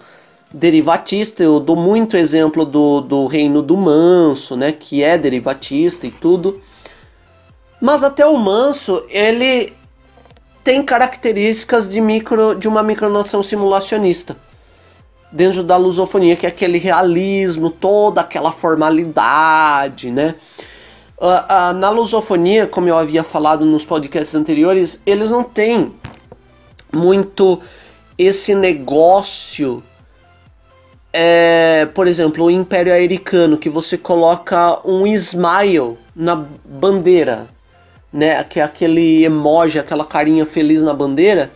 derivatista, 0.51 1.43
eu 1.43 1.59
dou 1.59 1.75
muito 1.75 2.15
exemplo 2.15 2.65
do, 2.65 3.01
do 3.01 3.25
reino 3.25 3.61
do 3.61 3.75
manso, 3.75 4.55
né, 4.55 4.71
que 4.71 5.03
é 5.03 5.17
derivatista 5.17 6.05
e 6.05 6.11
tudo. 6.11 6.61
Mas 7.81 8.03
até 8.03 8.25
o 8.25 8.37
manso, 8.37 9.03
ele 9.09 9.73
tem 10.65 10.81
características 10.81 11.87
de 11.87 12.01
micro 12.01 12.55
de 12.55 12.67
uma 12.67 12.81
micronoção 12.81 13.43
simulacionista. 13.43 14.35
Dentro 15.31 15.61
da 15.61 15.77
lusofonia, 15.77 16.35
que 16.35 16.47
é 16.47 16.49
aquele 16.49 16.79
realismo, 16.79 17.69
toda 17.69 18.21
aquela 18.21 18.51
formalidade, 18.51 20.09
né? 20.09 20.33
Uh, 21.17 21.27
uh, 21.27 21.73
na 21.73 21.89
lusofonia, 21.91 22.65
como 22.65 22.89
eu 22.89 22.97
havia 22.97 23.23
falado 23.23 23.63
nos 23.63 23.85
podcasts 23.85 24.33
anteriores, 24.33 24.99
eles 25.05 25.29
não 25.29 25.43
têm 25.43 25.93
muito 26.91 27.61
esse 28.17 28.55
negócio 28.55 29.83
é, 31.13 31.87
por 31.93 32.07
exemplo, 32.07 32.43
o 32.43 32.51
Império 32.51 32.91
Americano, 32.91 33.57
que 33.57 33.69
você 33.69 33.97
coloca 33.97 34.79
um 34.85 35.05
smile 35.07 35.97
na 36.13 36.35
bandeira, 36.65 37.47
né? 38.15 38.41
Que 38.45 38.61
é 38.61 38.63
aquele 38.63 39.25
emoji, 39.25 39.77
aquela 39.77 40.05
carinha 40.05 40.45
feliz 40.45 40.81
na 40.81 40.93
bandeira, 40.93 41.51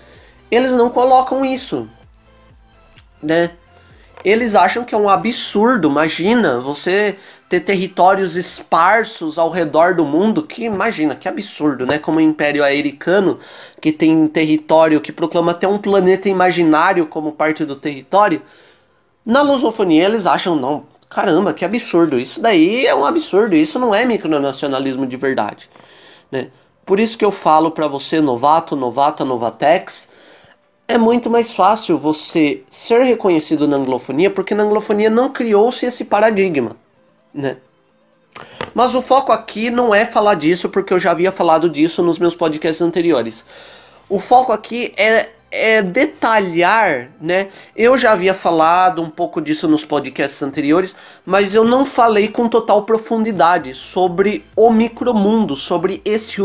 eles 0.52 0.72
não 0.72 0.90
colocam 0.90 1.46
isso, 1.46 1.88
né? 3.24 3.52
Eles 4.26 4.54
acham 4.54 4.84
que 4.84 4.94
é 4.94 4.98
um 4.98 5.08
absurdo, 5.08 5.88
imagina, 5.88 6.60
você 6.60 7.16
ter 7.48 7.62
territórios 7.62 8.36
esparsos 8.36 9.40
ao 9.40 9.50
redor 9.50 9.96
do 9.96 10.04
mundo, 10.04 10.44
que 10.44 10.66
imagina, 10.66 11.16
que 11.16 11.30
absurdo, 11.30 11.86
né? 11.86 11.98
Como 11.98 12.18
o 12.18 12.22
Império 12.22 12.62
Americano, 12.62 13.40
que 13.80 13.94
tem 13.94 14.28
território, 14.28 15.00
que 15.00 15.14
proclama 15.14 15.52
até 15.52 15.66
um 15.66 15.78
planeta 15.78 16.28
imaginário 16.28 17.08
como 17.08 17.32
parte 17.32 17.64
do 17.64 17.78
território, 17.78 18.42
na 19.26 19.42
lusofonia 19.42 20.04
eles 20.04 20.26
acham, 20.26 20.58
não, 20.58 20.84
caramba, 21.10 21.54
que 21.54 21.64
absurdo, 21.64 22.20
isso 22.20 22.42
daí 22.42 22.86
é 22.86 22.94
um 22.94 23.06
absurdo, 23.06 23.56
isso 23.56 23.80
não 23.80 23.96
é 23.96 24.06
micronacionalismo 24.06 25.08
de 25.08 25.16
verdade, 25.16 25.70
né? 26.32 26.50
Por 26.86 27.00
isso 27.00 27.18
que 27.18 27.26
eu 27.26 27.32
falo 27.32 27.72
para 27.72 27.88
você, 27.88 28.20
novato, 28.20 28.76
novata, 28.76 29.24
novatex, 29.24 30.10
é 30.88 30.98
muito 30.98 31.30
mais 31.30 31.54
fácil 31.54 31.98
você 31.98 32.64
ser 32.70 33.04
reconhecido 33.04 33.68
na 33.68 33.78
anglofonia, 33.78 34.32
porque 34.32 34.56
na 34.56 34.64
anglofonia 34.64 35.10
não 35.10 35.30
criou-se 35.32 35.86
esse 35.86 36.06
paradigma, 36.06 36.76
né? 37.32 37.58
Mas 38.74 38.96
o 38.96 39.02
foco 39.02 39.32
aqui 39.32 39.70
não 39.70 39.94
é 39.94 40.06
falar 40.06 40.36
disso, 40.36 40.70
porque 40.70 40.94
eu 40.94 41.00
já 41.00 41.12
havia 41.12 41.32
falado 41.32 41.70
disso 41.70 42.02
nos 42.02 42.18
meus 42.18 42.34
podcasts 42.34 42.82
anteriores. 42.82 43.46
O 44.08 44.20
foco 44.20 44.52
aqui 44.52 44.92
é 44.98 45.30
é, 45.52 45.82
detalhar, 45.82 47.10
né? 47.20 47.50
Eu 47.76 47.98
já 47.98 48.12
havia 48.12 48.34
falado 48.34 49.02
um 49.02 49.10
pouco 49.10 49.42
disso 49.42 49.68
nos 49.68 49.84
podcasts 49.84 50.42
anteriores, 50.44 50.96
mas 51.26 51.56
eu 51.56 51.64
não 51.64 51.86
falei 51.86 52.28
com 52.28 52.48
total 52.48 52.84
profundidade 52.84 53.74
sobre 53.74 54.46
o 54.56 54.72
micromundo, 54.72 55.56
sobre 55.56 56.02
esse. 56.06 56.38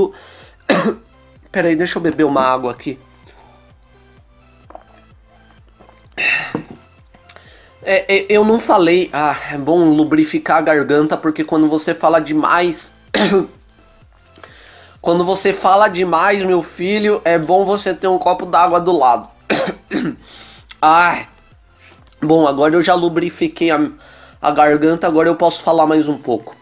Peraí, 1.52 1.76
deixa 1.76 1.98
eu 1.98 2.02
beber 2.02 2.24
uma 2.24 2.42
água 2.42 2.70
aqui. 2.70 2.98
É, 7.82 8.16
é, 8.16 8.26
eu 8.28 8.44
não 8.44 8.58
falei. 8.58 9.10
Ah, 9.12 9.36
é 9.52 9.58
bom 9.58 9.84
lubrificar 9.90 10.58
a 10.58 10.62
garganta 10.62 11.16
porque 11.16 11.44
quando 11.44 11.68
você 11.68 11.94
fala 11.94 12.20
demais. 12.20 12.92
Quando 15.04 15.22
você 15.22 15.52
fala 15.52 15.86
demais, 15.86 16.42
meu 16.42 16.62
filho, 16.62 17.20
é 17.26 17.38
bom 17.38 17.62
você 17.62 17.92
ter 17.92 18.08
um 18.08 18.18
copo 18.18 18.46
d'água 18.46 18.80
do 18.80 18.90
lado. 18.90 19.28
Ai. 20.80 21.28
Bom, 22.22 22.48
agora 22.48 22.74
eu 22.74 22.80
já 22.80 22.94
lubrifiquei 22.94 23.70
a, 23.70 23.86
a 24.40 24.50
garganta, 24.50 25.06
agora 25.06 25.28
eu 25.28 25.36
posso 25.36 25.60
falar 25.60 25.84
mais 25.84 26.08
um 26.08 26.16
pouco. 26.16 26.56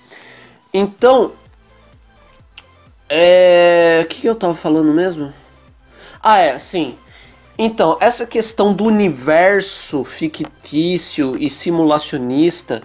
Então, 0.74 1.30
é. 3.08 4.00
O 4.02 4.08
que, 4.08 4.22
que 4.22 4.26
eu 4.26 4.34
tava 4.34 4.56
falando 4.56 4.92
mesmo? 4.92 5.32
Ah, 6.20 6.38
é, 6.38 6.58
sim. 6.58 6.98
Então, 7.56 7.96
essa 8.00 8.26
questão 8.26 8.74
do 8.74 8.82
universo 8.82 10.02
fictício 10.02 11.36
e 11.38 11.48
simulacionista 11.48 12.82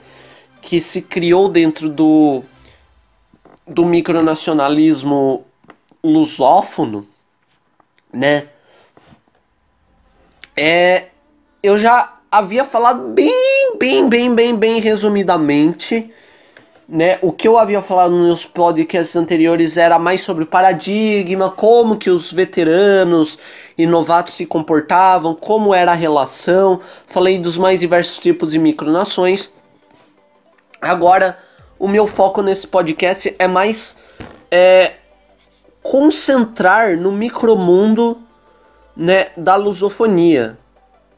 que 0.61 0.79
se 0.79 1.01
criou 1.01 1.49
dentro 1.49 1.89
do, 1.89 2.43
do 3.67 3.85
micronacionalismo 3.85 5.45
lusófono, 6.03 7.07
né? 8.11 8.47
É, 10.55 11.07
eu 11.61 11.77
já 11.77 12.17
havia 12.31 12.63
falado 12.63 13.09
bem, 13.09 13.75
bem, 13.77 14.07
bem, 14.07 14.33
bem, 14.33 14.55
bem 14.55 14.79
resumidamente, 14.79 16.11
né? 16.87 17.19
O 17.21 17.31
que 17.31 17.47
eu 17.47 17.57
havia 17.57 17.81
falado 17.81 18.15
nos 18.15 18.45
podcasts 18.45 19.15
anteriores 19.15 19.75
era 19.75 19.99
mais 19.99 20.21
sobre 20.21 20.45
paradigma, 20.45 21.51
como 21.51 21.97
que 21.97 22.09
os 22.09 22.31
veteranos 22.31 23.37
e 23.77 23.85
novatos 23.85 24.35
se 24.35 24.45
comportavam, 24.45 25.35
como 25.35 25.75
era 25.75 25.91
a 25.91 25.95
relação. 25.95 26.79
Falei 27.05 27.37
dos 27.37 27.57
mais 27.57 27.81
diversos 27.81 28.17
tipos 28.17 28.53
de 28.53 28.59
micronações. 28.59 29.51
Agora, 30.81 31.37
o 31.79 31.87
meu 31.87 32.07
foco 32.07 32.41
nesse 32.41 32.67
podcast 32.67 33.35
é 33.37 33.47
mais 33.47 33.97
é, 34.51 34.93
concentrar 35.81 36.97
no 36.97 37.11
micromundo 37.11 38.17
né, 38.95 39.27
da 39.37 39.55
lusofonia. 39.55 40.57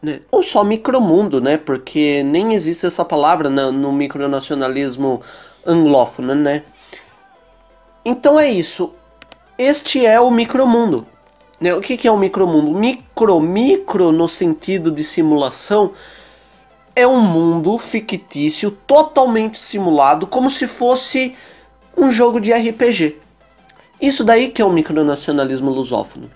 Né? 0.02 0.22
Ou 0.32 0.42
só 0.42 0.64
micromundo, 0.64 1.42
né? 1.42 1.58
Porque 1.58 2.24
nem 2.24 2.54
existe 2.54 2.86
essa 2.86 3.04
palavra 3.04 3.50
no, 3.50 3.72
no 3.72 3.92
micronacionalismo 3.92 5.22
anglófono, 5.66 6.36
né? 6.36 6.64
Então 8.06 8.40
é 8.40 8.50
isso. 8.50 8.94
Este 9.58 10.06
é 10.06 10.20
o 10.20 10.32
micromundo. 10.32 11.06
Né? 11.60 11.74
O 11.74 11.82
que, 11.82 11.98
que 11.98 12.08
é 12.08 12.12
o 12.12 12.18
micromundo? 12.18 12.72
Micro, 12.72 13.40
micro 13.42 14.12
no 14.12 14.28
sentido 14.28 14.90
de 14.90 15.04
simulação, 15.04 15.92
é 17.00 17.08
um 17.08 17.22
mundo 17.22 17.78
fictício 17.78 18.72
totalmente 18.72 19.58
simulado, 19.58 20.28
como 20.28 20.50
se 20.50 20.68
fosse 20.68 21.36
um 21.96 22.12
jogo 22.12 22.40
de 22.40 22.54
RPG. 22.54 23.18
Isso 24.02 24.24
daí 24.24 24.50
que 24.50 24.62
é 24.62 24.66
o 24.66 24.72
micronacionalismo 24.72 25.70
lusófono. 25.70 26.30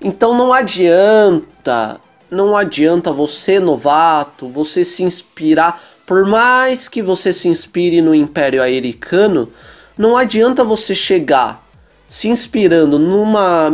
Então 0.00 0.36
não 0.36 0.52
adianta, 0.52 2.00
não 2.30 2.56
adianta 2.56 3.12
você 3.12 3.58
novato, 3.58 4.48
você 4.48 4.84
se 4.84 5.02
inspirar, 5.02 5.82
por 6.06 6.24
mais 6.24 6.88
que 6.88 7.02
você 7.02 7.32
se 7.32 7.48
inspire 7.48 8.00
no 8.00 8.14
Império 8.14 8.62
Americano, 8.62 9.50
não 9.96 10.16
adianta 10.16 10.62
você 10.62 10.94
chegar 10.94 11.64
se 12.08 12.28
inspirando 12.28 12.98
numa 12.98 13.70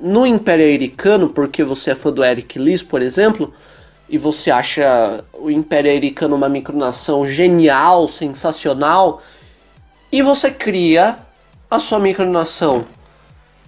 no 0.00 0.26
Império 0.26 0.66
Americano, 0.66 1.30
porque 1.30 1.64
você 1.64 1.92
é 1.92 1.94
fã 1.94 2.12
do 2.12 2.22
Eric 2.22 2.58
Lis, 2.58 2.82
por 2.82 3.00
exemplo, 3.00 3.54
e 4.08 4.18
você 4.18 4.50
acha 4.50 5.24
o 5.32 5.50
Império 5.50 5.90
Americano 5.90 6.36
uma 6.36 6.48
micronação 6.48 7.24
genial, 7.24 8.06
sensacional, 8.06 9.22
e 10.12 10.22
você 10.22 10.50
cria 10.50 11.18
a 11.70 11.78
sua 11.78 11.98
micronação 11.98 12.84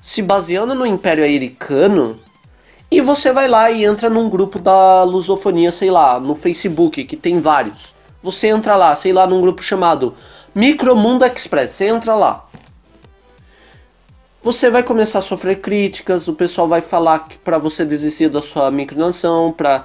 se 0.01 0.23
baseando 0.23 0.75
no 0.75 0.87
Império 0.87 1.25
Americano, 1.25 2.21
e 2.89 3.01
você 3.01 3.33
vai 3.33 3.49
lá 3.49 3.71
e 3.71 3.85
entra 3.85 4.09
num 4.09 4.31
grupo 4.31 4.61
da 4.61 5.03
lusofonia, 5.03 5.73
sei 5.73 5.91
lá, 5.91 6.21
no 6.21 6.37
Facebook, 6.37 7.03
que 7.05 7.17
tem 7.17 7.41
vários. 7.41 7.93
Você 8.23 8.47
entra 8.47 8.77
lá, 8.77 8.95
sei 8.95 9.13
lá, 9.13 9.27
num 9.27 9.41
grupo 9.41 9.63
chamado 9.63 10.15
Micromundo 10.55 11.25
Express, 11.25 11.73
você 11.73 11.89
entra 11.89 12.15
lá. 12.15 12.47
Você 14.41 14.71
vai 14.71 14.85
começar 14.85 15.19
a 15.19 15.23
sofrer 15.23 15.61
críticas, 15.61 16.29
o 16.29 16.35
pessoal 16.35 16.69
vai 16.69 16.81
falar 16.81 17.27
para 17.45 17.59
você 17.59 17.85
desistir 17.85 18.29
da 18.29 18.41
sua 18.41 18.71
micronação, 18.71 19.53
para 19.53 19.85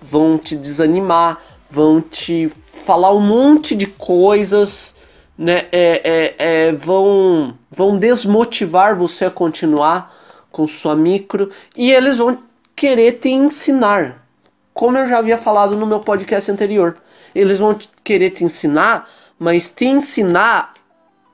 vão 0.00 0.38
te 0.38 0.56
desanimar, 0.56 1.40
vão 1.70 2.00
te 2.00 2.50
falar 2.84 3.12
um 3.12 3.20
monte 3.20 3.74
de 3.74 3.86
coisas, 3.86 4.94
né? 5.36 5.66
É, 5.72 6.02
é, 6.04 6.34
é, 6.38 6.72
vão, 6.72 7.54
vão 7.70 7.98
desmotivar 7.98 8.96
você 8.96 9.24
a 9.24 9.30
continuar 9.30 10.14
com 10.50 10.66
sua 10.66 10.96
micro 10.96 11.50
e 11.76 11.90
eles 11.90 12.18
vão 12.18 12.38
querer 12.74 13.12
te 13.12 13.30
ensinar. 13.30 14.26
Como 14.74 14.98
eu 14.98 15.06
já 15.06 15.18
havia 15.18 15.38
falado 15.38 15.76
no 15.76 15.86
meu 15.86 16.00
podcast 16.00 16.50
anterior, 16.50 16.96
eles 17.34 17.58
vão 17.58 17.78
querer 18.02 18.30
te 18.30 18.44
ensinar, 18.44 19.08
mas 19.38 19.70
te 19.70 19.86
ensinar 19.86 20.74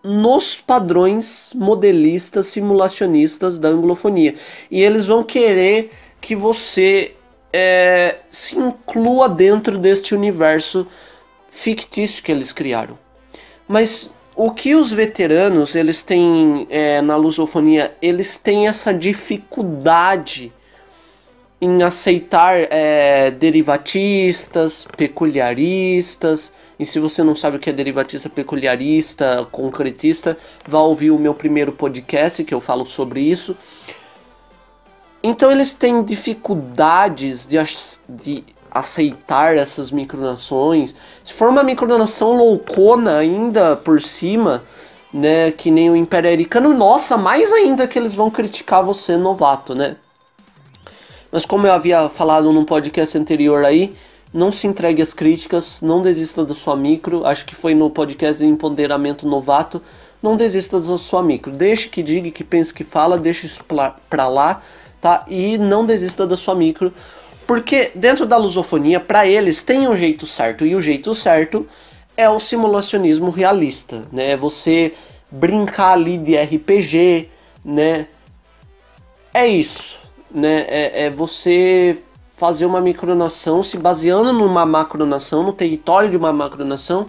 nos 0.03 0.57
padrões 0.57 1.53
modelistas 1.55 2.47
simulacionistas 2.47 3.59
da 3.59 3.69
anglofonia. 3.69 4.35
E 4.71 4.81
eles 4.81 5.07
vão 5.07 5.25
querer 5.25 5.91
que 6.21 6.37
você 6.37 7.16
é, 7.59 8.19
se 8.29 8.59
inclua 8.59 9.31
dentro 9.31 9.79
deste 9.79 10.15
universo 10.15 10.87
fictício 11.51 12.23
que 12.23 12.31
eles 12.31 12.53
criaram. 12.53 12.99
Mas 13.67 14.11
o 14.37 14.51
que 14.51 14.75
os 14.75 14.93
veteranos 14.93 15.75
eles 15.75 16.03
têm 16.03 16.67
é, 16.69 17.01
na 17.01 17.17
lusofonia, 17.17 17.95
eles 18.03 18.37
têm 18.37 18.69
essa 18.69 18.93
dificuldade 18.93 20.53
em 21.59 21.83
aceitar 21.83 22.59
é, 22.71 23.31
derivatistas, 23.31 24.87
peculiaristas. 24.95 26.53
E 26.79 26.85
se 26.85 26.99
você 26.99 27.23
não 27.23 27.35
sabe 27.35 27.57
o 27.57 27.59
que 27.59 27.71
é 27.71 27.73
derivatista, 27.73 28.29
peculiarista, 28.29 29.49
concretista, 29.51 30.37
vá 30.69 30.81
ouvir 30.81 31.11
o 31.11 31.19
meu 31.19 31.33
primeiro 31.33 31.73
podcast 31.73 32.45
que 32.45 32.53
eu 32.53 32.61
falo 32.61 32.87
sobre 32.87 33.21
isso. 33.21 33.57
Então 35.29 35.51
eles 35.51 35.75
têm 35.75 36.05
dificuldades 36.05 37.47
de, 37.47 37.57
de 38.09 38.45
aceitar 38.71 39.57
essas 39.57 39.91
micronações. 39.91 40.95
Se 41.25 41.33
for 41.33 41.49
uma 41.49 41.65
micronação 41.65 42.33
loucona 42.33 43.19
ainda 43.19 43.75
por 43.75 44.01
cima, 44.01 44.63
né, 45.13 45.51
que 45.51 45.69
nem 45.69 45.91
o 45.91 45.97
Império 45.97 46.31
Americano, 46.31 46.73
nossa, 46.73 47.17
mais 47.17 47.53
ainda 47.53 47.89
que 47.89 47.99
eles 47.99 48.15
vão 48.15 48.31
criticar 48.31 48.85
você 48.85 49.17
novato, 49.17 49.75
né? 49.75 49.97
Mas 51.33 51.45
como 51.45 51.67
eu 51.67 51.73
havia 51.73 52.09
falado 52.09 52.53
num 52.53 52.65
podcast 52.65 53.19
anterior 53.19 53.65
aí, 53.65 53.97
não 54.33 54.53
se 54.53 54.69
entregue 54.69 55.03
às 55.03 55.13
críticas, 55.13 55.83
não 55.83 56.01
desista 56.01 56.45
da 56.45 56.55
sua 56.55 56.77
micro. 56.77 57.27
Acho 57.27 57.45
que 57.45 57.55
foi 57.55 57.75
no 57.75 57.91
podcast 57.91 58.45
de 58.45 58.49
Empoderamento 58.49 59.27
Novato. 59.27 59.83
Não 60.23 60.37
desista 60.37 60.81
da 60.81 60.99
sua 60.99 61.23
micro. 61.23 61.51
Deixe 61.51 61.89
que 61.89 62.03
diga, 62.03 62.31
que 62.31 62.45
pense, 62.45 62.73
que 62.73 62.85
fala, 62.85 63.19
deixe 63.19 63.47
isso 63.49 63.65
pra 64.09 64.29
lá 64.29 64.63
tá? 65.07 65.25
E 65.29 65.57
não 65.57 65.87
desista 65.87 66.27
da 66.27 66.37
sua 66.37 66.57
micro, 66.57 66.93
porque 67.47 67.93
dentro 67.95 68.27
da 68.27 68.37
lusofonia, 68.37 68.99
para 68.99 69.25
eles 69.25 69.63
tem 69.63 69.87
um 69.87 69.95
jeito 69.95 70.27
certo 70.27 70.67
e 70.67 70.75
o 70.75 70.81
jeito 70.81 71.15
certo 71.15 71.65
é 72.17 72.29
o 72.29 72.41
simulacionismo 72.41 73.31
realista, 73.31 74.03
né? 74.11 74.33
É 74.33 74.37
você 74.37 74.95
brincar 75.31 75.93
ali 75.93 76.19
de 76.19 76.37
RPG, 76.37 77.29
né? 77.65 78.09
É 79.33 79.47
isso, 79.47 80.01
né? 80.29 80.65
É, 80.67 81.05
é 81.05 81.11
você 81.11 81.97
fazer 82.35 82.67
uma 82.67 82.81
micronação 82.81 83.63
se 83.63 83.79
baseando 83.79 84.33
numa 84.33 84.67
macronação, 84.67 85.45
no 85.45 85.53
território 85.53 86.11
de 86.11 86.17
uma 86.17 86.33
macronação. 86.33 87.07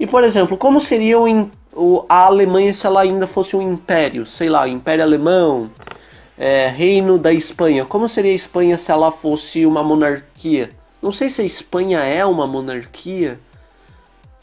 E, 0.00 0.08
por 0.08 0.24
exemplo, 0.24 0.56
como 0.56 0.80
seria 0.80 1.20
o, 1.20 2.04
a 2.08 2.26
Alemanha 2.26 2.74
se 2.74 2.84
ela 2.84 3.02
ainda 3.02 3.28
fosse 3.28 3.54
um 3.54 3.62
império? 3.62 4.26
Sei 4.26 4.48
lá, 4.48 4.68
Império 4.68 5.04
Alemão, 5.04 5.70
é, 6.38 6.68
reino 6.68 7.18
da 7.18 7.32
Espanha. 7.32 7.84
Como 7.84 8.08
seria 8.08 8.30
a 8.30 8.34
Espanha 8.34 8.78
se 8.78 8.92
ela 8.92 9.10
fosse 9.10 9.66
uma 9.66 9.82
monarquia? 9.82 10.70
Não 11.02 11.10
sei 11.10 11.28
se 11.28 11.42
a 11.42 11.44
Espanha 11.44 12.00
é 12.00 12.24
uma 12.24 12.46
monarquia, 12.46 13.40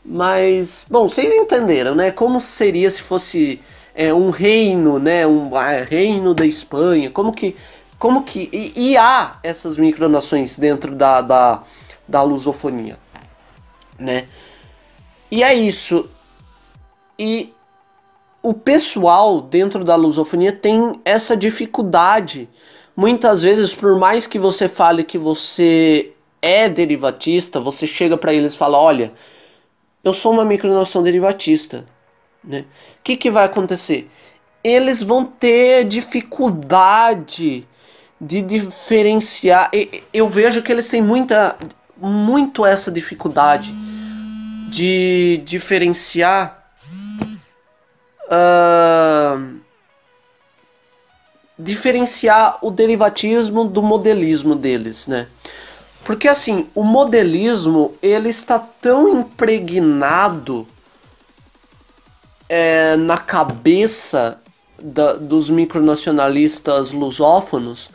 mas 0.03 0.85
bom, 0.89 1.07
vocês 1.07 1.33
entenderam, 1.33 1.95
né? 1.95 2.11
Como 2.11 2.39
seria 2.39 2.89
se 2.89 3.01
fosse 3.01 3.61
é, 3.93 4.13
um 4.13 4.29
reino, 4.29 4.99
né? 4.99 5.25
Um 5.25 5.55
ah, 5.55 5.83
reino 5.83 6.33
da 6.33 6.45
Espanha? 6.45 7.09
Como 7.09 7.33
que, 7.33 7.55
como 7.97 8.23
que 8.23 8.49
e, 8.51 8.91
e 8.91 8.97
há 8.97 9.37
essas 9.41 9.77
micronações 9.77 10.57
dentro 10.57 10.93
da, 10.95 11.21
da, 11.21 11.63
da 12.07 12.21
lusofonia, 12.21 12.97
né? 13.97 14.25
E 15.31 15.43
é 15.43 15.53
isso. 15.53 16.09
E 17.17 17.53
o 18.45 18.53
pessoal 18.53 19.41
dentro 19.41 19.83
da 19.83 19.95
lusofonia 19.95 20.51
tem 20.51 21.01
essa 21.03 21.35
dificuldade. 21.35 22.47
Muitas 22.95 23.41
vezes, 23.41 23.73
por 23.73 23.97
mais 23.97 24.27
que 24.27 24.37
você 24.37 24.67
fale 24.67 25.03
que 25.03 25.17
você 25.17 26.11
é 26.43 26.69
derivatista, 26.69 27.59
você 27.59 27.87
chega 27.87 28.15
para 28.15 28.31
eles 28.31 28.53
e 28.53 28.57
fala: 28.57 28.77
Olha, 28.77 29.11
eu 30.03 30.13
sou 30.13 30.31
uma 30.31 30.45
micronoção 30.45 31.01
derivatista. 31.01 31.87
Né? 32.43 32.59
O 32.59 33.03
que, 33.03 33.17
que 33.17 33.31
vai 33.31 33.45
acontecer? 33.45 34.07
Eles 34.63 35.01
vão 35.01 35.25
ter 35.25 35.83
dificuldade 35.85 37.67
de 38.21 38.43
diferenciar. 38.43 39.71
Eu 40.13 40.27
vejo 40.27 40.61
que 40.61 40.71
eles 40.71 40.87
têm 40.87 41.01
muita, 41.01 41.57
muito 41.97 42.63
essa 42.63 42.91
dificuldade 42.91 43.73
de 44.69 45.41
diferenciar 45.43 46.64
uh, 48.27 49.59
diferenciar 51.57 52.57
o 52.61 52.69
derivatismo 52.69 53.65
do 53.65 53.81
modelismo 53.81 54.55
deles, 54.55 55.07
né? 55.07 55.27
Porque 56.03 56.27
assim, 56.27 56.67
o 56.75 56.83
modelismo 56.83 57.95
ele 58.01 58.29
está 58.29 58.59
tão 58.59 59.09
impregnado 59.09 60.67
é, 62.47 62.95
na 62.95 63.17
cabeça 63.17 64.39
da, 64.81 65.13
dos 65.13 65.49
micronacionalistas 65.49 66.91
lusófonos, 66.91 67.89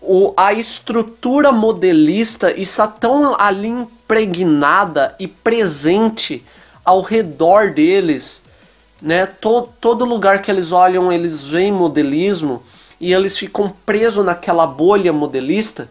o, 0.00 0.32
a 0.36 0.52
estrutura 0.52 1.50
modelista 1.50 2.52
está 2.52 2.86
tão 2.86 3.34
ali 3.38 3.68
impregnada 3.68 5.16
e 5.18 5.26
presente 5.26 6.44
ao 6.84 7.00
redor 7.00 7.72
deles 7.72 8.42
né? 9.00 9.26
Todo, 9.26 9.68
todo 9.80 10.04
lugar 10.04 10.42
que 10.42 10.50
eles 10.50 10.72
olham, 10.72 11.12
eles 11.12 11.42
veem 11.42 11.72
modelismo 11.72 12.62
e 13.00 13.12
eles 13.12 13.38
ficam 13.38 13.74
presos 13.84 14.24
naquela 14.24 14.66
bolha 14.66 15.12
modelista 15.12 15.88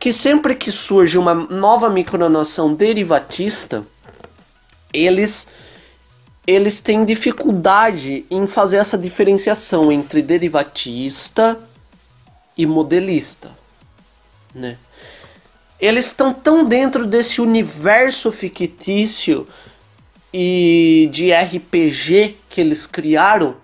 que 0.00 0.14
sempre 0.14 0.54
que 0.54 0.72
surge 0.72 1.18
uma 1.18 1.34
nova 1.34 1.90
micronação 1.90 2.74
derivatista, 2.74 3.84
eles 4.94 5.46
eles 6.46 6.80
têm 6.80 7.04
dificuldade 7.04 8.24
em 8.30 8.46
fazer 8.46 8.78
essa 8.78 8.96
diferenciação 8.96 9.92
entre 9.92 10.22
derivatista 10.22 11.60
e 12.56 12.64
modelista. 12.64 13.52
né? 14.54 14.78
Eles 15.78 16.06
estão 16.06 16.32
tão 16.32 16.64
dentro 16.64 17.06
desse 17.06 17.40
universo 17.40 18.32
fictício 18.32 19.46
e 20.32 21.08
de 21.10 21.32
RPG 21.32 22.36
que 22.48 22.60
eles 22.60 22.86
criaram 22.86 23.56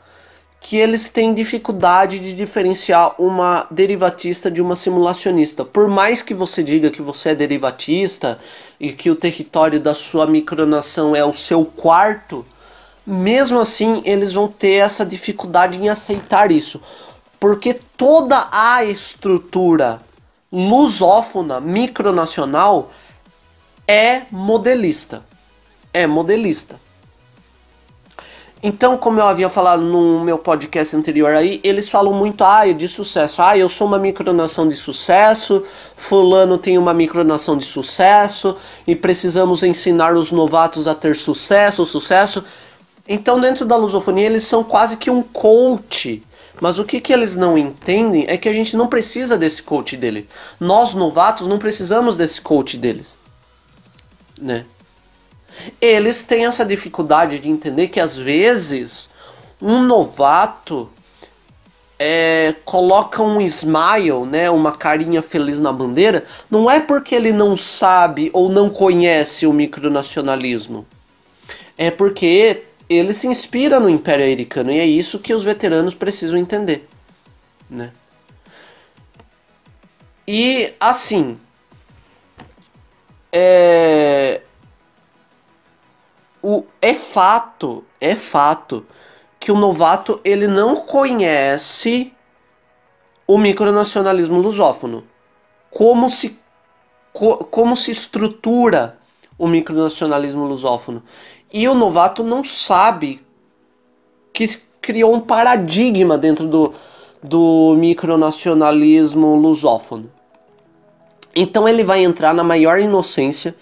que 0.67 0.77
eles 0.77 1.09
têm 1.09 1.33
dificuldade 1.33 2.19
de 2.19 2.35
diferenciar 2.35 3.15
uma 3.23 3.69
derivatista 3.71 4.51
de 4.51 4.61
uma 4.61 4.75
simulacionista. 4.75 5.65
Por 5.65 5.87
mais 5.87 6.23
que 6.23 6.35
você 6.35 6.61
diga 6.61 6.91
que 6.91 7.01
você 7.01 7.29
é 7.29 7.35
derivatista 7.37 8.37
e 8.81 8.91
que 8.91 9.09
o 9.09 9.15
território 9.15 9.79
da 9.79 9.95
sua 9.95 10.27
micronação 10.27 11.15
é 11.15 11.25
o 11.25 11.33
seu 11.33 11.65
quarto, 11.65 12.45
mesmo 13.07 13.61
assim 13.61 14.03
eles 14.05 14.33
vão 14.33 14.49
ter 14.49 14.79
essa 14.79 15.07
dificuldade 15.07 15.81
em 15.81 15.89
aceitar 15.89 16.51
isso. 16.51 16.81
Porque 17.39 17.73
toda 17.97 18.49
a 18.51 18.85
estrutura 18.85 20.01
lusófona 20.51 21.61
micronacional 21.61 22.91
é 23.87 24.23
modelista. 24.33 25.23
É 25.97 26.07
modelista. 26.07 26.79
Então, 28.63 28.99
como 28.99 29.19
eu 29.19 29.27
havia 29.27 29.49
falado 29.49 29.81
no 29.81 30.21
meu 30.21 30.37
podcast 30.37 30.95
anterior 30.95 31.33
aí, 31.33 31.59
eles 31.65 31.89
falam 31.89 32.13
muito 32.13 32.45
ah, 32.45 32.71
de 32.71 32.87
sucesso. 32.87 33.41
Ah, 33.41 33.57
eu 33.57 33.67
sou 33.67 33.87
uma 33.87 33.99
micronação 33.99 34.69
de 34.69 34.77
sucesso, 34.77 35.65
fulano 35.97 36.59
tem 36.59 36.77
uma 36.77 36.93
micronação 36.93 37.57
de 37.57 37.65
sucesso 37.65 38.59
e 38.87 38.95
precisamos 38.95 39.63
ensinar 39.63 40.15
os 40.15 40.31
novatos 40.31 40.87
a 40.87 40.95
ter 40.95 41.17
sucesso, 41.17 41.87
sucesso. 41.87 42.45
Então, 43.09 43.41
dentro 43.41 43.65
da 43.65 43.75
lusofonia, 43.75 44.27
eles 44.27 44.43
são 44.43 44.63
quase 44.63 44.99
que 44.99 45.09
um 45.09 45.23
coach. 45.23 46.23
Mas 46.61 46.79
o 46.79 46.85
que, 46.85 47.01
que 47.01 47.13
eles 47.15 47.39
não 47.39 47.57
entendem 47.57 48.27
é 48.29 48.37
que 48.37 48.51
a 48.51 48.53
gente 48.53 48.77
não 48.77 48.87
precisa 48.87 49.39
desse 49.39 49.63
coach 49.63 49.97
dele. 49.97 50.29
Nós, 50.61 50.93
novatos, 50.93 51.47
não 51.47 51.59
precisamos 51.59 52.19
desse 52.19 52.39
coach 52.43 52.77
deles. 52.77 53.19
Né? 54.39 54.67
Eles 55.81 56.25
têm 56.25 56.47
essa 56.47 56.65
dificuldade 56.65 57.39
de 57.39 57.49
entender 57.49 57.89
que 57.89 58.01
às 58.01 58.17
vezes 58.17 59.11
um 59.61 59.83
novato 59.83 60.91
é, 61.99 62.55
coloca 62.65 63.23
um 63.23 63.41
smile, 63.41 64.27
né, 64.31 64.51
uma 64.51 64.73
carinha 64.73 65.23
feliz 65.23 65.61
na 65.61 65.73
bandeira, 65.73 66.25
não 66.51 66.71
é 66.71 66.81
porque 66.81 67.15
ele 67.15 67.33
não 67.33 67.57
sabe 67.57 68.31
ou 68.33 68.49
não 68.49 68.69
conhece 68.69 69.47
o 69.47 69.53
micronacionalismo. 69.53 70.87
É 71.79 71.91
porque 71.91 72.65
ele 72.89 73.13
se 73.13 73.27
inspira 73.27 73.81
no 73.81 73.89
Império 73.89 74.25
Americano 74.25 74.71
e 74.71 74.79
é 74.79 74.87
isso 74.87 75.19
que 75.19 75.35
os 75.35 75.45
veteranos 75.45 75.95
precisam 75.95 76.39
entender, 76.39 76.87
né? 77.69 77.91
E 80.29 80.73
assim, 80.81 81.39
é, 83.33 84.41
o, 86.49 86.65
é 86.81 86.95
fato, 86.95 87.83
é 88.01 88.15
fato 88.15 88.87
que 89.41 89.51
o 89.51 89.57
novato 89.57 90.21
ele 90.23 90.47
não 90.47 90.77
conhece 90.77 92.13
o 93.27 93.37
micronacionalismo 93.37 94.39
lusófono. 94.39 95.03
Como 95.73 96.09
se, 96.09 96.39
co, 97.13 97.39
como 97.39 97.75
se 97.75 97.91
estrutura 97.91 98.97
o 99.37 99.49
micronacionalismo 99.49 100.45
lusófono. 100.45 101.03
E 101.53 101.69
o 101.69 101.75
novato 101.75 102.23
não 102.23 102.45
sabe 102.45 103.21
que 104.33 104.47
criou 104.81 105.13
um 105.13 105.21
paradigma 105.21 106.17
dentro 106.17 106.47
do, 106.47 106.73
do 107.21 107.75
micronacionalismo 107.77 109.35
lusófono. 109.35 110.13
Então 111.35 111.69
ele 111.69 111.83
vai 111.83 112.05
entrar 112.05 112.33
na 112.33 112.45
maior 112.45 112.79
inocência 112.79 113.53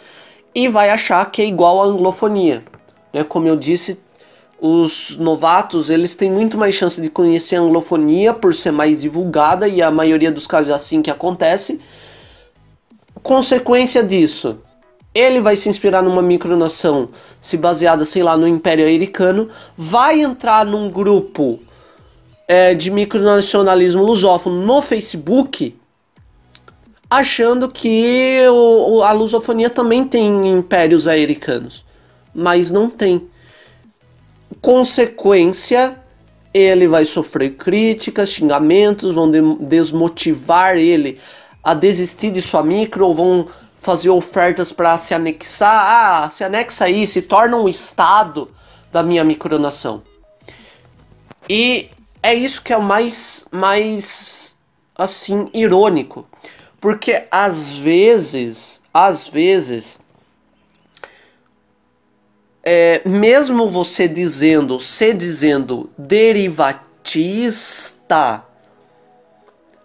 e 0.55 0.69
vai 0.69 0.91
achar 0.91 1.31
que 1.31 1.41
é 1.41 1.47
igual 1.47 1.81
à 1.81 1.87
anglofonia. 1.87 2.74
Né? 3.15 3.23
Como 3.23 3.47
eu 3.47 3.55
disse, 3.55 4.01
os 4.61 5.17
novatos 5.17 5.89
eles 5.89 6.17
têm 6.17 6.31
muito 6.31 6.59
mais 6.59 6.75
chance 6.75 7.01
de 7.01 7.09
conhecer 7.09 7.57
a 7.57 7.61
anglofonia 7.61 8.35
por 8.35 8.53
ser 8.53 8.73
mais 8.73 9.01
divulgada 9.01 9.69
e 9.69 9.81
a 9.81 9.91
maioria 9.91 10.33
dos 10.33 10.49
casos 10.49 10.69
é 10.69 10.73
assim 10.73 11.01
que 11.01 11.11
acontece. 11.11 11.81
Consequência 13.23 14.03
disso, 14.03 14.59
ele 15.15 15.41
vai 15.41 15.55
se 15.55 15.69
inspirar 15.69 16.03
numa 16.03 16.21
micronação 16.21 17.09
se 17.41 17.57
baseada, 17.57 18.05
sei 18.05 18.23
lá, 18.25 18.37
no 18.37 18.49
Império 18.49 18.85
Americano, 18.85 19.49
vai 19.77 20.21
entrar 20.21 20.67
num 20.67 20.91
grupo 20.91 21.61
é, 22.49 22.75
de 22.75 22.91
micronacionalismo 22.91 24.03
lusófono 24.03 24.61
no 24.67 24.83
Facebook 24.83 25.77
achando 27.09 27.69
que 27.69 28.41
o, 28.51 29.03
a 29.03 29.13
lusofonia 29.13 29.71
também 29.71 30.05
tem 30.05 30.49
impérios 30.49 31.07
americanos 31.07 31.84
mas 32.35 32.71
não 32.71 32.91
tem. 32.91 33.29
Consequência, 34.61 35.99
ele 36.53 36.89
vai 36.89 37.05
sofrer 37.05 37.51
críticas, 37.57 38.31
xingamentos, 38.31 39.15
vão 39.15 39.31
de 39.31 39.41
desmotivar 39.61 40.77
ele 40.77 41.21
a 41.63 41.75
desistir 41.75 42.31
de 42.31 42.43
sua 42.43 42.63
micro, 42.63 43.07
ou 43.07 43.15
vão 43.15 43.49
fazer 43.79 44.11
ofertas 44.11 44.73
para 44.73 44.97
se 44.99 45.15
anexar. 45.15 46.25
Ah, 46.25 46.31
se 46.31 46.43
anexa 46.43 46.85
aí, 46.85 47.07
se 47.07 47.23
torna 47.23 47.57
um 47.57 47.69
estado 47.69 48.51
da 48.93 49.03
minha 49.03 49.25
micronação. 49.25 50.03
E 51.49 51.91
é 52.23 52.35
isso 52.35 52.63
que 52.63 52.73
é 52.73 52.77
o 52.77 52.83
mais, 52.83 53.45
mais 53.51 54.57
assim, 54.97 55.51
irônico. 55.53 56.27
Porque 56.81 57.25
às 57.31 57.73
vezes, 57.73 58.81
às 58.93 59.29
vezes, 59.29 59.99
é, 62.65 63.03
mesmo 63.05 63.69
você 63.69 64.09
dizendo, 64.09 64.81
se 64.81 65.13
dizendo 65.13 65.91
derivatista, 65.99 66.83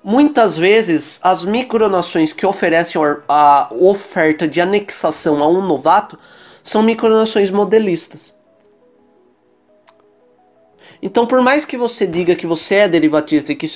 muitas 0.01 0.55
vezes 0.55 1.19
as 1.21 1.43
micronações 1.43 2.31
que 2.31 2.45
oferecem 2.45 3.01
a 3.27 3.67
oferta 3.71 4.47
de 4.47 4.61
anexação 4.61 5.43
a 5.43 5.47
um 5.47 5.61
novato 5.61 6.17
são 6.63 6.81
micronações 6.81 7.51
modelistas. 7.51 8.33
Então, 11.01 11.25
por 11.25 11.41
mais 11.41 11.65
que 11.65 11.77
você 11.77 12.05
diga 12.07 12.35
que 12.35 12.47
você 12.47 12.75
é 12.75 12.87
derivatista 12.87 13.51
e 13.51 13.55
que, 13.55 13.67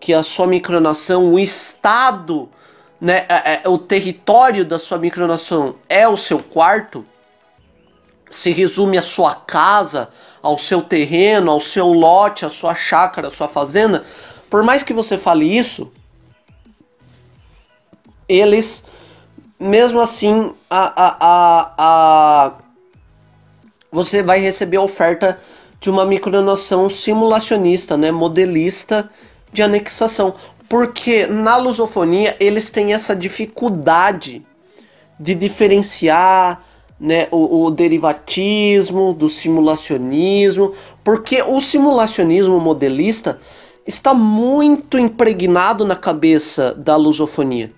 que 0.00 0.14
a 0.14 0.22
sua 0.22 0.46
micronação, 0.46 1.32
o 1.32 1.38
estado, 1.38 2.48
né, 3.00 3.26
é, 3.28 3.60
é, 3.62 3.68
o 3.68 3.78
território 3.78 4.64
da 4.64 4.78
sua 4.78 4.98
micronação 4.98 5.74
é 5.88 6.06
o 6.06 6.16
seu 6.16 6.38
quarto, 6.38 7.06
se 8.30 8.50
resume 8.52 8.98
à 8.98 9.02
sua 9.02 9.34
casa, 9.34 10.08
ao 10.42 10.56
seu 10.56 10.82
terreno, 10.82 11.50
ao 11.50 11.60
seu 11.60 11.86
lote, 11.88 12.44
à 12.44 12.50
sua 12.50 12.74
chácara, 12.74 13.28
à 13.28 13.30
sua 13.30 13.48
fazenda, 13.48 14.04
por 14.48 14.62
mais 14.62 14.82
que 14.82 14.92
você 14.92 15.18
fale 15.18 15.44
isso, 15.44 15.90
eles, 18.28 18.84
mesmo 19.58 20.00
assim, 20.00 20.52
a, 20.68 21.04
a, 21.04 21.16
a, 21.20 21.74
a 21.78 22.52
você 23.90 24.22
vai 24.22 24.38
receber 24.38 24.76
a 24.76 24.82
oferta 24.82 25.40
de 25.80 25.88
uma 25.90 26.04
micronação 26.04 26.88
simulacionista, 26.88 27.96
né, 27.96 28.10
modelista 28.10 29.08
de 29.52 29.62
anexação. 29.62 30.34
Porque 30.68 31.26
na 31.26 31.56
lusofonia 31.56 32.36
eles 32.38 32.68
têm 32.68 32.92
essa 32.92 33.16
dificuldade 33.16 34.44
de 35.18 35.34
diferenciar 35.34 36.62
né, 37.00 37.28
o, 37.30 37.64
o, 37.64 37.70
derivatismo, 37.70 39.12
do 39.12 39.28
simulacionismo, 39.28 40.74
porque 41.04 41.42
o 41.42 41.60
simulacionismo 41.60 42.58
modelista 42.58 43.38
está 43.86 44.12
muito 44.12 44.98
impregnado 44.98 45.84
na 45.84 45.96
cabeça 45.96 46.74
da 46.74 46.96
lusofonia. 46.96 47.72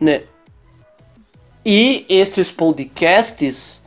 Né? 0.00 0.22
E 1.64 2.06
esses 2.08 2.50
podcasts 2.50 3.80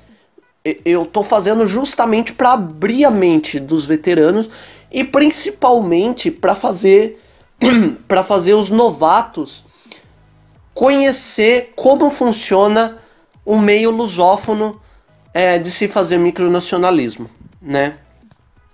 eu 0.86 1.04
estou 1.04 1.24
fazendo 1.24 1.68
justamente 1.68 2.32
para 2.34 2.54
abrir 2.54 3.04
a 3.04 3.12
mente 3.12 3.60
dos 3.60 3.86
veteranos 3.86 4.50
e 4.90 5.04
principalmente 5.04 6.32
para 6.32 6.56
fazer 6.56 7.20
para 8.08 8.24
fazer 8.24 8.54
os 8.54 8.70
novatos 8.70 9.66
conhecer 10.74 11.74
como 11.76 12.10
funciona 12.10 13.03
um 13.46 13.60
meio 13.60 13.92
lusófono 13.92 14.80
é, 15.34 15.58
de 15.58 15.70
se 15.70 15.88
fazer 15.88 16.18
micronacionalismo, 16.18 17.30
né? 17.62 17.98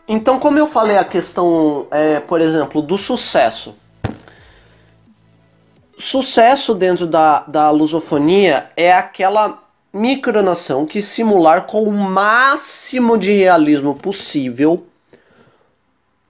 Então, 0.08 0.40
como 0.40 0.58
eu 0.58 0.68
falei 0.68 0.98
a 0.98 1.06
questão, 1.06 1.88
é, 1.92 2.20
por 2.20 2.42
exemplo, 2.42 2.82
do 2.82 2.98
sucesso. 2.98 3.76
Sucesso 5.98 6.74
dentro 6.74 7.06
da, 7.06 7.42
da 7.42 7.70
lusofonia 7.70 8.72
é 8.76 8.92
aquela 8.92 9.62
micronação 9.94 10.86
que 10.86 11.02
simular 11.02 11.66
com 11.66 11.84
o 11.84 11.92
máximo 11.92 13.18
de 13.18 13.34
realismo 13.34 13.96
possível 13.96 14.88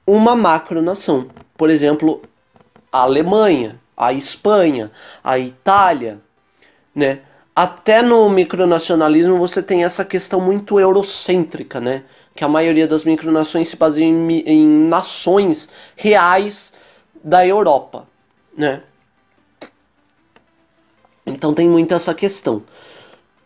uma 0.05 0.35
macronação. 0.35 1.29
Por 1.55 1.69
exemplo, 1.69 2.21
a 2.91 3.01
Alemanha, 3.01 3.79
a 3.95 4.11
Espanha, 4.11 4.91
a 5.23 5.37
Itália, 5.37 6.19
né? 6.95 7.19
Até 7.59 8.01
no 8.01 8.29
micronacionalismo 8.29 9.35
você 9.35 9.61
tem 9.61 9.83
essa 9.83 10.05
questão 10.05 10.39
muito 10.39 10.79
eurocêntrica, 10.79 11.81
né? 11.81 12.03
Que 12.33 12.45
a 12.45 12.47
maioria 12.47 12.87
das 12.87 13.03
micronações 13.03 13.67
se 13.67 13.75
baseia 13.75 14.05
em, 14.05 14.31
em 14.45 14.65
nações 14.87 15.67
reais 15.93 16.71
da 17.21 17.45
Europa, 17.45 18.07
né? 18.57 18.81
Então 21.25 21.53
tem 21.53 21.67
muito 21.67 21.93
essa 21.93 22.13
questão. 22.13 22.63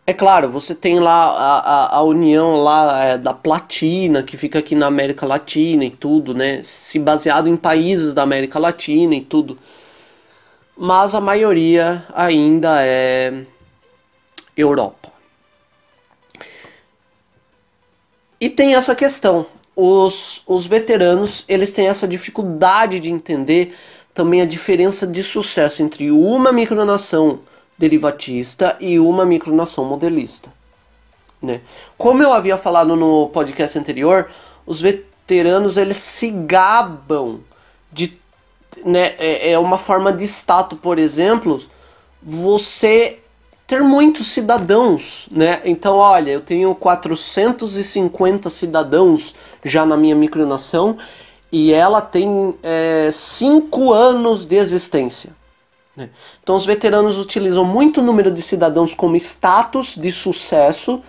É 0.06 0.12
claro, 0.12 0.48
você 0.48 0.76
tem 0.76 1.00
lá 1.00 1.24
a, 1.32 1.58
a, 1.58 1.96
a 1.96 2.02
união 2.04 2.54
lá 2.62 3.02
é, 3.02 3.18
da 3.18 3.34
platina, 3.34 4.22
que 4.22 4.36
fica 4.36 4.60
aqui 4.60 4.76
na 4.76 4.86
América 4.86 5.26
Latina 5.26 5.84
e 5.84 5.90
tudo, 5.90 6.32
né? 6.32 6.62
Se 6.62 7.00
baseado 7.00 7.48
em 7.48 7.56
países 7.56 8.14
da 8.14 8.22
América 8.22 8.60
Latina 8.60 9.16
e 9.16 9.22
tudo. 9.22 9.58
Mas 10.76 11.16
a 11.16 11.20
maioria 11.20 12.04
ainda 12.14 12.80
é 12.80 13.44
Europa. 14.56 15.12
E 18.40 18.50
tem 18.50 18.74
essa 18.74 18.94
questão. 18.94 19.46
Os, 19.76 20.42
os 20.46 20.66
veteranos, 20.66 21.44
eles 21.48 21.72
têm 21.72 21.88
essa 21.88 22.06
dificuldade 22.06 23.00
de 23.00 23.10
entender 23.10 23.74
também 24.12 24.40
a 24.40 24.46
diferença 24.46 25.06
de 25.06 25.22
sucesso 25.22 25.82
entre 25.82 26.10
uma 26.10 26.52
micronação 26.52 27.40
derivatista 27.76 28.76
e 28.80 28.98
uma 29.00 29.26
micronação 29.26 29.84
modelista. 29.84 30.52
Né? 31.42 31.60
Como 31.98 32.22
eu 32.22 32.32
havia 32.32 32.56
falado 32.56 32.94
no 32.94 33.28
podcast 33.28 33.78
anterior, 33.78 34.30
os 34.64 34.80
veteranos 34.80 35.76
eles 35.76 35.96
se 35.96 36.30
gabam 36.30 37.40
de 37.92 38.16
né, 38.84 39.14
é, 39.18 39.52
é 39.52 39.58
uma 39.58 39.78
forma 39.78 40.12
de 40.12 40.24
status, 40.24 40.78
por 40.78 40.98
exemplo, 40.98 41.60
você 42.22 43.18
ter 43.66 43.82
muitos 43.82 44.26
cidadãos, 44.28 45.26
né? 45.30 45.60
Então, 45.64 45.96
olha, 45.96 46.30
eu 46.30 46.40
tenho 46.40 46.74
450 46.74 48.50
cidadãos 48.50 49.34
já 49.64 49.86
na 49.86 49.96
minha 49.96 50.14
micronação 50.14 50.98
e 51.50 51.72
ela 51.72 52.00
tem 52.00 52.54
5 53.10 53.94
é, 53.94 53.96
anos 53.96 54.44
de 54.44 54.56
existência. 54.56 55.30
Né? 55.96 56.10
Então, 56.42 56.54
os 56.54 56.66
veteranos 56.66 57.18
utilizam 57.18 57.64
muito 57.64 58.02
número 58.02 58.30
de 58.30 58.42
cidadãos 58.42 58.94
como 58.94 59.16
status 59.16 59.94
de 59.96 60.10
sucesso, 60.10 61.00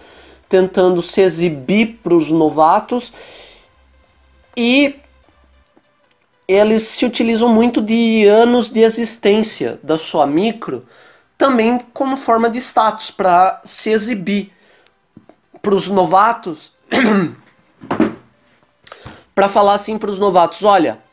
tentando 0.48 1.02
se 1.02 1.22
exibir 1.22 2.00
para 2.02 2.14
os 2.14 2.30
novatos, 2.30 3.12
e 4.56 4.96
eles 6.48 6.84
se 6.84 7.06
utilizam 7.06 7.50
muito 7.50 7.82
de 7.82 8.26
anos 8.28 8.70
de 8.70 8.82
existência 8.82 9.80
da 9.82 9.98
sua 9.98 10.28
micro, 10.28 10.86
também 11.38 11.80
como 11.94 12.16
forma 12.18 12.50
de 12.50 12.60
status, 12.60 13.12
para 13.12 13.62
se 13.64 13.90
exibir 13.92 14.52
para 15.62 15.76
os 15.76 15.88
novatos, 15.88 16.72
para 19.34 19.50
falar 19.50 19.74
assim 19.74 19.98
para 19.98 20.10
os 20.10 20.20
novatos: 20.20 20.64
olha, 20.64 21.04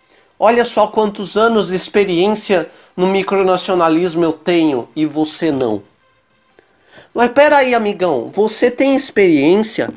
Olha 0.44 0.64
só 0.64 0.88
quantos 0.88 1.36
anos 1.36 1.68
de 1.68 1.76
experiência 1.76 2.68
no 2.96 3.06
micronacionalismo 3.06 4.24
eu 4.24 4.32
tenho 4.32 4.88
e 4.96 5.06
você 5.06 5.52
não. 5.52 5.84
Mas 7.14 7.30
peraí, 7.30 7.76
amigão, 7.76 8.26
você 8.26 8.68
tem 8.68 8.96
experiência 8.96 9.88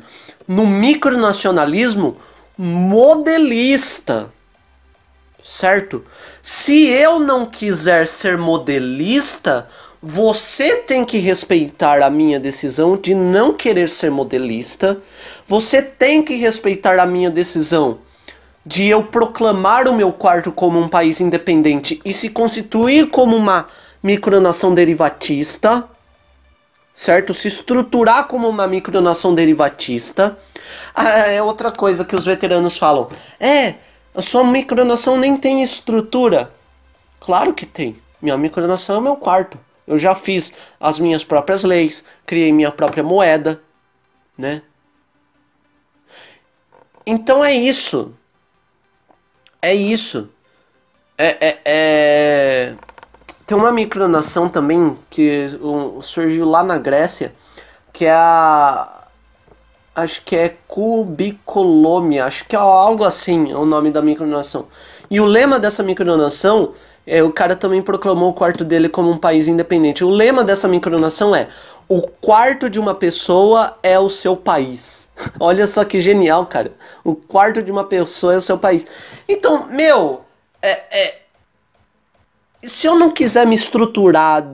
no 0.46 0.64
micronacionalismo 0.64 2.16
modelista, 2.56 4.32
certo? 5.42 6.04
Se 6.40 6.86
eu 6.86 7.18
não 7.18 7.46
quiser 7.46 8.06
ser 8.06 8.38
modelista, 8.38 9.68
você 10.02 10.76
tem 10.76 11.04
que 11.04 11.18
respeitar 11.18 12.02
a 12.02 12.10
minha 12.10 12.38
decisão 12.38 12.96
de 12.96 13.14
não 13.14 13.52
querer 13.54 13.88
ser 13.88 14.10
modelista. 14.10 14.98
Você 15.46 15.80
tem 15.80 16.22
que 16.22 16.34
respeitar 16.34 16.98
a 16.98 17.06
minha 17.06 17.30
decisão 17.30 17.98
de 18.64 18.88
eu 18.88 19.04
proclamar 19.04 19.86
o 19.88 19.94
meu 19.94 20.12
quarto 20.12 20.50
como 20.50 20.78
um 20.78 20.88
país 20.88 21.20
independente 21.20 22.00
e 22.04 22.12
se 22.12 22.30
constituir 22.30 23.10
como 23.10 23.36
uma 23.36 23.68
micronação 24.02 24.74
derivatista, 24.74 25.84
certo? 26.92 27.32
Se 27.32 27.46
estruturar 27.46 28.26
como 28.26 28.48
uma 28.48 28.66
micronação 28.66 29.34
derivatista. 29.34 30.36
Ah, 30.94 31.30
é 31.30 31.40
outra 31.40 31.70
coisa 31.70 32.04
que 32.04 32.16
os 32.16 32.26
veteranos 32.26 32.76
falam. 32.76 33.08
É, 33.38 33.74
a 34.14 34.20
sua 34.20 34.42
micronação 34.42 35.16
nem 35.16 35.36
tem 35.36 35.62
estrutura. 35.62 36.50
Claro 37.20 37.54
que 37.54 37.66
tem. 37.66 37.96
Minha 38.20 38.36
micronação 38.36 38.96
é 38.96 39.00
meu 39.00 39.16
quarto. 39.16 39.58
Eu 39.86 39.98
já 39.98 40.14
fiz 40.14 40.52
as 40.80 40.98
minhas 40.98 41.24
próprias 41.24 41.62
leis, 41.64 42.04
criei 42.24 42.52
minha 42.52 42.70
própria 42.70 43.02
moeda, 43.02 43.60
né? 44.36 44.62
Então 47.06 47.44
é 47.44 47.54
isso 47.54 48.14
é 49.66 49.74
isso. 49.74 50.28
É, 51.18 51.48
é, 51.48 51.58
é... 51.64 52.74
Tem 53.46 53.56
uma 53.56 53.72
micronação 53.72 54.48
também 54.48 54.96
que 55.10 55.48
surgiu 56.02 56.46
lá 56.46 56.62
na 56.62 56.78
Grécia, 56.78 57.32
que 57.92 58.04
é 58.04 58.12
a. 58.12 58.92
Acho 59.94 60.22
que 60.24 60.36
é 60.36 60.54
Cubicolômia, 60.68 62.26
acho 62.26 62.46
que 62.46 62.54
é 62.54 62.58
algo 62.58 63.02
assim 63.02 63.54
o 63.54 63.64
nome 63.64 63.90
da 63.90 64.02
micronação. 64.02 64.66
E 65.10 65.18
o 65.20 65.24
lema 65.24 65.58
dessa 65.58 65.82
micronação, 65.82 66.74
é, 67.06 67.22
o 67.22 67.32
cara 67.32 67.54
também 67.54 67.80
proclamou 67.80 68.30
o 68.30 68.34
quarto 68.34 68.64
dele 68.64 68.88
como 68.88 69.10
um 69.10 69.18
país 69.18 69.46
independente. 69.46 70.04
O 70.04 70.10
lema 70.10 70.42
dessa 70.42 70.66
micronação 70.66 71.34
é: 71.34 71.48
o 71.88 72.02
quarto 72.02 72.68
de 72.68 72.80
uma 72.80 72.94
pessoa 72.94 73.78
é 73.82 73.98
o 73.98 74.08
seu 74.08 74.36
país. 74.36 75.08
Olha 75.38 75.66
só 75.66 75.84
que 75.84 76.00
genial, 76.00 76.46
cara. 76.46 76.72
O 77.04 77.14
quarto 77.14 77.62
de 77.62 77.70
uma 77.70 77.84
pessoa 77.84 78.34
é 78.34 78.38
o 78.38 78.42
seu 78.42 78.58
país. 78.58 78.84
Então, 79.28 79.68
meu, 79.68 80.22
é, 80.60 80.82
é, 80.90 81.18
se 82.64 82.88
eu 82.88 82.98
não 82.98 83.10
quiser 83.10 83.46
me 83.46 83.54
estruturar 83.54 84.44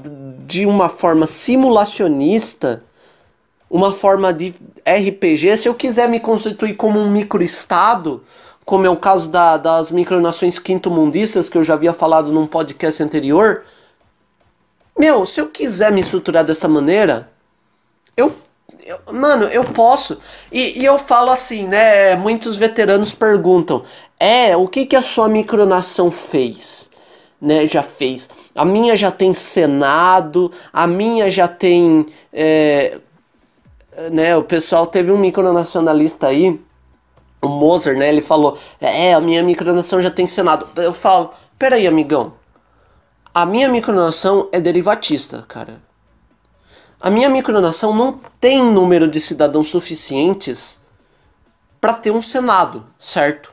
de 0.40 0.66
uma 0.66 0.90
forma 0.90 1.26
simulacionista, 1.26 2.84
uma 3.70 3.94
forma 3.94 4.30
de 4.30 4.55
RPG, 4.86 5.57
se 5.57 5.68
eu 5.68 5.74
quiser 5.74 6.07
me 6.07 6.20
constituir 6.20 6.74
como 6.74 7.00
um 7.00 7.11
microestado, 7.11 8.22
como 8.64 8.86
é 8.86 8.90
o 8.90 8.96
caso 8.96 9.28
da, 9.28 9.56
das 9.56 9.90
micronações 9.90 10.58
quinto-mundistas, 10.58 11.48
que 11.48 11.58
eu 11.58 11.64
já 11.64 11.74
havia 11.74 11.92
falado 11.92 12.30
num 12.30 12.46
podcast 12.46 13.02
anterior, 13.02 13.64
meu, 14.98 15.24
se 15.26 15.40
eu 15.40 15.48
quiser 15.48 15.90
me 15.90 16.00
estruturar 16.00 16.44
dessa 16.44 16.68
maneira, 16.68 17.28
eu 18.16 18.32
eu, 18.84 18.98
mano, 19.12 19.44
eu 19.44 19.62
posso. 19.62 20.18
E, 20.50 20.80
e, 20.80 20.84
eu 20.84 20.98
falo 20.98 21.30
assim, 21.30 21.66
né? 21.66 22.16
Muitos 22.16 22.56
veteranos 22.56 23.12
perguntam: 23.12 23.84
é, 24.18 24.56
o 24.56 24.66
que, 24.66 24.86
que 24.86 24.96
a 24.96 25.02
sua 25.02 25.28
micronação 25.28 26.10
fez? 26.10 26.90
Né, 27.40 27.66
já 27.66 27.82
fez. 27.82 28.30
A 28.54 28.64
minha 28.64 28.94
já 28.94 29.10
tem 29.10 29.32
Senado, 29.32 30.52
a 30.72 30.86
minha 30.86 31.28
já 31.28 31.48
tem. 31.48 32.06
É, 32.32 32.98
né, 34.10 34.36
o 34.36 34.44
pessoal 34.44 34.86
teve 34.86 35.10
um 35.10 35.18
micronacionalista 35.18 36.28
aí, 36.28 36.60
o 37.43 37.49
Moser, 37.49 37.99
né? 37.99 38.09
Ele 38.09 38.22
falou: 38.22 38.57
é, 38.80 39.12
a 39.12 39.20
minha 39.20 39.43
micronação 39.43 40.01
já 40.01 40.11
tem 40.11 40.26
Senado. 40.26 40.68
Eu 40.76 40.95
falo: 40.95 41.34
peraí, 41.59 41.86
amigão. 41.86 42.34
A 43.34 43.45
minha 43.45 43.68
micronação 43.68 44.49
é 44.53 44.61
derivatista, 44.61 45.45
cara. 45.49 45.82
A 47.01 47.11
minha 47.11 47.28
micronação 47.28 47.93
não 47.93 48.20
tem 48.40 48.62
número 48.62 49.09
de 49.09 49.20
cidadãos 49.20 49.68
suficientes 49.68 50.80
para 51.80 51.95
ter 51.95 52.12
um 52.12 52.22
Senado, 52.22 52.86
certo? 53.01 53.53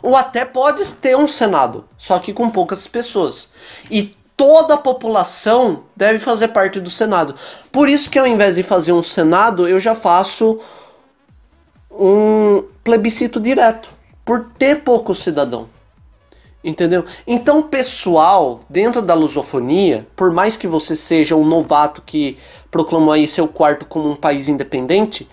Ou 0.00 0.14
até 0.14 0.44
pode 0.44 0.84
ter 0.94 1.16
um 1.16 1.26
Senado, 1.26 1.84
só 1.96 2.20
que 2.20 2.32
com 2.32 2.48
poucas 2.48 2.86
pessoas. 2.86 3.50
E 3.90 4.16
toda 4.36 4.74
a 4.74 4.78
população 4.78 5.82
deve 5.96 6.20
fazer 6.20 6.48
parte 6.48 6.78
do 6.78 6.88
Senado. 6.88 7.34
Por 7.72 7.88
isso 7.88 8.08
que 8.08 8.18
ao 8.18 8.26
invés 8.26 8.54
de 8.54 8.62
fazer 8.62 8.92
um 8.92 9.02
Senado, 9.02 9.66
eu 9.66 9.80
já 9.80 9.96
faço 9.96 10.60
um 11.90 12.62
plebiscito 12.88 13.38
direto, 13.38 13.90
por 14.24 14.46
ter 14.58 14.80
pouco 14.80 15.14
cidadão. 15.14 15.68
Entendeu? 16.64 17.04
Então, 17.26 17.60
pessoal, 17.60 18.60
dentro 18.68 19.02
da 19.02 19.12
lusofonia, 19.12 20.06
por 20.16 20.32
mais 20.32 20.56
que 20.56 20.66
você 20.66 20.96
seja 20.96 21.36
um 21.36 21.44
novato 21.44 22.00
que 22.00 22.38
proclamou 22.70 23.12
aí 23.12 23.28
seu 23.28 23.46
quarto 23.46 23.84
como 23.84 24.08
um 24.08 24.16
país 24.16 24.48
independente, 24.48 25.28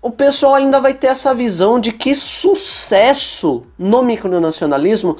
o 0.00 0.10
pessoal 0.10 0.54
ainda 0.54 0.80
vai 0.80 0.94
ter 0.94 1.08
essa 1.08 1.34
visão 1.34 1.78
de 1.78 1.92
que 1.92 2.14
sucesso 2.14 3.64
no 3.78 4.02
micronacionalismo 4.02 5.18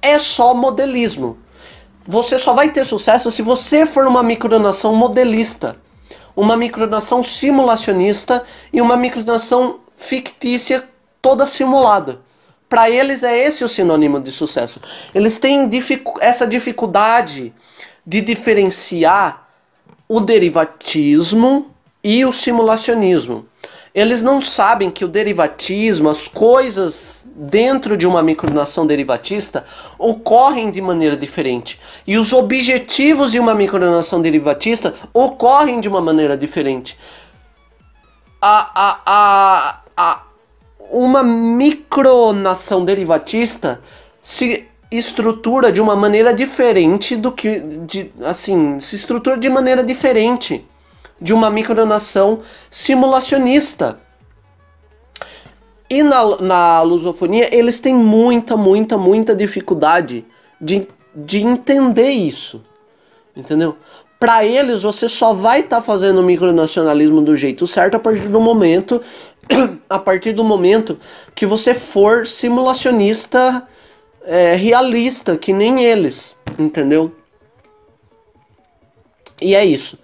é 0.00 0.18
só 0.18 0.54
modelismo. 0.54 1.36
Você 2.06 2.38
só 2.38 2.54
vai 2.54 2.70
ter 2.70 2.86
sucesso 2.86 3.30
se 3.30 3.42
você 3.42 3.84
for 3.84 4.06
uma 4.06 4.22
micronação 4.22 4.96
modelista, 4.96 5.76
uma 6.34 6.56
micronação 6.56 7.22
simulacionista 7.22 8.42
e 8.72 8.80
uma 8.80 8.96
micronação 8.96 9.80
fictícia 10.00 10.88
toda 11.22 11.46
simulada. 11.46 12.20
para 12.68 12.88
eles 12.88 13.24
é 13.24 13.36
esse 13.36 13.64
o 13.64 13.68
sinônimo 13.68 14.20
de 14.20 14.30
sucesso. 14.30 14.80
Eles 15.12 15.38
têm 15.38 15.68
dificu 15.68 16.14
essa 16.20 16.46
dificuldade 16.46 17.52
de 18.06 18.20
diferenciar 18.20 19.48
o 20.08 20.20
derivatismo 20.20 21.74
e 22.02 22.24
o 22.24 22.32
simulacionismo. 22.32 23.44
Eles 23.92 24.22
não 24.22 24.40
sabem 24.40 24.88
que 24.88 25.04
o 25.04 25.08
derivatismo, 25.08 26.08
as 26.08 26.28
coisas 26.28 27.26
dentro 27.34 27.96
de 27.96 28.06
uma 28.06 28.22
micronação 28.22 28.86
derivatista 28.86 29.64
ocorrem 29.98 30.70
de 30.70 30.80
maneira 30.80 31.16
diferente. 31.16 31.80
E 32.06 32.16
os 32.16 32.32
objetivos 32.32 33.32
de 33.32 33.40
uma 33.40 33.52
micronação 33.52 34.22
derivatista 34.22 34.94
ocorrem 35.12 35.80
de 35.80 35.88
uma 35.88 36.00
maneira 36.00 36.36
diferente. 36.36 36.96
A, 38.40 38.70
a, 38.74 39.00
a, 39.04 39.80
a, 40.00 40.22
uma 40.90 41.22
micronação 41.22 42.84
derivatista 42.84 43.80
se 44.22 44.66
estrutura 44.90 45.70
de 45.70 45.80
uma 45.80 45.94
maneira 45.94 46.32
diferente 46.32 47.16
do 47.16 47.30
que. 47.30 47.60
De, 47.60 48.10
assim, 48.22 48.80
se 48.80 48.96
estrutura 48.96 49.36
de 49.36 49.48
maneira 49.48 49.84
diferente 49.84 50.64
de 51.20 51.34
uma 51.34 51.50
micronação 51.50 52.40
simulacionista. 52.70 54.00
E 55.88 56.02
na, 56.02 56.40
na 56.40 56.82
lusofonia, 56.82 57.54
eles 57.54 57.80
têm 57.80 57.94
muita, 57.94 58.56
muita, 58.56 58.96
muita 58.96 59.34
dificuldade 59.34 60.24
de, 60.60 60.88
de 61.14 61.40
entender 61.40 62.10
isso. 62.10 62.62
Entendeu? 63.36 63.76
Para 64.18 64.44
eles, 64.44 64.82
você 64.82 65.08
só 65.08 65.32
vai 65.32 65.60
estar 65.60 65.76
tá 65.76 65.82
fazendo 65.82 66.22
micronacionalismo 66.22 67.22
do 67.22 67.34
jeito 67.34 67.66
certo 67.66 67.96
a 67.96 67.98
partir 67.98 68.28
do 68.28 68.38
momento 68.38 69.00
a 69.88 69.98
partir 69.98 70.32
do 70.32 70.44
momento 70.44 70.98
que 71.34 71.46
você 71.46 71.74
for 71.74 72.26
simulacionista 72.26 73.66
é, 74.24 74.54
realista, 74.54 75.36
que 75.36 75.52
nem 75.52 75.82
eles, 75.82 76.36
entendeu? 76.58 77.14
E 79.40 79.54
é 79.54 79.64
isso. 79.64 79.98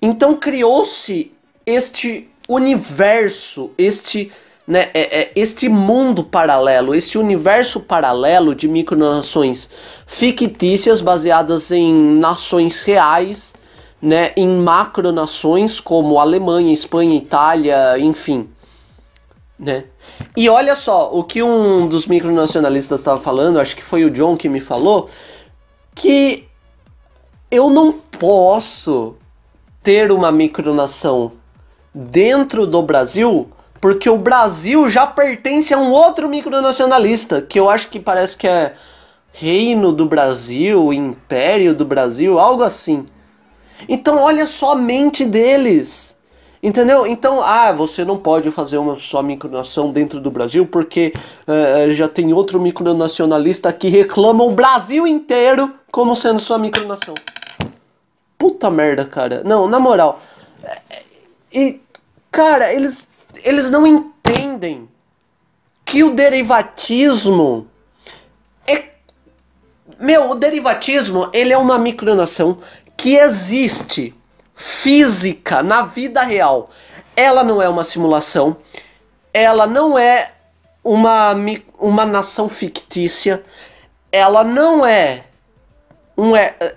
Então 0.00 0.36
criou-se 0.36 1.32
este 1.66 2.28
universo, 2.48 3.70
este, 3.76 4.32
né, 4.66 4.90
é, 4.94 5.20
é, 5.20 5.32
este 5.36 5.68
mundo 5.68 6.24
paralelo, 6.24 6.94
este 6.94 7.18
universo 7.18 7.80
paralelo 7.80 8.54
de 8.54 8.68
micronações 8.68 9.68
fictícias 10.06 11.00
baseadas 11.00 11.70
em 11.70 11.92
nações 12.18 12.82
reais, 12.82 13.54
né, 14.00 14.32
em 14.36 14.48
macronações 14.48 15.78
como 15.78 16.18
Alemanha, 16.18 16.72
Espanha, 16.72 17.16
Itália, 17.16 17.98
enfim. 17.98 18.48
Né? 19.62 19.84
E 20.36 20.48
olha 20.48 20.74
só, 20.74 21.08
o 21.12 21.22
que 21.22 21.40
um 21.40 21.86
dos 21.86 22.06
micronacionalistas 22.06 22.98
estava 22.98 23.20
falando, 23.20 23.60
acho 23.60 23.76
que 23.76 23.82
foi 23.82 24.04
o 24.04 24.10
John 24.10 24.36
que 24.36 24.48
me 24.48 24.58
falou, 24.58 25.08
que 25.94 26.48
eu 27.48 27.70
não 27.70 27.92
posso 27.92 29.14
ter 29.80 30.10
uma 30.10 30.32
micronação 30.32 31.30
dentro 31.94 32.66
do 32.66 32.82
Brasil, 32.82 33.52
porque 33.80 34.10
o 34.10 34.18
Brasil 34.18 34.90
já 34.90 35.06
pertence 35.06 35.72
a 35.72 35.78
um 35.78 35.92
outro 35.92 36.28
micronacionalista, 36.28 37.40
que 37.40 37.60
eu 37.60 37.70
acho 37.70 37.88
que 37.88 38.00
parece 38.00 38.36
que 38.36 38.48
é 38.48 38.74
Reino 39.32 39.92
do 39.92 40.06
Brasil, 40.06 40.92
Império 40.92 41.72
do 41.72 41.84
Brasil, 41.84 42.36
algo 42.36 42.64
assim. 42.64 43.06
Então 43.88 44.18
olha 44.18 44.48
só 44.48 44.72
a 44.72 44.76
mente 44.76 45.24
deles. 45.24 46.11
Entendeu? 46.62 47.04
Então, 47.04 47.42
ah, 47.42 47.72
você 47.72 48.04
não 48.04 48.16
pode 48.16 48.48
fazer 48.52 48.78
uma 48.78 48.94
só 48.94 49.20
micronação 49.20 49.90
dentro 49.90 50.20
do 50.20 50.30
Brasil 50.30 50.64
porque 50.64 51.12
uh, 51.48 51.90
já 51.90 52.06
tem 52.06 52.32
outro 52.32 52.60
micronacionalista 52.60 53.72
que 53.72 53.88
reclama 53.88 54.44
o 54.44 54.52
Brasil 54.52 55.04
inteiro 55.04 55.74
como 55.90 56.14
sendo 56.14 56.38
sua 56.38 56.58
micronação. 56.58 57.14
Puta 58.38 58.70
merda, 58.70 59.04
cara. 59.04 59.42
Não, 59.44 59.66
na 59.66 59.80
moral. 59.80 60.20
E, 61.52 61.80
cara, 62.30 62.72
eles, 62.72 63.08
eles 63.42 63.68
não 63.68 63.84
entendem 63.84 64.88
que 65.84 66.04
o 66.04 66.14
derivatismo 66.14 67.66
é. 68.68 68.84
Meu, 69.98 70.30
o 70.30 70.34
derivatismo, 70.36 71.28
ele 71.32 71.52
é 71.52 71.58
uma 71.58 71.76
micronação 71.76 72.58
que 72.96 73.16
existe 73.16 74.14
física 74.62 75.60
na 75.60 75.82
vida 75.82 76.22
real. 76.22 76.70
Ela 77.16 77.42
não 77.42 77.60
é 77.60 77.68
uma 77.68 77.82
simulação. 77.82 78.56
Ela 79.34 79.66
não 79.66 79.98
é 79.98 80.30
uma, 80.84 81.34
uma 81.76 82.06
nação 82.06 82.48
fictícia. 82.48 83.42
Ela 84.12 84.44
não 84.44 84.86
é 84.86 85.24
um 86.16 86.32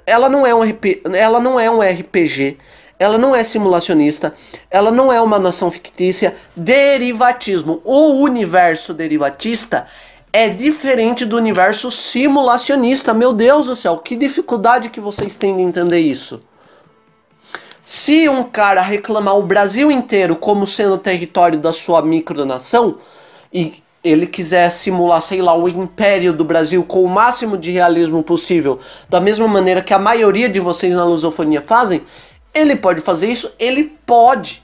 ela 0.06 0.30
não 0.30 0.48
é 0.48 0.56
um 0.56 0.62
RP, 0.62 1.04
ela 1.14 1.40
não 1.40 1.60
é 1.60 1.70
um 1.70 1.82
RPG, 1.82 2.58
ela 2.98 3.18
não 3.18 3.36
é 3.36 3.44
simulacionista, 3.44 4.34
ela 4.72 4.90
não 4.90 5.12
é 5.12 5.22
uma 5.22 5.38
nação 5.38 5.70
fictícia, 5.70 6.36
derivatismo. 6.56 7.82
O 7.84 8.14
universo 8.22 8.94
derivatista 8.94 9.86
é 10.32 10.50
diferente 10.50 11.26
do 11.26 11.36
universo 11.36 11.92
simulacionista. 11.92 13.14
Meu 13.14 13.34
Deus 13.34 13.68
do 13.68 13.76
céu, 13.76 13.98
que 13.98 14.16
dificuldade 14.16 14.90
que 14.90 15.02
vocês 15.02 15.36
têm 15.36 15.58
de 15.58 15.62
entender 15.62 16.00
isso. 16.00 16.42
Se 17.88 18.28
um 18.28 18.44
cara 18.44 18.82
reclamar 18.82 19.38
o 19.38 19.44
Brasil 19.44 19.92
inteiro 19.92 20.36
como 20.36 20.66
sendo 20.66 20.98
território 20.98 21.60
da 21.60 21.72
sua 21.72 22.02
micronação 22.02 22.98
e 23.54 23.76
ele 24.04 24.26
quiser 24.26 24.72
simular, 24.72 25.22
sei 25.22 25.40
lá, 25.40 25.56
o 25.56 25.70
império 25.70 26.34
do 26.34 26.44
Brasil 26.44 26.84
com 26.84 27.04
o 27.04 27.08
máximo 27.08 27.56
de 27.56 27.70
realismo 27.70 28.24
possível, 28.24 28.80
da 29.08 29.22
mesma 29.22 29.48
maneira 29.48 29.84
que 29.84 29.94
a 29.94 30.00
maioria 30.00 30.50
de 30.50 30.60
vocês 30.60 30.96
na 30.96 31.06
lusofonia 31.06 31.62
fazem, 31.62 32.02
ele 32.56 32.76
pode 32.76 33.02
fazer 33.02 33.28
isso? 33.28 33.54
Ele 33.60 33.84
pode. 34.04 34.64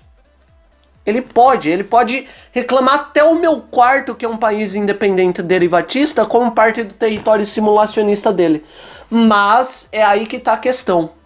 Ele 1.06 1.22
pode, 1.22 1.70
ele 1.70 1.84
pode 1.84 2.28
reclamar 2.52 2.96
até 2.96 3.24
o 3.24 3.36
meu 3.36 3.62
quarto, 3.62 4.16
que 4.16 4.26
é 4.26 4.30
um 4.30 4.38
país 4.38 4.74
independente 4.74 5.44
derivatista, 5.44 6.26
como 6.26 6.54
parte 6.54 6.84
do 6.84 6.96
território 6.96 7.46
simulacionista 7.46 8.34
dele. 8.34 8.66
Mas 9.12 9.88
é 9.92 10.04
aí 10.04 10.26
que 10.26 10.40
tá 10.40 10.54
a 10.54 10.58
questão. 10.58 11.21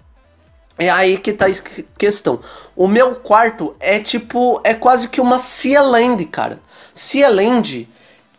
É 0.77 0.89
aí 0.89 1.17
que 1.17 1.31
tá 1.31 1.45
a 1.45 1.83
questão. 1.97 2.41
O 2.75 2.87
meu 2.87 3.15
quarto 3.15 3.75
é 3.79 3.99
tipo, 3.99 4.59
é 4.63 4.73
quase 4.73 5.07
que 5.07 5.21
uma 5.21 5.39
Cieland, 5.39 6.25
cara. 6.25 6.59
Cieland 6.93 7.87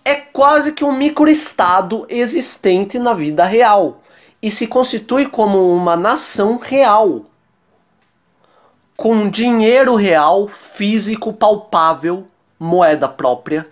é 0.05 0.15
quase 0.15 0.73
que 0.73 0.85
um 0.85 0.93
microestado 0.93 2.07
existente 2.09 2.99
na 2.99 3.15
vida 3.15 3.45
real 3.45 4.03
e 4.43 4.51
se 4.51 4.67
constitui 4.67 5.27
como 5.27 5.75
uma 5.75 5.97
nação 5.97 6.59
real, 6.63 7.23
com 8.97 9.29
dinheiro 9.29 9.95
real, 9.97 10.47
físico, 10.47 11.33
palpável, 11.33 12.27
moeda 12.59 13.09
própria, 13.09 13.67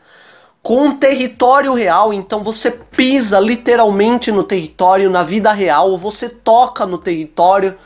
com 0.62 0.96
território 0.96 1.74
real, 1.74 2.12
então 2.12 2.42
você 2.42 2.70
pisa 2.70 3.38
literalmente 3.38 4.32
no 4.32 4.42
território, 4.42 5.10
na 5.10 5.22
vida 5.22 5.52
real, 5.52 5.96
você 5.98 6.28
toca 6.28 6.86
no 6.86 6.98
território 6.98 7.76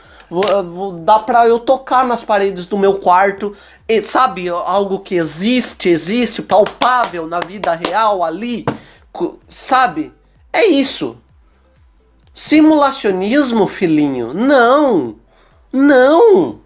dá 1.03 1.19
pra 1.19 1.47
eu 1.47 1.59
tocar 1.59 2.05
nas 2.05 2.23
paredes 2.23 2.67
do 2.67 2.77
meu 2.77 2.99
quarto, 2.99 3.55
e, 3.87 4.01
sabe? 4.01 4.49
Algo 4.49 4.99
que 4.99 5.15
existe, 5.15 5.89
existe, 5.89 6.41
palpável 6.41 7.25
na 7.27 7.39
vida 7.39 7.73
real 7.73 8.23
ali, 8.23 8.65
sabe? 9.47 10.13
É 10.53 10.65
isso. 10.65 11.17
Simulacionismo, 12.33 13.67
filhinho? 13.67 14.33
Não! 14.33 15.15
Não! 15.71 16.59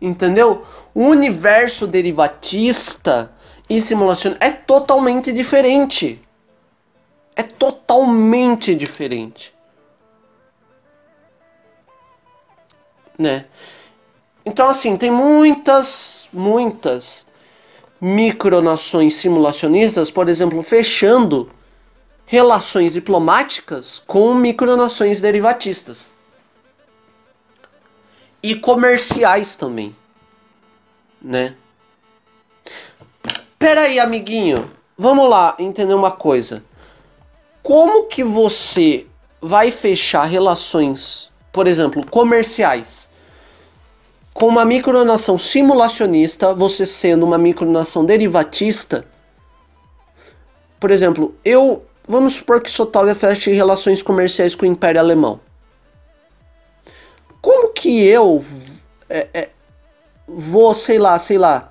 Entendeu? 0.00 0.64
O 0.94 1.04
universo 1.04 1.86
derivatista 1.86 3.32
e 3.68 3.80
simulação 3.80 4.36
é 4.40 4.50
totalmente 4.50 5.32
diferente. 5.32 6.20
É 7.34 7.42
totalmente 7.42 8.74
diferente. 8.74 9.55
Né? 13.18 13.46
Então, 14.44 14.68
assim, 14.68 14.96
tem 14.96 15.10
muitas, 15.10 16.26
muitas 16.32 17.26
micronações 18.00 19.14
simulacionistas, 19.14 20.10
por 20.10 20.28
exemplo, 20.28 20.62
fechando 20.62 21.50
relações 22.26 22.92
diplomáticas 22.92 24.02
com 24.06 24.34
micronações 24.34 25.20
derivatistas. 25.20 26.10
E 28.42 28.54
comerciais 28.54 29.56
também, 29.56 29.96
né? 31.20 31.56
Pera 33.58 33.82
aí, 33.82 33.98
amiguinho. 33.98 34.70
Vamos 34.96 35.28
lá 35.28 35.56
entender 35.58 35.94
uma 35.94 36.10
coisa. 36.10 36.62
Como 37.62 38.04
que 38.04 38.22
você 38.22 39.06
vai 39.40 39.70
fechar 39.70 40.24
relações 40.24 41.30
por 41.56 41.66
exemplo, 41.66 42.06
comerciais. 42.06 43.10
Com 44.32 44.46
uma 44.46 44.64
micronação 44.64 45.36
simulacionista, 45.36 46.54
você 46.54 46.86
sendo 46.86 47.24
uma 47.24 47.38
micronação 47.38 48.04
derivatista, 48.04 49.04
por 50.78 50.92
exemplo, 50.92 51.34
eu 51.44 51.82
Vamos 52.08 52.34
supor 52.34 52.60
que 52.60 52.70
Sotovia 52.70 53.14
feche 53.14 53.52
relações 53.52 54.00
comerciais 54.00 54.54
com 54.54 54.64
o 54.64 54.68
Império 54.68 55.00
Alemão. 55.00 55.40
Como 57.42 57.72
que 57.72 58.04
eu 58.04 58.44
é, 59.08 59.26
é, 59.34 59.48
vou, 60.26 60.72
sei 60.72 60.98
lá, 60.98 61.18
sei 61.18 61.36
lá, 61.36 61.70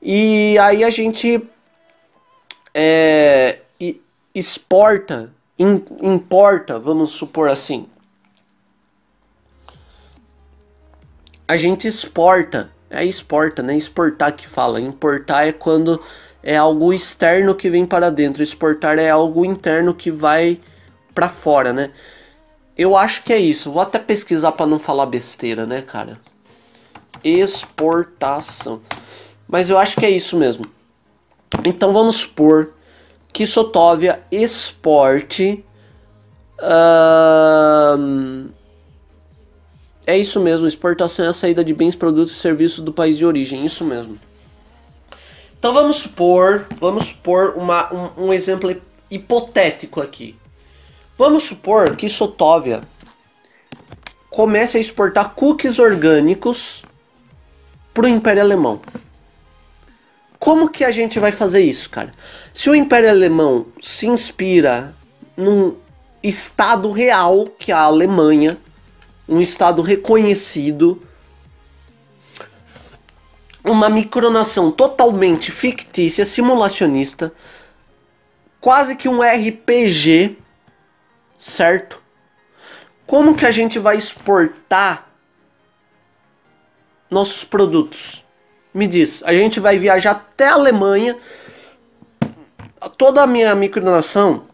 e 0.00 0.56
aí 0.58 0.84
a 0.84 0.90
gente 0.90 1.42
é, 2.72 3.58
exporta, 4.32 5.30
in, 5.58 5.82
importa, 6.00 6.78
vamos 6.78 7.10
supor 7.10 7.48
assim. 7.48 7.88
A 11.46 11.56
gente 11.56 11.88
exporta, 11.88 12.70
é 12.90 13.04
exporta, 13.04 13.62
né? 13.62 13.76
Exportar 13.76 14.34
que 14.34 14.46
fala. 14.46 14.80
Importar 14.80 15.46
é 15.46 15.52
quando 15.52 16.00
é 16.42 16.56
algo 16.56 16.92
externo 16.92 17.54
que 17.54 17.70
vem 17.70 17.86
para 17.86 18.10
dentro. 18.10 18.42
Exportar 18.42 18.98
é 18.98 19.10
algo 19.10 19.44
interno 19.44 19.94
que 19.94 20.10
vai 20.10 20.60
para 21.14 21.28
fora, 21.28 21.72
né? 21.72 21.90
Eu 22.76 22.96
acho 22.96 23.22
que 23.22 23.32
é 23.32 23.38
isso. 23.38 23.70
Vou 23.70 23.82
até 23.82 23.98
pesquisar 23.98 24.52
para 24.52 24.66
não 24.66 24.78
falar 24.78 25.06
besteira, 25.06 25.66
né, 25.66 25.82
cara? 25.82 26.18
Exportação. 27.22 28.80
Mas 29.48 29.68
eu 29.68 29.78
acho 29.78 29.96
que 29.96 30.06
é 30.06 30.10
isso 30.10 30.36
mesmo. 30.36 30.64
Então 31.64 31.92
vamos 31.92 32.16
supor 32.16 32.72
que 33.32 33.46
Sotovia 33.46 34.22
exporte. 34.30 35.64
Uh, 36.58 38.50
é 40.06 40.18
isso 40.18 40.40
mesmo, 40.40 40.66
exportação 40.66 41.24
é 41.24 41.28
a 41.28 41.32
saída 41.32 41.64
de 41.64 41.72
bens, 41.72 41.94
produtos 41.94 42.34
e 42.34 42.38
serviços 42.40 42.84
do 42.84 42.92
país 42.92 43.16
de 43.16 43.24
origem, 43.24 43.64
isso 43.64 43.84
mesmo. 43.84 44.18
Então 45.58 45.72
vamos 45.72 45.96
supor, 45.96 46.66
vamos 46.78 47.06
supor 47.06 47.54
uma, 47.56 47.92
um, 47.94 48.26
um 48.26 48.32
exemplo 48.32 48.74
hipotético 49.08 50.00
aqui. 50.00 50.36
Vamos 51.16 51.44
supor 51.44 51.94
que 51.94 52.08
Sotovia 52.08 52.82
comece 54.28 54.78
a 54.78 54.80
exportar 54.80 55.34
cookies 55.34 55.78
orgânicos 55.78 56.84
para 57.94 58.06
o 58.06 58.08
Império 58.08 58.42
Alemão. 58.42 58.80
Como 60.38 60.68
que 60.68 60.82
a 60.82 60.90
gente 60.90 61.20
vai 61.20 61.30
fazer 61.30 61.60
isso, 61.60 61.88
cara? 61.88 62.12
Se 62.52 62.68
o 62.68 62.74
Império 62.74 63.08
Alemão 63.08 63.66
se 63.80 64.08
inspira 64.08 64.92
num 65.36 65.76
estado 66.22 66.90
real, 66.90 67.46
que 67.58 67.70
é 67.70 67.74
a 67.74 67.82
Alemanha, 67.82 68.58
um 69.32 69.40
estado 69.40 69.80
reconhecido, 69.80 71.00
uma 73.64 73.88
micronação 73.88 74.70
totalmente 74.70 75.50
fictícia, 75.50 76.24
simulacionista, 76.26 77.32
quase 78.60 78.94
que 78.94 79.08
um 79.08 79.22
RPG, 79.22 80.36
certo? 81.38 81.98
Como 83.06 83.34
que 83.34 83.46
a 83.46 83.50
gente 83.50 83.78
vai 83.78 83.96
exportar 83.96 85.08
nossos 87.08 87.42
produtos? 87.42 88.22
Me 88.74 88.86
diz, 88.86 89.22
a 89.24 89.32
gente 89.32 89.58
vai 89.60 89.78
viajar 89.78 90.10
até 90.10 90.48
a 90.48 90.54
Alemanha. 90.54 91.16
Toda 92.98 93.22
a 93.22 93.26
minha 93.26 93.54
micronação 93.54 94.46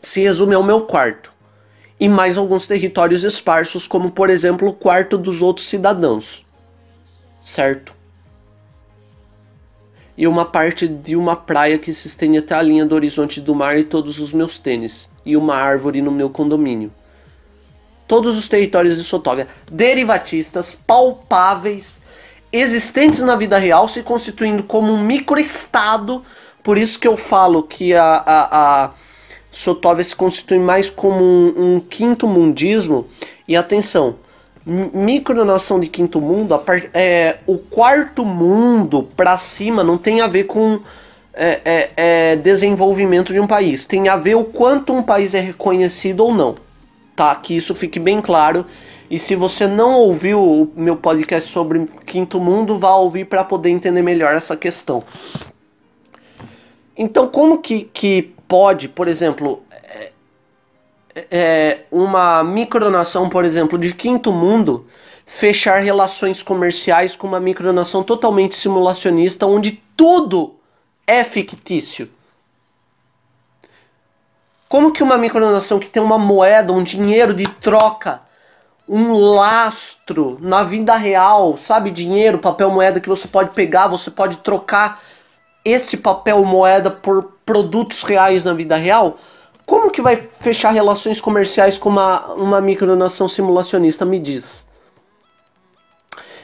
se 0.00 0.20
resume 0.20 0.54
ao 0.54 0.62
meu 0.62 0.82
quarto. 0.82 1.27
E 2.00 2.08
mais 2.08 2.38
alguns 2.38 2.66
territórios 2.66 3.24
esparsos, 3.24 3.86
como 3.86 4.10
por 4.10 4.30
exemplo 4.30 4.68
o 4.68 4.72
quarto 4.72 5.18
dos 5.18 5.42
outros 5.42 5.66
cidadãos. 5.66 6.44
Certo? 7.40 7.94
E 10.16 10.26
uma 10.26 10.44
parte 10.44 10.86
de 10.86 11.16
uma 11.16 11.36
praia 11.36 11.78
que 11.78 11.92
se 11.92 12.08
estende 12.08 12.38
até 12.38 12.54
a 12.54 12.62
linha 12.62 12.84
do 12.84 12.94
horizonte 12.94 13.40
do 13.40 13.54
mar 13.54 13.78
e 13.78 13.84
todos 13.84 14.18
os 14.18 14.32
meus 14.32 14.58
tênis. 14.58 15.08
E 15.24 15.36
uma 15.36 15.56
árvore 15.56 16.02
no 16.02 16.10
meu 16.10 16.30
condomínio. 16.30 16.92
Todos 18.06 18.38
os 18.38 18.48
territórios 18.48 18.96
de 18.96 19.04
Sotóvia, 19.04 19.46
derivatistas, 19.70 20.72
palpáveis 20.72 22.00
existentes 22.52 23.20
na 23.20 23.36
vida 23.36 23.58
real 23.58 23.86
se 23.86 24.02
constituindo 24.02 24.62
como 24.62 24.92
um 24.92 25.02
microestado. 25.02 26.24
Por 26.62 26.78
isso 26.78 26.98
que 26.98 27.06
eu 27.06 27.16
falo 27.16 27.62
que 27.62 27.94
a, 27.94 28.04
a, 28.04 28.84
a 28.84 28.90
Sotóvia 29.50 30.04
se 30.04 30.14
constitui 30.14 30.58
mais 30.58 30.90
como 30.90 31.24
um, 31.24 31.76
um 31.76 31.80
quinto 31.80 32.26
mundismo. 32.26 33.06
E 33.46 33.56
atenção, 33.56 34.16
micronação 34.66 35.80
de 35.80 35.88
quinto 35.88 36.20
mundo, 36.20 36.60
é, 36.92 37.38
o 37.46 37.58
quarto 37.58 38.24
mundo 38.24 39.08
para 39.16 39.38
cima 39.38 39.82
não 39.82 39.96
tem 39.96 40.20
a 40.20 40.26
ver 40.26 40.44
com 40.44 40.80
é, 41.32 41.60
é, 41.64 41.90
é, 41.96 42.36
desenvolvimento 42.36 43.32
de 43.32 43.40
um 43.40 43.46
país, 43.46 43.86
tem 43.86 44.08
a 44.08 44.16
ver 44.16 44.34
o 44.34 44.44
quanto 44.44 44.92
um 44.92 45.02
país 45.02 45.34
é 45.34 45.40
reconhecido 45.40 46.20
ou 46.20 46.34
não. 46.34 46.56
Tá? 47.16 47.34
Que 47.34 47.56
isso 47.56 47.74
fique 47.74 47.98
bem 47.98 48.20
claro 48.20 48.66
e 49.10 49.18
se 49.18 49.34
você 49.34 49.66
não 49.66 49.94
ouviu 49.94 50.40
o 50.40 50.70
meu 50.76 50.94
podcast 50.94 51.50
sobre 51.50 51.86
Quinto 52.04 52.38
Mundo, 52.38 52.76
vá 52.76 52.94
ouvir 52.94 53.24
para 53.24 53.42
poder 53.42 53.70
entender 53.70 54.02
melhor 54.02 54.34
essa 54.34 54.54
questão. 54.54 55.02
Então, 56.94 57.26
como 57.26 57.58
que, 57.58 57.84
que 57.84 58.34
pode, 58.48 58.88
por 58.88 59.06
exemplo, 59.06 59.62
é, 59.70 60.12
é, 61.30 61.80
uma 61.92 62.42
micronação, 62.42 63.28
por 63.28 63.44
exemplo, 63.44 63.78
de 63.78 63.94
Quinto 63.94 64.32
Mundo 64.32 64.86
fechar 65.26 65.82
relações 65.82 66.42
comerciais 66.42 67.14
com 67.14 67.26
uma 67.26 67.38
micronação 67.38 68.02
totalmente 68.02 68.56
simulacionista, 68.56 69.46
onde 69.46 69.82
tudo 69.94 70.56
é 71.06 71.22
fictício? 71.22 72.10
Como 74.68 74.90
que 74.90 75.02
uma 75.02 75.18
micronação 75.18 75.78
que 75.78 75.88
tem 75.88 76.02
uma 76.02 76.18
moeda, 76.18 76.72
um 76.72 76.82
dinheiro 76.82 77.34
de 77.34 77.46
troca 77.46 78.22
um 78.88 79.12
lastro 79.12 80.38
na 80.40 80.62
vida 80.62 80.96
real, 80.96 81.56
sabe? 81.56 81.90
Dinheiro, 81.90 82.38
papel 82.38 82.70
moeda 82.70 83.00
que 83.00 83.08
você 83.08 83.28
pode 83.28 83.50
pegar, 83.50 83.86
você 83.86 84.10
pode 84.10 84.38
trocar 84.38 85.02
esse 85.64 85.96
papel 85.96 86.44
moeda 86.44 86.90
por 86.90 87.32
produtos 87.44 88.02
reais 88.02 88.44
na 88.44 88.52
vida 88.52 88.76
real. 88.76 89.18
Como 89.66 89.90
que 89.90 90.00
vai 90.00 90.28
fechar 90.40 90.70
relações 90.70 91.20
comerciais 91.20 91.76
com 91.76 91.88
uma, 91.88 92.26
uma 92.32 92.60
micronação 92.60 93.28
simulacionista? 93.28 94.04
Me 94.04 94.18
diz. 94.18 94.66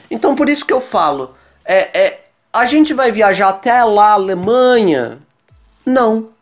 Então 0.09 0.35
por 0.35 0.47
isso 0.47 0.65
que 0.65 0.73
eu 0.73 0.79
falo, 0.79 1.35
é, 1.63 1.99
é, 1.99 2.25
a 2.53 2.65
gente 2.65 2.93
vai 2.93 3.11
viajar 3.11 3.49
até 3.49 3.83
lá, 3.83 4.11
Alemanha? 4.11 5.17
Não 5.85 6.35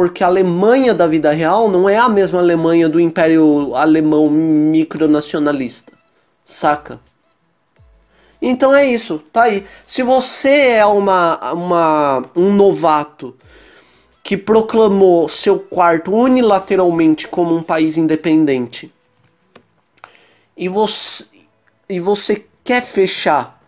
porque 0.00 0.24
a 0.24 0.28
Alemanha 0.28 0.94
da 0.94 1.06
vida 1.06 1.30
real 1.30 1.68
não 1.68 1.86
é 1.86 1.98
a 1.98 2.08
mesma 2.08 2.38
Alemanha 2.38 2.88
do 2.88 2.98
Império 2.98 3.74
Alemão 3.74 4.30
micronacionalista, 4.30 5.92
saca? 6.42 6.98
Então 8.40 8.74
é 8.74 8.86
isso, 8.86 9.22
tá 9.32 9.42
aí. 9.42 9.66
Se 9.86 10.02
você 10.02 10.68
é 10.68 10.86
uma, 10.86 11.52
uma 11.52 12.24
um 12.34 12.52
novato 12.54 13.36
que 14.22 14.36
proclamou 14.36 15.28
seu 15.28 15.58
quarto 15.58 16.14
unilateralmente 16.14 17.28
como 17.28 17.54
um 17.54 17.62
país 17.62 17.98
independente 17.98 18.92
e 20.56 20.68
você, 20.68 21.24
e 21.88 21.98
você 21.98 22.44
quer 22.62 22.82
fechar 22.82 23.60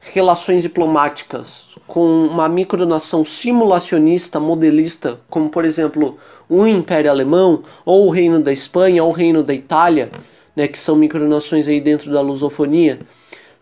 relações 0.00 0.62
diplomáticas 0.62 1.76
com 1.86 2.26
uma 2.26 2.48
micronação 2.48 3.24
simulacionista, 3.24 4.38
modelista, 4.38 5.20
como 5.28 5.48
por 5.48 5.64
exemplo 5.64 6.16
o 6.48 6.66
Império 6.66 7.10
Alemão, 7.10 7.62
ou 7.84 8.06
o 8.06 8.10
Reino 8.10 8.40
da 8.40 8.52
Espanha, 8.52 9.02
ou 9.02 9.10
o 9.10 9.12
Reino 9.12 9.42
da 9.42 9.52
Itália, 9.52 10.10
né, 10.54 10.68
que 10.68 10.78
são 10.78 10.94
micronações 10.94 11.66
aí 11.66 11.80
dentro 11.80 12.12
da 12.12 12.20
lusofonia, 12.20 13.00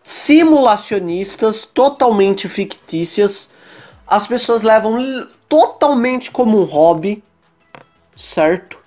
simulacionistas, 0.05 1.65
totalmente 1.65 2.47
fictícias, 2.47 3.49
as 4.05 4.27
pessoas 4.27 4.61
levam 4.61 5.27
totalmente 5.49 6.29
como 6.29 6.61
um 6.61 6.63
hobby, 6.63 7.23
certo? 8.15 8.77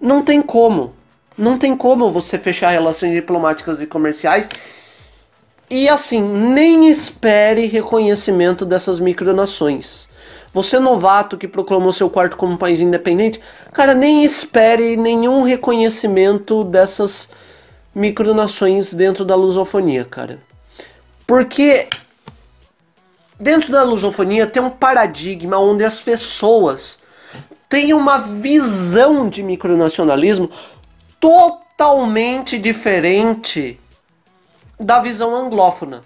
Não 0.00 0.22
tem 0.22 0.42
como. 0.42 0.92
Não 1.38 1.56
tem 1.56 1.76
como 1.76 2.10
você 2.10 2.36
fechar 2.36 2.70
relações 2.70 3.14
diplomáticas 3.14 3.80
e 3.80 3.86
comerciais. 3.86 4.48
E 5.70 5.88
assim, 5.88 6.20
nem 6.20 6.90
espere 6.90 7.66
reconhecimento 7.66 8.66
dessas 8.66 8.98
micronações. 8.98 10.08
Você 10.52 10.80
novato 10.80 11.38
que 11.38 11.46
proclamou 11.46 11.92
seu 11.92 12.10
quarto 12.10 12.36
como 12.36 12.54
um 12.54 12.58
país 12.58 12.80
independente, 12.80 13.40
cara, 13.72 13.94
nem 13.94 14.24
espere 14.24 14.96
nenhum 14.96 15.42
reconhecimento 15.42 16.64
dessas 16.64 17.30
micronações 17.94 18.94
dentro 18.94 19.24
da 19.24 19.34
lusofonia, 19.34 20.04
cara. 20.04 20.38
Porque 21.26 21.88
dentro 23.38 23.72
da 23.72 23.82
lusofonia 23.82 24.46
tem 24.46 24.62
um 24.62 24.70
paradigma 24.70 25.58
onde 25.58 25.84
as 25.84 26.00
pessoas 26.00 27.00
têm 27.68 27.94
uma 27.94 28.18
visão 28.18 29.28
de 29.28 29.42
micronacionalismo 29.42 30.50
totalmente 31.18 32.58
diferente 32.58 33.78
da 34.78 35.00
visão 35.00 35.34
anglófona. 35.34 36.04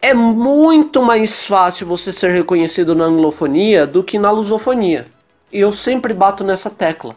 é 0.00 0.14
muito 0.14 1.02
mais 1.02 1.42
fácil 1.42 1.86
você 1.86 2.12
ser 2.12 2.30
reconhecido 2.30 2.94
na 2.94 3.04
anglofonia 3.04 3.86
do 3.86 4.04
que 4.04 4.18
na 4.18 4.30
lusofonia. 4.30 5.06
E 5.52 5.58
eu 5.58 5.72
sempre 5.72 6.14
bato 6.14 6.44
nessa 6.44 6.70
tecla. 6.70 7.16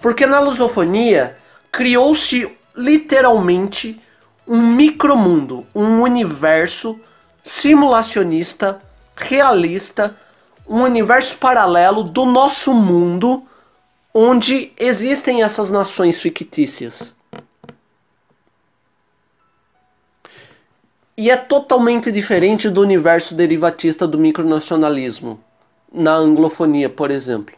Porque 0.00 0.24
na 0.24 0.40
lusofonia 0.40 1.36
criou-se 1.74 2.56
literalmente 2.76 4.00
um 4.46 4.62
micromundo, 4.64 5.66
um 5.74 6.02
universo 6.02 7.00
simulacionista, 7.42 8.78
realista, 9.16 10.16
um 10.68 10.82
universo 10.82 11.36
paralelo 11.36 12.04
do 12.04 12.24
nosso 12.24 12.72
mundo 12.72 13.44
onde 14.14 14.72
existem 14.78 15.42
essas 15.42 15.68
nações 15.68 16.22
fictícias. 16.22 17.12
E 21.16 21.28
é 21.28 21.36
totalmente 21.36 22.12
diferente 22.12 22.70
do 22.70 22.82
universo 22.82 23.34
derivatista 23.34 24.06
do 24.06 24.16
micronacionalismo, 24.16 25.40
na 25.92 26.14
anglofonia, 26.14 26.88
por 26.88 27.10
exemplo. 27.10 27.56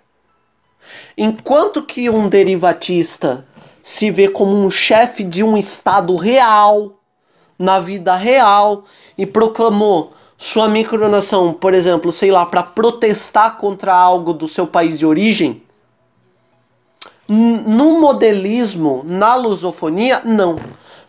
Enquanto 1.19 1.83
que 1.83 2.09
um 2.09 2.31
derivatista 2.31 3.45
se 3.87 4.11
vê 4.11 4.26
como 4.26 4.53
um 4.53 4.68
chefe 4.68 5.22
de 5.22 5.45
um 5.45 5.57
estado 5.57 6.16
real, 6.16 6.95
na 7.57 7.78
vida 7.78 8.16
real, 8.16 8.82
e 9.16 9.24
proclamou 9.24 10.11
sua 10.37 10.68
micronação, 10.68 11.55
por 11.55 11.72
exemplo, 11.72 12.11
sei 12.11 12.32
lá, 12.32 12.45
para 12.45 12.64
protestar 12.64 13.59
contra 13.59 13.95
algo 13.95 14.32
do 14.32 14.49
seu 14.49 14.66
país 14.66 14.99
de 14.99 15.07
origem, 15.07 15.62
no 17.28 18.01
modelismo, 18.01 19.05
na 19.07 19.37
lusofonia, 19.37 20.20
não. 20.24 20.57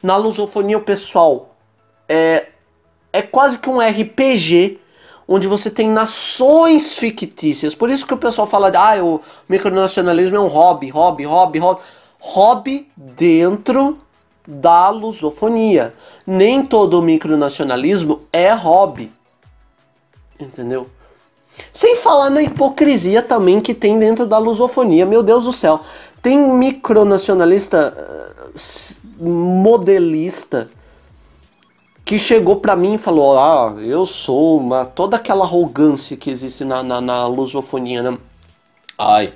Na 0.03 0.15
lusofonia, 0.15 0.77
o 0.77 0.81
pessoal 0.81 1.55
é, 2.07 2.49
é 3.11 3.23
quase 3.23 3.57
que 3.57 3.71
um 3.71 3.79
RPG 3.79 4.79
onde 5.27 5.47
você 5.47 5.71
tem 5.71 5.89
nações 5.89 6.93
fictícias. 6.93 7.73
Por 7.73 7.89
isso 7.89 8.05
que 8.05 8.13
o 8.13 8.17
pessoal 8.17 8.47
fala 8.47 8.71
ah, 8.75 9.03
o 9.03 9.19
micronacionalismo 9.49 10.37
é 10.37 10.39
um 10.39 10.47
hobby, 10.47 10.89
hobby, 10.89 11.25
hobby, 11.25 11.57
hobby. 11.59 11.81
Hobby 12.19 12.87
dentro 12.95 13.97
da 14.47 14.89
lusofonia. 14.89 15.93
Nem 16.25 16.65
todo 16.65 17.01
micronacionalismo 17.01 18.21
é 18.31 18.53
hobby. 18.53 19.11
Entendeu? 20.39 20.87
Sem 21.73 21.95
falar 21.95 22.29
na 22.29 22.41
hipocrisia 22.41 23.21
também 23.21 23.59
que 23.59 23.73
tem 23.73 23.97
dentro 23.97 24.25
da 24.25 24.37
lusofonia. 24.37 25.05
Meu 25.05 25.23
Deus 25.23 25.43
do 25.43 25.51
céu. 25.51 25.81
Tem 26.21 26.37
micronacionalista 26.37 27.93
uh, 29.19 29.23
modelista 29.23 30.69
que 32.05 32.17
chegou 32.17 32.57
para 32.57 32.75
mim 32.75 32.93
e 32.93 32.97
falou: 32.97 33.37
Ah, 33.37 33.75
eu 33.79 34.05
sou 34.05 34.57
uma. 34.59 34.85
toda 34.85 35.17
aquela 35.17 35.43
arrogância 35.43 36.15
que 36.15 36.29
existe 36.29 36.63
na, 36.63 36.81
na, 36.81 37.01
na 37.01 37.27
lusofonia, 37.27 38.01
né? 38.01 38.17
Ai, 38.97 39.33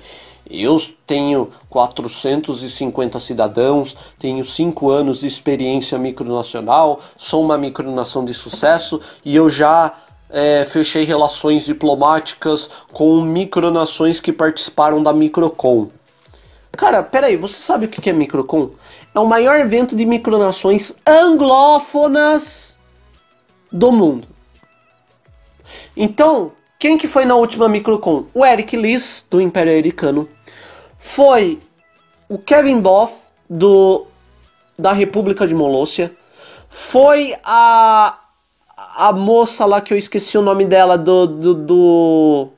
eu 0.50 0.80
tenho 1.06 1.50
450 1.70 3.18
cidadãos, 3.20 3.96
tenho 4.18 4.44
5 4.44 4.90
anos 4.90 5.20
de 5.20 5.26
experiência 5.26 5.98
micronacional, 5.98 7.00
sou 7.16 7.42
uma 7.42 7.56
micronação 7.56 8.24
de 8.24 8.34
sucesso 8.34 9.00
e 9.24 9.34
eu 9.34 9.48
já 9.48 9.94
é, 10.30 10.64
fechei 10.64 11.04
relações 11.04 11.64
diplomáticas 11.64 12.70
com 12.92 13.20
micronações 13.20 14.20
que 14.20 14.32
participaram 14.32 15.02
da 15.02 15.12
Microcon. 15.12 15.88
Cara, 16.72 17.02
peraí, 17.02 17.36
você 17.36 17.60
sabe 17.60 17.84
o 17.86 17.88
que 17.88 18.08
é 18.08 18.12
Microcon? 18.12 18.70
é 19.14 19.20
o 19.20 19.26
maior 19.26 19.60
evento 19.60 19.94
de 19.94 20.06
micronações 20.06 20.94
anglófonas 21.06 22.78
do 23.70 23.92
mundo. 23.92 24.26
Então, 25.96 26.52
quem 26.82 26.98
que 26.98 27.06
foi 27.06 27.24
na 27.24 27.36
última 27.36 27.68
Microcon? 27.68 28.24
O 28.34 28.44
Eric 28.44 28.76
Liss, 28.76 29.24
do 29.30 29.40
Império 29.40 29.70
Americano. 29.70 30.28
Foi 30.98 31.60
o 32.28 32.36
Kevin 32.36 32.80
Boff, 32.80 33.14
do, 33.48 34.04
da 34.76 34.92
República 34.92 35.46
de 35.46 35.54
Molossia. 35.54 36.12
Foi 36.68 37.36
a, 37.44 38.18
a 38.96 39.12
moça 39.12 39.64
lá 39.64 39.80
que 39.80 39.94
eu 39.94 39.96
esqueci 39.96 40.36
o 40.36 40.42
nome 40.42 40.64
dela, 40.64 40.98
do, 40.98 41.24
do, 41.24 41.54
do 41.54 42.48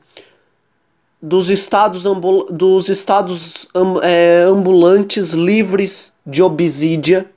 dos 1.20 1.50
estados, 1.50 2.06
ambul 2.06 2.46
dos 2.50 2.88
estados 2.88 3.68
é, 4.02 4.44
ambulantes 4.48 5.32
livres 5.32 6.14
de 6.26 6.42
obsídia, 6.42 7.30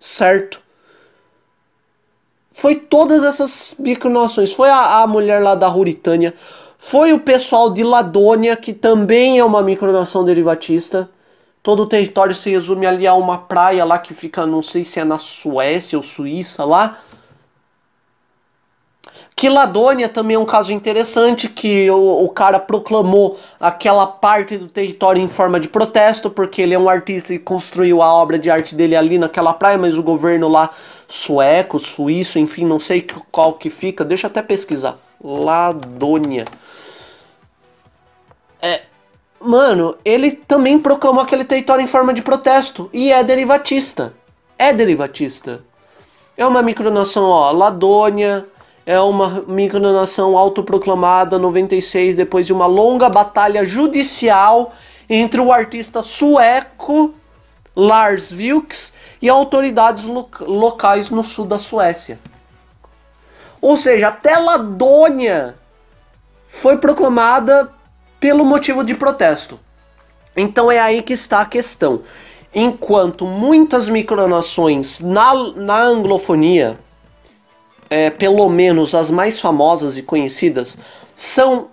certo? 0.00 0.61
Foi 2.62 2.76
todas 2.76 3.24
essas 3.24 3.74
micronações. 3.76 4.52
Foi 4.52 4.70
a, 4.70 5.02
a 5.02 5.06
mulher 5.08 5.42
lá 5.42 5.56
da 5.56 5.66
Ruritânia. 5.66 6.32
Foi 6.78 7.12
o 7.12 7.18
pessoal 7.18 7.70
de 7.70 7.82
Ladônia, 7.82 8.56
que 8.56 8.72
também 8.72 9.40
é 9.40 9.44
uma 9.44 9.64
micronação 9.64 10.24
derivatista. 10.24 11.10
Todo 11.60 11.82
o 11.82 11.86
território 11.86 12.32
se 12.32 12.50
resume 12.50 12.86
ali 12.86 13.04
a 13.04 13.14
uma 13.14 13.36
praia 13.36 13.84
lá 13.84 13.98
que 13.98 14.14
fica, 14.14 14.46
não 14.46 14.62
sei 14.62 14.84
se 14.84 15.00
é 15.00 15.04
na 15.04 15.18
Suécia 15.18 15.98
ou 15.98 16.04
Suíça 16.04 16.64
lá 16.64 17.00
Quiladônia 19.42 20.08
também 20.08 20.36
é 20.36 20.38
um 20.38 20.44
caso 20.44 20.72
interessante 20.72 21.48
que 21.48 21.90
o, 21.90 22.24
o, 22.24 22.28
cara 22.28 22.60
proclamou 22.60 23.36
aquela 23.58 24.06
parte 24.06 24.56
do 24.56 24.68
território 24.68 25.20
em 25.20 25.26
forma 25.26 25.58
de 25.58 25.66
protesto, 25.66 26.30
porque 26.30 26.62
ele 26.62 26.74
é 26.74 26.78
um 26.78 26.88
artista 26.88 27.34
e 27.34 27.40
construiu 27.40 28.02
a 28.02 28.12
obra 28.12 28.38
de 28.38 28.48
arte 28.48 28.74
dele 28.74 28.94
ali 28.94 29.18
naquela 29.18 29.52
praia, 29.52 29.76
mas 29.76 29.98
o 29.98 30.02
governo 30.02 30.48
lá 30.48 30.70
sueco, 31.12 31.78
suíço, 31.78 32.38
enfim, 32.38 32.64
não 32.64 32.80
sei 32.80 33.06
qual 33.30 33.52
que 33.52 33.68
fica, 33.68 34.02
deixa 34.02 34.26
eu 34.26 34.30
até 34.30 34.40
pesquisar. 34.40 34.96
Ladônia. 35.22 36.46
É, 38.62 38.80
mano, 39.38 39.94
ele 40.06 40.30
também 40.30 40.78
proclamou 40.78 41.22
aquele 41.22 41.44
território 41.44 41.84
em 41.84 41.86
forma 41.86 42.14
de 42.14 42.22
protesto 42.22 42.88
e 42.94 43.12
é 43.12 43.22
derivatista. 43.22 44.14
É 44.58 44.72
derivatista. 44.72 45.62
É 46.34 46.46
uma 46.46 46.62
micronação, 46.62 47.24
ó, 47.24 47.50
Ladônia, 47.50 48.46
é 48.86 48.98
uma 48.98 49.44
micronação 49.46 50.38
autoproclamada 50.38 51.38
96 51.38 52.16
depois 52.16 52.46
de 52.46 52.54
uma 52.54 52.64
longa 52.64 53.10
batalha 53.10 53.66
judicial 53.66 54.72
entre 55.10 55.42
o 55.42 55.52
artista 55.52 56.02
sueco 56.02 57.14
Lars 57.74 58.30
Vilks 58.30 58.92
e 59.20 59.28
autoridades 59.28 60.04
lo 60.04 60.28
locais 60.40 61.10
no 61.10 61.22
sul 61.24 61.46
da 61.46 61.58
Suécia. 61.58 62.18
Ou 63.60 63.76
seja, 63.76 64.08
até 64.08 64.36
Ladônia 64.36 65.56
foi 66.48 66.76
proclamada 66.76 67.70
pelo 68.18 68.44
motivo 68.44 68.84
de 68.84 68.94
protesto. 68.94 69.58
Então 70.36 70.70
é 70.70 70.78
aí 70.78 71.02
que 71.02 71.12
está 71.12 71.40
a 71.40 71.46
questão. 71.46 72.02
Enquanto 72.54 73.24
muitas 73.24 73.88
micronações 73.88 75.00
na, 75.00 75.32
na 75.54 75.80
anglofonia 75.80 76.78
é, 77.92 78.08
pelo 78.08 78.48
menos 78.48 78.94
as 78.94 79.10
mais 79.10 79.38
famosas 79.38 79.98
e 79.98 80.02
conhecidas, 80.02 80.78
são 81.14 81.68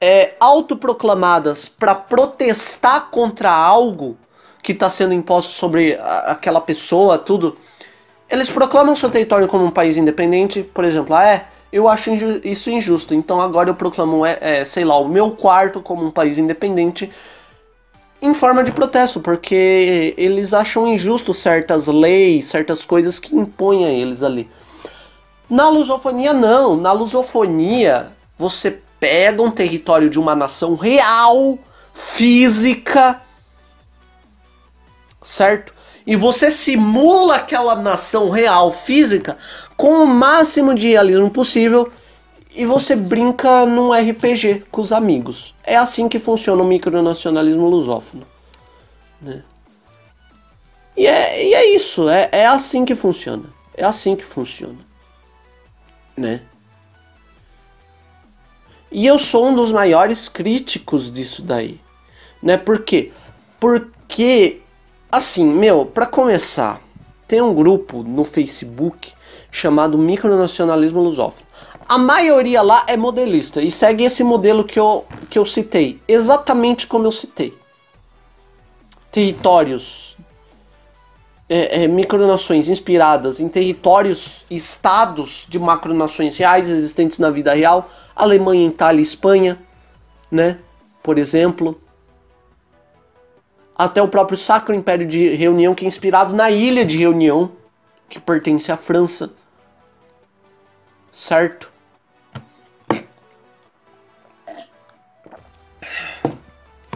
é, 0.00 0.34
autoproclamadas 0.40 1.68
para 1.68 1.94
protestar 1.94 3.10
contra 3.10 3.52
algo 3.52 4.16
que 4.64 4.72
está 4.72 4.88
sendo 4.88 5.12
imposto 5.12 5.52
sobre 5.52 5.94
a, 5.94 6.32
aquela 6.32 6.60
pessoa, 6.60 7.18
tudo. 7.18 7.56
Eles 8.28 8.48
proclamam 8.48 8.96
seu 8.96 9.10
território 9.10 9.46
como 9.46 9.66
um 9.66 9.70
país 9.70 9.98
independente, 9.98 10.62
por 10.62 10.84
exemplo, 10.84 11.14
ah, 11.14 11.24
é, 11.26 11.44
eu 11.70 11.86
acho 11.86 12.10
inju 12.10 12.40
isso 12.42 12.70
injusto, 12.70 13.14
então 13.14 13.42
agora 13.42 13.68
eu 13.68 13.74
proclamo, 13.74 14.24
é, 14.24 14.38
é, 14.40 14.64
sei 14.64 14.84
lá, 14.84 14.98
o 14.98 15.06
meu 15.06 15.32
quarto 15.32 15.80
como 15.82 16.06
um 16.06 16.10
país 16.10 16.38
independente 16.38 17.12
em 18.22 18.32
forma 18.32 18.64
de 18.64 18.72
protesto, 18.72 19.20
porque 19.20 20.14
eles 20.16 20.54
acham 20.54 20.88
injusto 20.88 21.34
certas 21.34 21.86
leis, 21.86 22.46
certas 22.46 22.86
coisas 22.86 23.18
que 23.18 23.36
impõem 23.36 23.84
a 23.84 23.90
eles 23.90 24.22
ali. 24.22 24.48
Na 25.50 25.68
lusofonia, 25.68 26.32
não. 26.32 26.74
Na 26.74 26.90
lusofonia, 26.90 28.12
você 28.38 28.78
pega 28.98 29.42
um 29.42 29.50
território 29.50 30.08
de 30.08 30.18
uma 30.18 30.34
nação 30.34 30.74
real, 30.74 31.58
física, 31.92 33.20
certo? 35.24 35.74
E 36.06 36.14
você 36.14 36.50
simula 36.50 37.36
aquela 37.36 37.74
nação 37.74 38.30
real, 38.30 38.70
física, 38.70 39.36
com 39.76 40.04
o 40.04 40.06
máximo 40.06 40.74
de 40.74 40.88
realismo 40.88 41.30
possível 41.30 41.90
e 42.54 42.64
você 42.64 42.94
brinca 42.94 43.66
num 43.66 43.90
RPG 43.92 44.66
com 44.70 44.80
os 44.80 44.92
amigos. 44.92 45.54
É 45.64 45.76
assim 45.76 46.08
que 46.08 46.20
funciona 46.20 46.62
o 46.62 46.66
micronacionalismo 46.66 47.68
lusófono. 47.68 48.24
Né? 49.20 49.42
E, 50.96 51.06
é, 51.06 51.44
e 51.44 51.54
é 51.54 51.74
isso, 51.74 52.08
é, 52.08 52.28
é 52.30 52.46
assim 52.46 52.84
que 52.84 52.94
funciona. 52.94 53.44
É 53.76 53.84
assim 53.84 54.14
que 54.14 54.24
funciona 54.24 54.78
né? 56.16 56.40
E 58.90 59.06
eu 59.06 59.18
sou 59.18 59.48
um 59.48 59.54
dos 59.54 59.72
maiores 59.72 60.28
críticos 60.28 61.10
disso 61.10 61.42
daí, 61.42 61.80
né? 62.42 62.56
Por 62.56 62.82
quê? 62.82 63.12
Porque, 63.58 64.60
assim, 65.16 65.46
meu, 65.46 65.86
para 65.86 66.06
começar, 66.06 66.80
tem 67.26 67.40
um 67.40 67.54
grupo 67.54 68.02
no 68.02 68.24
Facebook 68.24 69.12
chamado 69.50 69.96
Micronacionalismo 69.96 71.00
Lusófono. 71.00 71.46
A 71.88 71.98
maioria 71.98 72.62
lá 72.62 72.84
é 72.86 72.96
modelista 72.96 73.60
e 73.60 73.70
segue 73.70 74.04
esse 74.04 74.24
modelo 74.24 74.64
que 74.64 74.78
eu, 74.78 75.04
que 75.30 75.38
eu 75.38 75.44
citei, 75.44 76.00
exatamente 76.08 76.86
como 76.86 77.06
eu 77.06 77.12
citei. 77.12 77.56
Territórios, 79.12 80.16
é, 81.48 81.84
é, 81.84 81.88
micronações 81.88 82.68
inspiradas 82.68 83.38
em 83.38 83.48
territórios, 83.48 84.44
estados 84.50 85.46
de 85.48 85.58
macronações 85.58 86.36
reais 86.36 86.68
existentes 86.68 87.18
na 87.18 87.30
vida 87.30 87.54
real, 87.54 87.88
Alemanha, 88.16 88.66
Itália, 88.66 89.02
Espanha, 89.02 89.58
né? 90.30 90.58
Por 91.02 91.18
exemplo 91.18 91.78
até 93.76 94.00
o 94.00 94.08
próprio 94.08 94.38
Sacro 94.38 94.74
Império 94.74 95.06
de 95.06 95.34
Reunião, 95.34 95.74
que 95.74 95.84
é 95.84 95.88
inspirado 95.88 96.34
na 96.34 96.50
ilha 96.50 96.84
de 96.84 96.96
Reunião, 96.98 97.52
que 98.08 98.20
pertence 98.20 98.70
à 98.70 98.76
França. 98.76 99.32
Certo? 101.10 101.72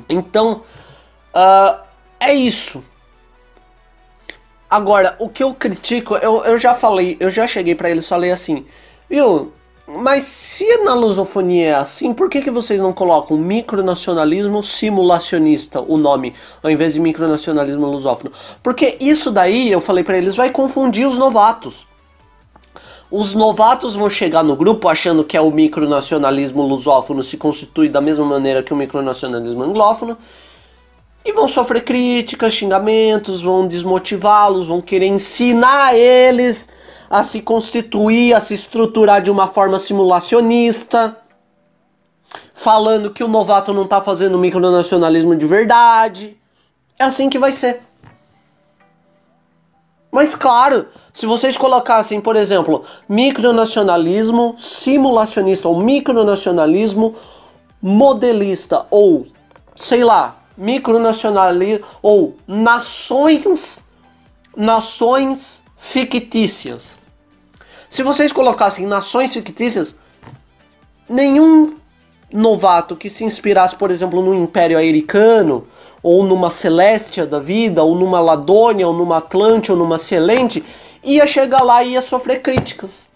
Então, 0.08 0.62
uh, 1.34 1.82
é 2.18 2.32
isso. 2.32 2.82
Agora, 4.70 5.16
o 5.18 5.28
que 5.28 5.42
eu 5.42 5.54
critico, 5.54 6.16
eu, 6.16 6.44
eu 6.44 6.58
já 6.58 6.74
falei, 6.74 7.16
eu 7.20 7.30
já 7.30 7.46
cheguei 7.46 7.74
para 7.74 7.90
eles, 7.90 8.08
falei 8.08 8.30
assim, 8.30 8.66
viu, 9.08 9.52
mas 9.88 10.24
se 10.24 10.66
na 10.84 10.92
lusofonia 10.92 11.68
é 11.68 11.74
assim, 11.74 12.12
por 12.12 12.28
que, 12.28 12.42
que 12.42 12.50
vocês 12.50 12.78
não 12.78 12.92
colocam 12.92 13.38
micronacionalismo 13.38 14.62
simulacionista, 14.62 15.80
o 15.80 15.96
nome, 15.96 16.34
ao 16.62 16.70
invés 16.70 16.92
de 16.92 17.00
micronacionalismo 17.00 17.86
lusófono? 17.86 18.30
Porque 18.62 18.98
isso 19.00 19.30
daí, 19.30 19.72
eu 19.72 19.80
falei 19.80 20.04
para 20.04 20.18
eles, 20.18 20.36
vai 20.36 20.50
confundir 20.50 21.08
os 21.08 21.16
novatos. 21.16 21.86
Os 23.10 23.34
novatos 23.34 23.96
vão 23.96 24.10
chegar 24.10 24.44
no 24.44 24.54
grupo 24.54 24.90
achando 24.90 25.24
que 25.24 25.38
é 25.38 25.40
o 25.40 25.50
micronacionalismo 25.50 26.62
lusófono 26.66 27.22
se 27.22 27.38
constitui 27.38 27.88
da 27.88 28.02
mesma 28.02 28.26
maneira 28.26 28.62
que 28.62 28.74
o 28.74 28.76
micronacionalismo 28.76 29.62
anglófono 29.62 30.18
e 31.24 31.32
vão 31.32 31.48
sofrer 31.48 31.82
críticas, 31.82 32.52
xingamentos, 32.52 33.40
vão 33.40 33.66
desmotivá-los, 33.66 34.68
vão 34.68 34.82
querer 34.82 35.06
ensinar 35.06 35.96
eles 35.96 36.68
a 37.10 37.22
se 37.22 37.40
constituir, 37.40 38.34
a 38.34 38.40
se 38.40 38.54
estruturar 38.54 39.22
de 39.22 39.30
uma 39.30 39.48
forma 39.48 39.78
simulacionista, 39.78 41.16
falando 42.54 43.10
que 43.10 43.24
o 43.24 43.28
novato 43.28 43.72
não 43.72 43.84
está 43.84 44.00
fazendo 44.00 44.38
micronacionalismo 44.38 45.34
de 45.34 45.46
verdade. 45.46 46.36
É 46.98 47.04
assim 47.04 47.30
que 47.30 47.38
vai 47.38 47.52
ser. 47.52 47.82
Mas 50.10 50.34
claro, 50.34 50.86
se 51.12 51.26
vocês 51.26 51.56
colocassem, 51.56 52.20
por 52.20 52.34
exemplo, 52.34 52.84
micronacionalismo 53.08 54.54
simulacionista 54.58 55.68
ou 55.68 55.78
micronacionalismo 55.80 57.14
modelista 57.80 58.86
ou 58.90 59.26
sei 59.76 60.02
lá, 60.02 60.38
micronacionalismo 60.56 61.84
ou 62.02 62.36
nações 62.46 63.82
nações 64.56 65.62
fictícias. 65.76 66.97
Se 67.88 68.02
vocês 68.02 68.32
colocassem 68.32 68.86
nações 68.86 69.32
fictícias, 69.32 69.94
nenhum 71.08 71.76
novato 72.32 72.94
que 72.94 73.08
se 73.08 73.24
inspirasse, 73.24 73.74
por 73.74 73.90
exemplo, 73.90 74.22
no 74.22 74.34
Império 74.34 74.76
Americano, 74.76 75.66
ou 76.02 76.22
numa 76.22 76.50
Celestia 76.50 77.26
da 77.26 77.38
vida, 77.38 77.82
ou 77.82 77.94
numa 77.94 78.20
Ladônia, 78.20 78.86
ou 78.86 78.92
numa 78.92 79.16
Atlante, 79.18 79.72
ou 79.72 79.78
numa 79.78 79.98
Celente, 79.98 80.64
ia 81.02 81.26
chegar 81.26 81.62
lá 81.62 81.82
e 81.82 81.92
ia 81.92 82.02
sofrer 82.02 82.42
críticas. 82.42 83.08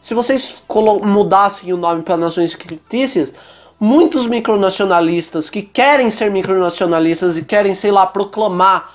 Se 0.00 0.14
vocês 0.14 0.62
mudassem 1.02 1.72
o 1.72 1.76
nome 1.76 2.02
para 2.02 2.16
nações 2.16 2.52
fictícias, 2.52 3.34
muitos 3.80 4.26
micronacionalistas 4.26 5.50
que 5.50 5.62
querem 5.62 6.10
ser 6.10 6.30
micronacionalistas 6.30 7.36
e 7.36 7.44
querem, 7.44 7.74
sei 7.74 7.90
lá, 7.90 8.06
proclamar 8.06 8.92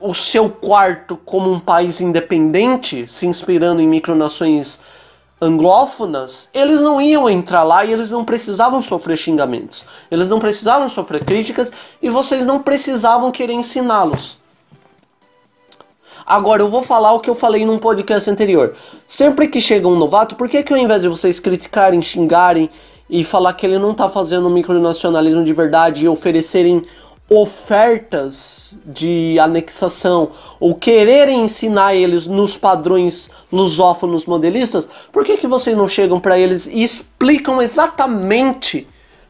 o 0.00 0.14
seu 0.14 0.48
quarto 0.48 1.16
como 1.24 1.52
um 1.52 1.60
país 1.60 2.00
independente, 2.00 3.06
se 3.06 3.26
inspirando 3.26 3.82
em 3.82 3.86
micronações 3.86 4.78
anglófonas, 5.40 6.48
eles 6.52 6.80
não 6.80 7.00
iam 7.00 7.28
entrar 7.28 7.62
lá 7.62 7.84
e 7.84 7.92
eles 7.92 8.10
não 8.10 8.24
precisavam 8.24 8.80
sofrer 8.80 9.16
xingamentos. 9.16 9.84
Eles 10.10 10.28
não 10.28 10.38
precisavam 10.38 10.88
sofrer 10.88 11.24
críticas 11.24 11.70
e 12.02 12.08
vocês 12.10 12.44
não 12.44 12.60
precisavam 12.60 13.30
querer 13.30 13.52
ensiná-los. 13.52 14.38
Agora 16.26 16.62
eu 16.62 16.68
vou 16.68 16.82
falar 16.82 17.12
o 17.12 17.20
que 17.20 17.28
eu 17.28 17.34
falei 17.34 17.64
num 17.64 17.78
podcast 17.78 18.30
anterior. 18.30 18.74
Sempre 19.06 19.48
que 19.48 19.60
chega 19.60 19.88
um 19.88 19.96
novato, 19.96 20.36
por 20.36 20.48
que, 20.48 20.62
que 20.62 20.72
ao 20.72 20.78
invés 20.78 21.02
de 21.02 21.08
vocês 21.08 21.40
criticarem, 21.40 22.00
xingarem 22.00 22.70
e 23.08 23.24
falar 23.24 23.54
que 23.54 23.66
ele 23.66 23.78
não 23.78 23.92
está 23.92 24.08
fazendo 24.08 24.48
micronacionalismo 24.48 25.42
de 25.42 25.52
verdade 25.52 26.04
e 26.04 26.08
oferecerem 26.08 26.84
ofertas 27.32 28.76
de 28.84 29.38
anexação 29.38 30.32
ou 30.58 30.74
quererem 30.74 31.44
ensinar 31.44 31.94
eles 31.94 32.26
nos 32.26 32.56
padrões 32.56 33.30
lusófonos 33.52 34.26
modelistas, 34.26 34.88
por 35.12 35.24
que, 35.24 35.36
que 35.36 35.46
vocês 35.46 35.76
não 35.76 35.86
chegam 35.86 36.18
para 36.18 36.36
eles 36.36 36.66
e 36.66 36.82
explicam 36.82 37.62
exatamente 37.62 38.84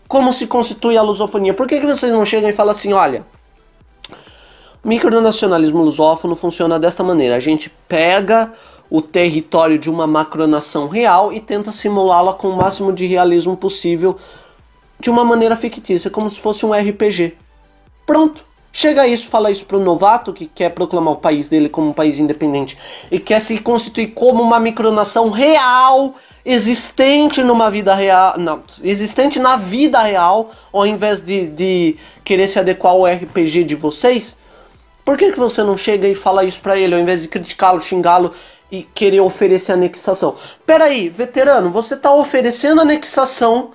como 0.09 0.33
se 0.33 0.47
constitui 0.47 0.97
a 0.97 1.03
lusofonia? 1.03 1.53
Por 1.53 1.67
que, 1.69 1.79
que 1.79 1.87
vocês 1.87 2.11
não 2.11 2.25
chegam 2.25 2.49
e 2.49 2.55
falam 2.55 2.73
assim, 2.73 2.95
olha, 2.95 3.23
micronacionalismo 4.83 5.83
lusófono 5.83 6.35
funciona 6.35 6.81
desta 6.81 7.05
maneira, 7.05 7.37
a 7.37 7.41
gente 7.41 7.71
pega 7.87 8.51
o 8.89 9.03
território 9.03 9.79
de 9.79 9.91
uma 9.91 10.07
macronação 10.07 10.89
real 10.89 11.33
e 11.35 11.39
tenta 11.39 11.71
simulá-la 11.71 12.33
com 12.33 12.49
o 12.49 12.57
máximo 12.57 12.95
de 12.95 13.07
realismo 13.07 13.59
possível 13.59 14.17
de 14.99 15.11
uma 15.11 15.25
maneira 15.25 15.55
fictícia, 15.55 16.11
como 16.11 16.31
se 16.31 16.41
fosse 16.41 16.65
um 16.65 16.73
RPG. 16.73 17.37
Pronto. 18.11 18.45
Chega 18.73 19.07
isso, 19.07 19.29
fala 19.29 19.53
isso 19.53 19.65
para 19.65 19.77
o 19.77 19.81
novato 19.81 20.33
que 20.33 20.49
quer 20.49 20.71
proclamar 20.71 21.15
o 21.15 21.19
país 21.19 21.49
dele 21.49 21.69
como 21.69 21.91
um 21.91 21.93
país 21.93 22.19
independente 22.19 22.77
e 23.09 23.21
quer 23.21 23.41
se 23.41 23.57
constituir 23.59 24.09
como 24.09 24.43
uma 24.43 24.59
micronação 24.59 25.31
real, 25.31 26.17
existente 26.45 27.41
numa 27.41 27.71
vida 27.71 27.95
real, 27.95 28.37
não, 28.37 28.65
existente 28.83 29.39
na 29.39 29.57
vida 29.57 30.03
real, 30.03 30.51
ao 30.73 30.85
invés 30.85 31.21
de, 31.21 31.47
de 31.51 31.97
querer 32.25 32.49
se 32.49 32.59
adequar 32.59 32.95
ao 32.95 33.07
RPG 33.07 33.63
de 33.63 33.77
vocês. 33.77 34.37
Por 35.05 35.17
que, 35.17 35.31
que 35.31 35.39
você 35.39 35.63
não 35.63 35.77
chega 35.77 36.09
e 36.09 36.15
fala 36.17 36.43
isso 36.43 36.61
para 36.61 36.77
ele, 36.77 36.97
ao 36.97 37.01
invés 37.01 37.23
de 37.23 37.29
criticá-lo, 37.29 37.81
xingá-lo 37.81 38.33
e 38.73 38.83
querer 38.83 39.21
oferecer 39.21 39.71
anexação? 39.71 40.35
Peraí, 40.67 41.09
veterano, 41.09 41.71
você 41.71 41.95
está 41.95 42.13
oferecendo 42.13 42.81
anexação 42.81 43.71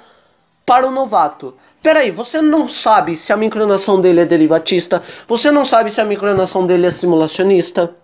para 0.66 0.86
o 0.86 0.92
novato. 0.92 1.54
Peraí, 1.86 2.10
você 2.10 2.42
não 2.42 2.68
sabe 2.68 3.16
se 3.16 3.32
a 3.32 3.38
micronação 3.38 4.02
dele 4.02 4.22
é 4.22 4.26
derivatista, 4.26 5.04
você 5.28 5.52
não 5.52 5.64
sabe 5.64 5.92
se 5.92 6.02
a 6.02 6.04
micronação 6.04 6.66
dele 6.66 6.88
é 6.88 6.90
simulacionista, 6.90 7.96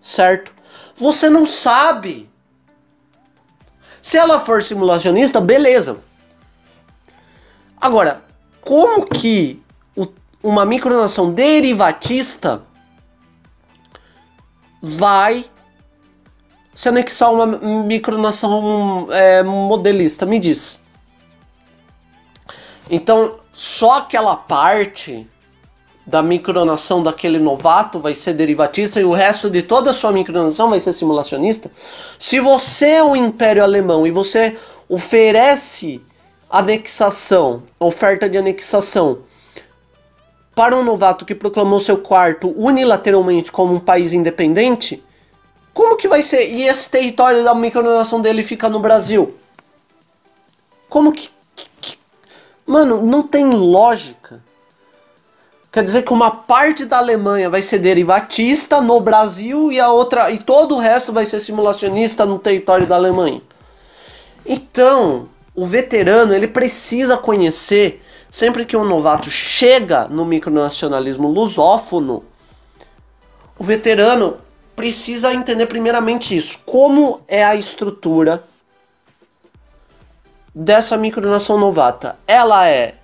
certo? 0.00 0.52
Você 0.96 1.30
não 1.30 1.44
sabe. 1.44 2.28
Se 4.02 4.18
ela 4.18 4.40
for 4.40 4.60
simulacionista, 4.64 5.40
beleza. 5.40 5.98
Agora, 7.80 8.24
como 8.60 9.04
que 9.04 9.62
o, 9.94 10.08
uma 10.42 10.64
micronação 10.64 11.30
derivatista 11.30 12.62
vai 14.82 15.44
se 16.74 16.88
anexar 16.88 17.28
a 17.28 17.30
uma 17.30 17.46
micronação 17.46 19.06
é, 19.12 19.44
modelista? 19.44 20.26
Me 20.26 20.40
diz. 20.40 20.79
Então, 22.90 23.36
só 23.52 23.98
aquela 23.98 24.34
parte 24.34 25.26
da 26.04 26.22
micronação 26.22 27.02
daquele 27.02 27.38
novato 27.38 28.00
vai 28.00 28.14
ser 28.14 28.32
derivatista 28.32 29.00
e 29.00 29.04
o 29.04 29.12
resto 29.12 29.48
de 29.48 29.62
toda 29.62 29.90
a 29.90 29.94
sua 29.94 30.10
micronação 30.10 30.68
vai 30.68 30.80
ser 30.80 30.92
simulacionista? 30.92 31.70
Se 32.18 32.40
você 32.40 32.86
é 32.94 33.04
o 33.04 33.14
Império 33.14 33.62
Alemão 33.62 34.04
e 34.06 34.10
você 34.10 34.58
oferece 34.88 36.00
anexação, 36.50 37.62
oferta 37.78 38.28
de 38.28 38.36
anexação 38.36 39.20
para 40.52 40.76
um 40.76 40.82
novato 40.82 41.24
que 41.24 41.34
proclamou 41.34 41.78
seu 41.78 41.96
quarto 41.96 42.52
unilateralmente 42.56 43.52
como 43.52 43.72
um 43.72 43.78
país 43.78 44.12
independente, 44.12 45.00
como 45.72 45.96
que 45.96 46.08
vai 46.08 46.22
ser? 46.22 46.50
E 46.50 46.64
esse 46.66 46.90
território 46.90 47.44
da 47.44 47.54
micronação 47.54 48.20
dele 48.20 48.42
fica 48.42 48.68
no 48.68 48.80
Brasil? 48.80 49.36
Como 50.88 51.12
que, 51.12 51.30
Mano, 52.70 53.04
não 53.04 53.24
tem 53.24 53.50
lógica. 53.50 54.40
Quer 55.72 55.82
dizer 55.82 56.04
que 56.04 56.12
uma 56.12 56.30
parte 56.30 56.84
da 56.84 56.98
Alemanha 56.98 57.50
vai 57.50 57.62
ser 57.62 57.80
derivatista 57.80 58.80
no 58.80 59.00
Brasil 59.00 59.72
e 59.72 59.80
a 59.80 59.90
outra 59.90 60.30
e 60.30 60.38
todo 60.38 60.76
o 60.76 60.78
resto 60.78 61.12
vai 61.12 61.26
ser 61.26 61.40
simulacionista 61.40 62.24
no 62.24 62.38
território 62.38 62.86
da 62.86 62.94
Alemanha. 62.94 63.42
Então, 64.46 65.28
o 65.52 65.66
veterano, 65.66 66.32
ele 66.32 66.46
precisa 66.46 67.16
conhecer 67.16 68.04
sempre 68.30 68.64
que 68.64 68.76
um 68.76 68.84
novato 68.84 69.32
chega 69.32 70.06
no 70.06 70.24
micronacionalismo 70.24 71.26
lusófono, 71.26 72.22
o 73.58 73.64
veterano 73.64 74.36
precisa 74.76 75.34
entender 75.34 75.66
primeiramente 75.66 76.36
isso. 76.36 76.60
Como 76.64 77.20
é 77.26 77.44
a 77.44 77.56
estrutura 77.56 78.44
dessa 80.54 80.96
micronação 80.96 81.58
novata? 81.58 82.16
Ela 82.26 82.68
é 82.68 82.94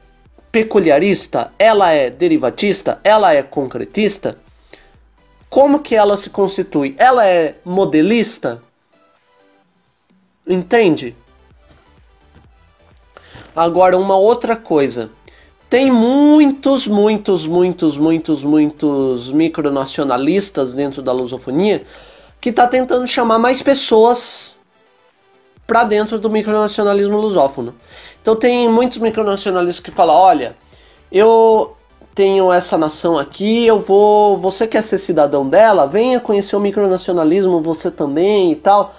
peculiarista? 0.50 1.52
Ela 1.58 1.92
é 1.92 2.10
derivatista? 2.10 3.00
Ela 3.04 3.34
é 3.34 3.42
concretista? 3.42 4.38
Como 5.48 5.80
que 5.80 5.94
ela 5.94 6.16
se 6.16 6.30
constitui? 6.30 6.94
Ela 6.98 7.26
é 7.26 7.54
modelista? 7.64 8.62
Entende? 10.46 11.16
Agora, 13.54 13.96
uma 13.96 14.16
outra 14.16 14.54
coisa. 14.54 15.10
Tem 15.68 15.90
muitos, 15.90 16.86
muitos, 16.86 17.46
muitos, 17.46 17.96
muitos, 17.96 18.44
muitos 18.44 19.32
micronacionalistas 19.32 20.74
dentro 20.74 21.02
da 21.02 21.10
lusofonia 21.10 21.82
que 22.40 22.52
tá 22.52 22.68
tentando 22.68 23.06
chamar 23.06 23.38
mais 23.38 23.62
pessoas 23.62 24.55
para 25.66 25.84
dentro 25.84 26.18
do 26.18 26.30
micronacionalismo 26.30 27.16
lusófono. 27.16 27.74
Então 28.22 28.36
tem 28.36 28.68
muitos 28.68 28.98
micronacionalistas 28.98 29.84
que 29.84 29.90
falam, 29.90 30.14
olha, 30.14 30.56
eu 31.10 31.76
tenho 32.14 32.52
essa 32.52 32.78
nação 32.78 33.18
aqui, 33.18 33.66
eu 33.66 33.78
vou, 33.78 34.38
você 34.38 34.66
quer 34.66 34.82
ser 34.82 34.98
cidadão 34.98 35.46
dela, 35.46 35.86
venha 35.86 36.18
conhecer 36.18 36.56
o 36.56 36.60
micronacionalismo, 36.60 37.60
você 37.60 37.90
também 37.90 38.52
e 38.52 38.56
tal. 38.56 38.94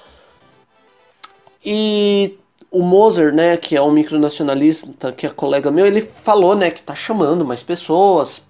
E 1.65 2.37
o 2.69 2.83
Moser, 2.83 3.33
né, 3.33 3.57
que 3.57 3.75
é 3.75 3.81
um 3.81 3.91
micronacionalista, 3.91 5.11
que 5.11 5.25
é 5.25 5.29
colega 5.29 5.71
meu, 5.71 5.85
ele 5.85 6.01
falou, 6.01 6.55
né, 6.55 6.69
que 6.69 6.83
tá 6.83 6.93
chamando 6.93 7.43
mais 7.43 7.63
pessoas, 7.63 8.43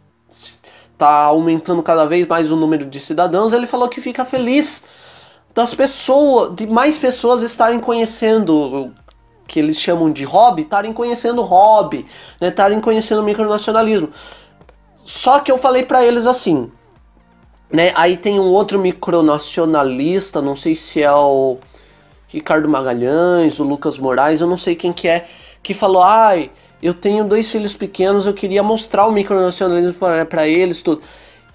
tá 0.97 1.23
aumentando 1.23 1.81
cada 1.81 2.05
vez 2.05 2.25
mais 2.25 2.51
o 2.51 2.55
número 2.55 2.85
de 2.85 2.99
cidadãos. 2.99 3.53
Ele 3.53 3.67
falou 3.67 3.87
que 3.87 4.01
fica 4.01 4.25
feliz 4.25 4.83
das 5.57 5.73
pessoas, 5.73 6.53
de 6.53 6.67
mais 6.67 6.99
pessoas 6.99 7.41
estarem 7.41 7.79
conhecendo 7.79 8.93
que 9.47 9.59
eles 9.59 9.79
chamam 9.79 10.11
de 10.13 10.23
hobby, 10.23 10.61
estarem 10.61 10.93
conhecendo 10.93 11.41
hobby, 11.41 12.05
né, 12.39 12.49
estarem 12.49 12.79
conhecendo 12.79 13.21
o 13.21 13.23
micronacionalismo. 13.23 14.11
Só 15.03 15.39
que 15.39 15.51
eu 15.51 15.57
falei 15.57 15.81
para 15.81 16.05
eles 16.05 16.27
assim, 16.27 16.71
né, 17.71 17.91
aí 17.95 18.17
tem 18.17 18.39
um 18.39 18.43
outro 18.43 18.77
micronacionalista, 18.77 20.43
não 20.43 20.55
sei 20.55 20.75
se 20.75 21.01
é 21.01 21.11
o 21.11 21.57
Ricardo 22.27 22.69
Magalhães, 22.69 23.59
o 23.59 23.63
Lucas 23.63 23.97
Moraes, 23.97 24.41
eu 24.41 24.47
não 24.47 24.57
sei 24.57 24.75
quem 24.75 24.93
que 24.93 25.07
é, 25.07 25.25
que 25.63 25.73
falou, 25.73 26.03
ai, 26.03 26.51
eu 26.83 26.93
tenho 26.93 27.23
dois 27.23 27.49
filhos 27.49 27.73
pequenos, 27.73 28.27
eu 28.27 28.33
queria 28.35 28.61
mostrar 28.61 29.07
o 29.07 29.11
micronacionalismo 29.11 29.95
para 30.29 30.47
eles, 30.47 30.83
tudo. 30.83 31.01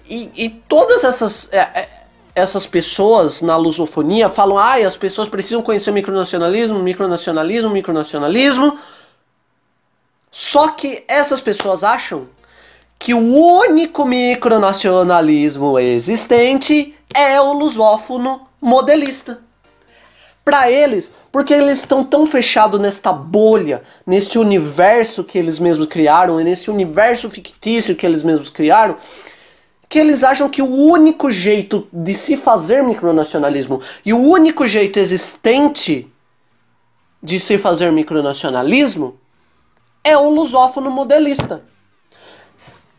E, 0.09 0.29
e 0.35 0.49
todas 0.49 1.05
essas, 1.05 1.47
é, 1.53 1.59
é, 1.59 2.02
essas 2.35 2.65
pessoas 2.65 3.41
na 3.41 3.55
lusofonia 3.55 4.29
falam, 4.29 4.57
ai, 4.57 4.83
as 4.83 4.97
pessoas 4.97 5.29
precisam 5.29 5.61
conhecer 5.61 5.91
o 5.91 5.93
micronacionalismo, 5.93 6.79
micronacionalismo, 6.79 7.69
micronacionalismo. 7.69 8.77
Só 10.31 10.69
que 10.69 11.03
essas 11.07 11.41
pessoas 11.41 11.83
acham 11.83 12.27
que 12.97 13.13
o 13.13 13.19
único 13.19 14.05
micronacionalismo 14.05 15.77
existente 15.77 16.95
é 17.13 17.39
o 17.39 17.53
lusófono 17.53 18.47
modelista 18.59 19.39
para 20.43 20.69
eles, 20.69 21.11
porque 21.31 21.53
eles 21.53 21.79
estão 21.79 22.03
tão 22.03 22.25
fechados 22.25 22.79
nesta 22.79 23.13
bolha, 23.13 23.81
neste 24.05 24.37
universo 24.37 25.23
que 25.23 25.37
eles 25.37 25.59
mesmos 25.59 25.87
criaram, 25.87 26.37
nesse 26.37 26.69
universo 26.69 27.29
fictício 27.29 27.95
que 27.95 28.05
eles 28.05 28.23
mesmos 28.23 28.49
criaram, 28.49 28.97
que 29.93 29.99
eles 29.99 30.23
acham 30.23 30.49
que 30.49 30.59
o 30.59 30.65
único 30.65 31.29
jeito 31.29 31.87
de 31.93 32.15
se 32.15 32.35
fazer 32.35 32.81
micronacionalismo 32.81 33.79
e 34.03 34.11
o 34.11 34.17
único 34.17 34.65
jeito 34.65 34.97
existente 34.97 36.11
de 37.21 37.39
se 37.39 37.59
fazer 37.59 37.91
micronacionalismo 37.91 39.19
é 40.03 40.17
o 40.17 40.29
lusófono 40.29 40.89
modelista. 40.89 41.63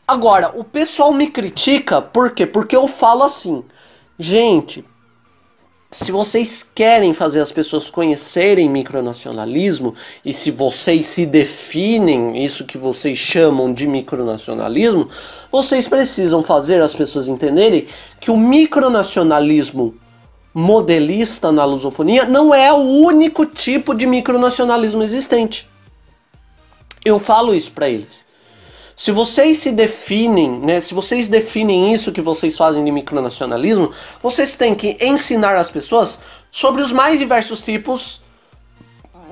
Agora, 0.07 0.53
o 0.55 0.62
pessoal 0.62 1.12
me 1.12 1.28
critica, 1.28 2.01
por 2.01 2.30
quê? 2.30 2.47
Porque 2.47 2.76
eu 2.76 2.86
falo 2.86 3.24
assim, 3.24 3.64
gente, 4.16 4.84
se 5.95 6.11
vocês 6.11 6.68
querem 6.74 7.14
fazer 7.14 7.38
as 7.38 7.53
pessoas 7.53 7.88
conhecerem 7.88 8.68
micronacionalismo 8.68 9.95
e 10.24 10.32
se 10.32 10.51
vocês 10.51 11.07
se 11.07 11.24
definem 11.24 12.45
isso 12.45 12.64
que 12.64 12.76
vocês 12.76 13.16
chamam 13.16 13.72
de 13.72 13.86
micronacionalismo, 13.86 15.09
vocês 15.53 15.86
precisam 15.86 16.42
fazer 16.42 16.82
as 16.82 16.92
pessoas 16.92 17.28
entenderem 17.28 17.86
que 18.18 18.28
o 18.28 18.36
micronacionalismo 18.36 19.95
modelista 20.53 21.53
na 21.53 21.64
lusofonia 21.64 22.24
não 22.24 22.53
é 22.53 22.72
o 22.72 22.82
único 22.82 23.47
tipo 23.47 23.95
de 23.95 24.05
micronacionalismo 24.05 25.01
existente. 25.01 25.68
Eu 27.05 27.20
falo 27.20 27.55
isso 27.55 27.70
para 27.70 27.88
eles. 27.88 28.24
Se 28.97 29.11
vocês 29.11 29.59
se 29.59 29.72
definem, 29.72 30.61
né, 30.61 30.78
se 30.78 30.95
vocês 30.95 31.26
definem 31.26 31.92
isso 31.92 32.12
que 32.12 32.20
vocês 32.20 32.57
fazem 32.57 32.84
de 32.84 32.92
micronacionalismo, 32.92 33.90
vocês 34.22 34.55
têm 34.55 34.74
que 34.74 34.97
ensinar 35.01 35.57
as 35.57 35.70
pessoas 35.70 36.20
sobre 36.51 36.80
os 36.80 36.92
mais 36.92 37.18
diversos 37.18 37.62
tipos 37.62 38.22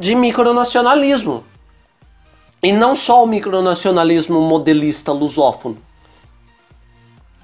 de 0.00 0.14
micronacionalismo. 0.16 1.44
E 2.60 2.72
não 2.72 2.94
só 2.94 3.22
o 3.22 3.26
micronacionalismo 3.26 4.40
modelista 4.40 5.12
lusófono. 5.12 5.78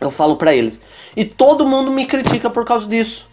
Eu 0.00 0.10
falo 0.10 0.36
para 0.36 0.54
eles. 0.54 0.80
E 1.16 1.24
todo 1.24 1.66
mundo 1.66 1.90
me 1.90 2.06
critica 2.06 2.50
por 2.50 2.64
causa 2.64 2.88
disso. 2.88 3.28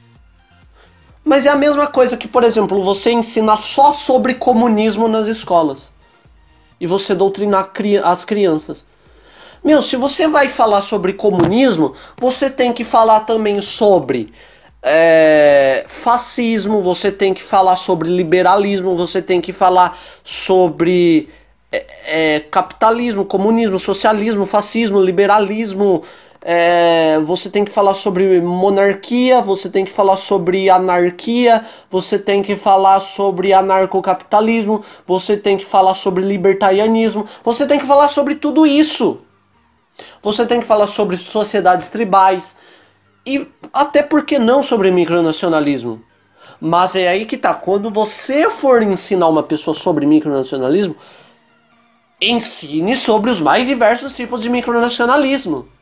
Mas 1.23 1.47
é 1.47 1.49
a 1.49 1.55
mesma 1.55 1.88
coisa 1.88 2.17
que, 2.17 2.27
por 2.27 2.43
exemplo, 2.43 2.83
você 2.83 3.11
ensinar 3.11 3.57
só 3.57 3.93
sobre 3.93 4.36
comunismo 4.36 5.07
nas 5.07 5.27
escolas 5.27 5.94
e 6.80 6.86
você 6.88 7.15
doutrinar 7.15 7.71
as 8.03 8.26
crianças. 8.26 8.86
Meu, 9.63 9.82
se 9.82 9.95
você 9.95 10.28
vai 10.28 10.47
falar 10.47 10.82
sobre 10.82 11.13
comunismo, 11.13 11.93
você 12.17 12.49
tem 12.49 12.71
que 12.71 12.84
falar 12.84 13.21
também 13.21 13.59
sobre 13.61 14.32
é, 14.84 15.84
fascismo, 15.88 16.84
você 16.84 17.11
tem 17.11 17.34
que 17.34 17.41
falar 17.41 17.76
sobre 17.76 18.07
liberalismo, 18.07 18.95
você 18.95 19.19
tem 19.19 19.41
que 19.41 19.51
falar 19.51 19.97
sobre 20.23 21.30
é, 21.71 21.86
é, 22.05 22.39
capitalismo, 22.39 23.26
comunismo, 23.26 23.80
socialismo, 23.80 24.45
fascismo, 24.45 25.01
liberalismo, 25.01 26.04
é, 26.47 27.20
você 27.22 27.50
tem 27.50 27.66
que 27.66 27.72
falar 27.72 27.96
sobre 27.96 28.39
monarquia, 28.39 29.42
você 29.42 29.67
tem 29.67 29.84
que 29.84 29.92
falar 29.92 30.16
sobre 30.16 30.70
anarquia, 30.70 31.66
você 31.89 32.20
tem 32.20 32.43
que 32.43 32.55
falar 32.55 33.00
sobre 33.00 33.51
anarcocapitalismo, 33.51 34.84
você 35.08 35.36
tem 35.36 35.58
que 35.58 35.66
falar 35.66 35.96
sobre 35.96 36.24
libertarianismo, 36.24 37.26
você 37.43 37.66
tem 37.66 37.80
que 37.80 37.86
falar 37.88 38.09
sobre 38.09 38.36
tudo 38.36 38.63
isso. 38.63 39.22
Você 40.22 40.46
tem 40.46 40.59
que 40.59 40.67
falar 40.67 40.86
sobre 40.86 41.17
sociedades 41.17 41.89
tribais 41.89 42.55
e 43.26 43.47
até 43.74 44.04
porque 44.04 44.38
não 44.38 44.62
sobre 44.62 44.92
micronacionalismo. 44.92 46.00
Mas 46.62 46.96
é 46.96 47.08
aí 47.08 47.26
que 47.26 47.38
tá, 47.38 47.55
quando 47.55 47.89
você 47.89 48.51
for 48.51 48.84
ensinar 48.84 49.30
uma 49.30 49.42
pessoa 49.42 49.74
sobre 49.74 50.05
micronacionalismo, 50.05 50.96
ensine 52.22 52.96
sobre 52.96 53.32
os 53.32 53.42
mais 53.42 53.66
diversos 53.66 54.16
tipos 54.16 54.43
de 54.43 54.50
micronacionalismo. 54.50 55.74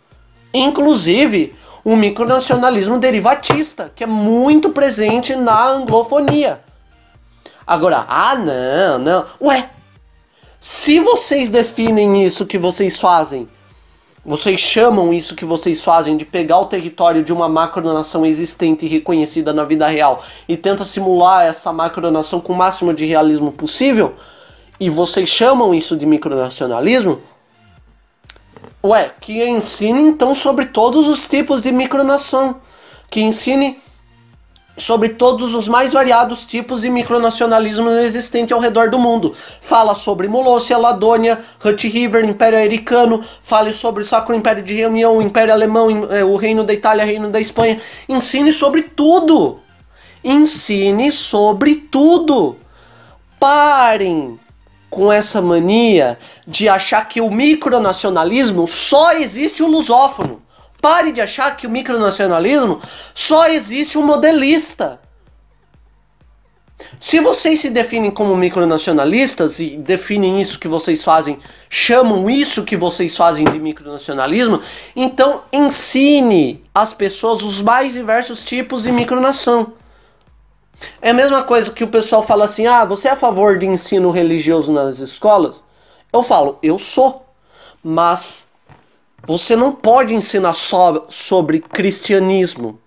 Inclusive 0.53 1.55
o 1.84 1.95
micronacionalismo 1.95 2.97
derivatista, 2.97 3.91
que 3.95 4.03
é 4.03 4.07
muito 4.07 4.69
presente 4.69 5.35
na 5.35 5.67
anglofonia. 5.67 6.61
Agora, 7.65 8.05
ah, 8.07 8.35
não, 8.35 8.99
não. 8.99 9.25
Ué, 9.41 9.69
se 10.59 10.99
vocês 10.99 11.49
definem 11.49 12.25
isso 12.25 12.45
que 12.45 12.57
vocês 12.57 12.99
fazem, 12.99 13.47
vocês 14.25 14.61
chamam 14.61 15.13
isso 15.13 15.35
que 15.35 15.43
vocês 15.43 15.84
fazem 15.84 16.15
de 16.15 16.23
pegar 16.23 16.59
o 16.59 16.67
território 16.67 17.21
de 17.21 17.34
uma 17.34 17.49
macronação 17.49 18.25
existente 18.25 18.85
e 18.85 18.89
reconhecida 18.89 19.51
na 19.51 19.65
vida 19.65 19.85
real 19.88 20.23
e 20.47 20.55
tenta 20.55 20.85
simular 20.85 21.45
essa 21.45 21.73
macronação 21.73 22.39
com 22.39 22.53
o 22.53 22.55
máximo 22.55 22.93
de 22.93 23.05
realismo 23.05 23.51
possível, 23.51 24.13
e 24.80 24.89
vocês 24.89 25.27
chamam 25.27 25.73
isso 25.73 25.97
de 25.97 26.05
micronacionalismo, 26.05 27.21
Ué, 28.85 29.11
que 29.22 29.41
ensine 29.47 30.01
então 30.01 30.35
sobre 30.35 30.65
todos 30.65 31.07
os 31.07 31.26
tipos 31.26 31.61
de 31.61 31.72
micronação. 31.72 32.57
Que 33.10 33.22
ensine 33.22 33.80
sobre 34.77 35.10
todos 35.10 35.53
os 35.55 35.68
mais 35.68 35.93
variados 35.93 36.45
tipos 36.45 36.81
de 36.81 36.89
micronacionalismo 36.89 37.89
existente 37.91 38.51
ao 38.51 38.60
redor 38.60 38.89
do 38.89 38.99
mundo. 38.99 39.34
Fala 39.61 39.95
sobre 39.95 40.27
Molossia, 40.27 40.77
Ladônia, 40.77 41.39
Hut 41.64 41.88
River, 41.88 42.26
Império 42.26 42.57
Americano, 42.57 43.23
fale 43.41 43.72
sobre 43.72 44.03
o 44.03 44.05
Sacro 44.05 44.35
Império 44.35 44.64
de 44.64 44.73
Reunião, 44.73 45.22
Império 45.22 45.53
Alemão, 45.53 46.07
é, 46.11 46.23
o 46.23 46.35
Reino 46.35 46.64
da 46.64 46.73
Itália, 46.73 47.05
Reino 47.05 47.30
da 47.30 47.39
Espanha. 47.39 47.80
Ensine 48.10 48.51
sobre 48.51 48.81
tudo. 48.81 49.60
Ensine 50.23 51.11
sobre 51.11 51.76
tudo. 51.76 52.57
Parem 53.39 54.39
com 54.93 55.11
essa 55.11 55.41
mania 55.41 56.17
de 56.47 56.69
achar 56.69 57.07
que 57.07 57.19
o 57.19 57.31
micronacionalismo 57.31 58.67
só 58.67 59.13
existe 59.13 59.63
o 59.63 59.67
lusófono. 59.67 60.41
Pare 60.79 61.11
de 61.11 61.19
achar 61.19 61.57
que 61.57 61.65
o 61.65 61.69
micronacionalismo 61.69 62.79
só 63.13 63.47
existe 63.47 63.97
um 63.97 64.05
modelista. 64.05 64.99
Se 66.99 67.19
vocês 67.19 67.59
se 67.59 67.69
definem 67.69 68.11
como 68.11 68.35
micronacionalistas 68.35 69.59
e 69.59 69.77
definem 69.77 70.39
isso 70.39 70.59
que 70.59 70.67
vocês 70.67 71.03
fazem, 71.03 71.37
chamam 71.69 72.29
isso 72.29 72.63
que 72.63 72.77
vocês 72.77 73.15
fazem 73.17 73.45
de 73.45 73.59
micronacionalismo, 73.59 74.61
então 74.95 75.41
ensine 75.51 76.63
às 76.73 76.93
pessoas 76.93 77.41
os 77.41 77.61
mais 77.61 77.93
diversos 77.93 78.43
tipos 78.43 78.83
de 78.83 78.91
micronação. 78.91 79.73
É 81.01 81.11
a 81.11 81.14
mesma 81.14 81.43
coisa 81.43 81.72
que 81.72 81.84
o 81.84 81.88
pessoal 81.88 82.23
fala 82.23 82.45
assim: 82.45 82.65
ah, 82.65 82.85
você 82.85 83.07
é 83.07 83.11
a 83.11 83.15
favor 83.15 83.57
de 83.57 83.65
ensino 83.65 84.11
religioso 84.11 84.72
nas 84.72 84.99
escolas? 84.99 85.64
Eu 86.11 86.23
falo, 86.23 86.60
eu 86.61 86.77
sou. 86.77 87.26
Mas 87.84 88.47
você 89.26 89.55
não 89.55 89.72
pode 89.72 90.14
ensinar 90.14 90.53
só 90.53 91.05
sobre 91.10 91.60
cristianismo. 91.60 92.80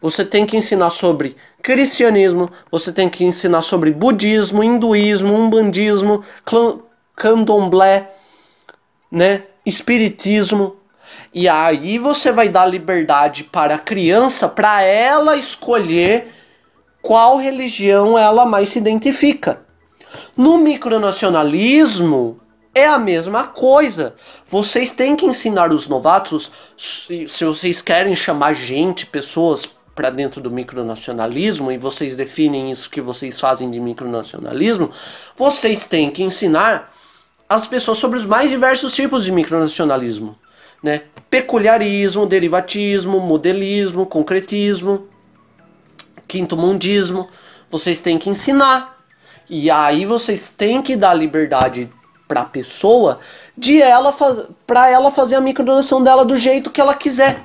Você 0.00 0.24
tem 0.24 0.44
que 0.44 0.56
ensinar 0.56 0.90
sobre 0.90 1.36
cristianismo, 1.62 2.50
você 2.70 2.92
tem 2.92 3.08
que 3.08 3.24
ensinar 3.24 3.62
sobre 3.62 3.90
budismo, 3.90 4.62
hinduísmo, 4.62 5.32
umbandismo, 5.32 6.22
candomblé, 7.16 8.10
né, 9.10 9.44
espiritismo. 9.64 10.76
E 11.32 11.48
aí 11.48 11.96
você 11.96 12.30
vai 12.30 12.50
dar 12.50 12.66
liberdade 12.66 13.44
para 13.44 13.76
a 13.76 13.78
criança 13.78 14.46
para 14.46 14.82
ela 14.82 15.36
escolher 15.36 16.34
qual 17.04 17.36
religião 17.36 18.18
ela 18.18 18.46
mais 18.46 18.70
se 18.70 18.78
identifica. 18.78 19.60
No 20.34 20.56
micronacionalismo 20.56 22.40
é 22.74 22.86
a 22.86 22.98
mesma 22.98 23.44
coisa. 23.44 24.14
Vocês 24.48 24.90
têm 24.92 25.14
que 25.14 25.26
ensinar 25.26 25.70
os 25.70 25.86
novatos, 25.86 26.50
se, 26.78 27.26
vocês 27.44 27.82
querem 27.82 28.16
chamar 28.16 28.54
gente, 28.54 29.04
pessoas 29.04 29.68
para 29.94 30.08
dentro 30.08 30.40
do 30.40 30.50
micronacionalismo 30.50 31.70
e 31.70 31.76
vocês 31.76 32.16
definem 32.16 32.70
isso 32.70 32.88
que 32.88 33.02
vocês 33.02 33.38
fazem 33.38 33.70
de 33.70 33.78
micronacionalismo, 33.78 34.90
vocês 35.36 35.84
têm 35.84 36.10
que 36.10 36.22
ensinar 36.22 36.90
as 37.46 37.66
pessoas 37.66 37.98
sobre 37.98 38.18
os 38.18 38.24
mais 38.24 38.48
diversos 38.48 38.94
tipos 38.94 39.24
de 39.24 39.30
micronacionalismo, 39.30 40.38
né? 40.82 41.02
Peculiarismo, 41.28 42.26
derivatismo, 42.26 43.20
modelismo, 43.20 44.06
concretismo, 44.06 45.06
quinto 46.34 46.56
mundismo, 46.56 47.28
vocês 47.70 48.00
têm 48.00 48.18
que 48.18 48.28
ensinar. 48.28 48.98
E 49.48 49.70
aí 49.70 50.04
vocês 50.04 50.48
têm 50.48 50.82
que 50.82 50.96
dar 50.96 51.14
liberdade 51.14 51.88
para 52.26 52.40
a 52.40 52.44
pessoa 52.44 53.20
de 53.56 53.80
ela 53.80 54.12
para 54.66 54.90
ela 54.90 55.12
fazer 55.12 55.36
a 55.36 55.40
microdonação 55.40 56.02
dela 56.02 56.24
do 56.24 56.36
jeito 56.36 56.72
que 56.72 56.80
ela 56.80 56.94
quiser. 56.94 57.38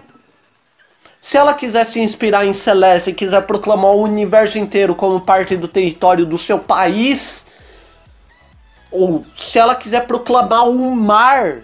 Se 1.21 1.37
ela 1.37 1.53
quiser 1.53 1.83
se 1.83 1.99
inspirar 1.99 2.47
em 2.47 2.53
Celeste 2.53 3.11
e 3.11 3.13
quiser 3.13 3.45
proclamar 3.45 3.91
o 3.91 4.01
universo 4.01 4.57
inteiro 4.57 4.95
como 4.95 5.21
parte 5.21 5.55
do 5.55 5.67
território 5.67 6.25
do 6.25 6.37
seu 6.37 6.57
país, 6.57 7.45
ou 8.89 9.23
se 9.35 9.59
ela 9.59 9.75
quiser 9.75 10.07
proclamar 10.07 10.67
o 10.67 10.95
mar 10.95 11.57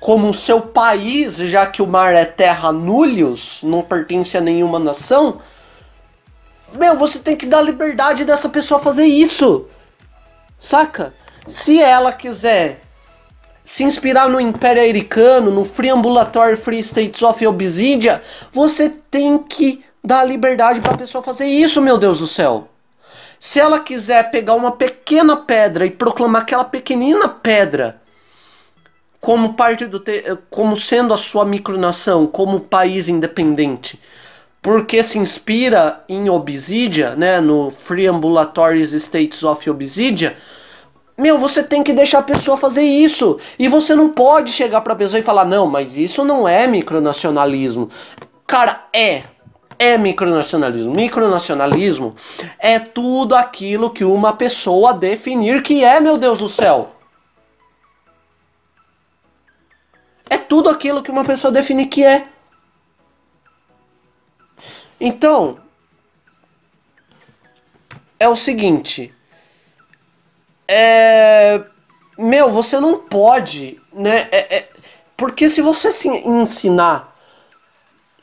como 0.00 0.32
seu 0.32 0.62
país, 0.62 1.36
já 1.36 1.66
que 1.66 1.82
o 1.82 1.86
mar 1.86 2.14
é 2.14 2.24
terra 2.24 2.72
nullius, 2.72 3.58
não 3.62 3.82
pertence 3.82 4.38
a 4.38 4.40
nenhuma 4.40 4.78
nação, 4.78 5.40
meu, 6.74 6.96
você 6.96 7.18
tem 7.18 7.36
que 7.36 7.46
dar 7.46 7.62
liberdade 7.62 8.24
dessa 8.24 8.48
pessoa 8.48 8.80
fazer 8.80 9.04
isso. 9.04 9.66
Saca? 10.58 11.14
Se 11.46 11.80
ela 11.80 12.12
quiser 12.12 12.80
se 13.64 13.84
inspirar 13.84 14.28
no 14.28 14.40
Império 14.40 14.82
Americano, 14.82 15.50
no 15.50 15.64
Free 15.64 15.90
Ambulatory 15.90 16.56
Free 16.56 16.80
States 16.80 17.22
of 17.22 17.46
Obsidian, 17.46 18.20
você 18.50 18.88
tem 18.88 19.38
que 19.38 19.84
dar 20.02 20.24
liberdade 20.24 20.80
para 20.80 20.94
a 20.94 20.98
pessoa 20.98 21.22
fazer 21.22 21.46
isso, 21.46 21.80
meu 21.80 21.96
Deus 21.96 22.18
do 22.18 22.26
céu. 22.26 22.68
Se 23.38 23.60
ela 23.60 23.80
quiser 23.80 24.30
pegar 24.30 24.54
uma 24.54 24.72
pequena 24.72 25.36
pedra 25.36 25.84
e 25.84 25.90
proclamar 25.90 26.42
aquela 26.42 26.64
pequenina 26.64 27.28
pedra 27.28 28.00
como 29.20 29.54
parte 29.54 29.86
do 29.86 30.02
como 30.50 30.76
sendo 30.76 31.14
a 31.14 31.16
sua 31.16 31.44
micronação, 31.44 32.26
como 32.26 32.60
país 32.60 33.08
independente, 33.08 34.00
porque 34.62 35.02
se 35.02 35.18
inspira 35.18 36.04
em 36.08 36.30
Obsidian, 36.30 37.16
né, 37.16 37.40
no 37.40 37.72
Free 37.72 38.06
Ambulatory 38.06 38.80
States 38.82 39.42
of 39.42 39.68
Obsidian, 39.68 40.32
meu, 41.18 41.36
você 41.36 41.62
tem 41.62 41.82
que 41.82 41.92
deixar 41.92 42.20
a 42.20 42.22
pessoa 42.22 42.56
fazer 42.56 42.82
isso. 42.82 43.38
E 43.58 43.68
você 43.68 43.94
não 43.94 44.08
pode 44.08 44.50
chegar 44.50 44.80
pra 44.80 44.94
pessoa 44.94 45.20
e 45.20 45.22
falar: 45.22 45.44
"Não, 45.44 45.66
mas 45.66 45.96
isso 45.96 46.24
não 46.24 46.48
é 46.48 46.66
micronacionalismo". 46.66 47.90
Cara, 48.46 48.86
é. 48.92 49.22
É 49.78 49.98
micronacionalismo. 49.98 50.94
Micronacionalismo 50.94 52.14
é 52.58 52.78
tudo 52.78 53.34
aquilo 53.34 53.90
que 53.90 54.04
uma 54.04 54.32
pessoa 54.32 54.94
definir 54.94 55.60
que 55.62 55.84
é, 55.84 55.98
meu 56.00 56.16
Deus 56.16 56.38
do 56.38 56.48
céu. 56.48 56.92
É 60.30 60.38
tudo 60.38 60.70
aquilo 60.70 61.02
que 61.02 61.10
uma 61.10 61.24
pessoa 61.24 61.52
definir 61.52 61.86
que 61.86 62.04
é. 62.04 62.26
Então, 65.04 65.58
é 68.20 68.28
o 68.28 68.36
seguinte. 68.36 69.12
É. 70.68 71.60
Meu, 72.16 72.52
você 72.52 72.78
não 72.78 73.00
pode, 73.00 73.80
né? 73.92 74.28
É, 74.30 74.58
é, 74.58 74.68
porque 75.16 75.48
se 75.48 75.60
você 75.60 75.90
se 75.90 76.08
ensinar 76.08 77.16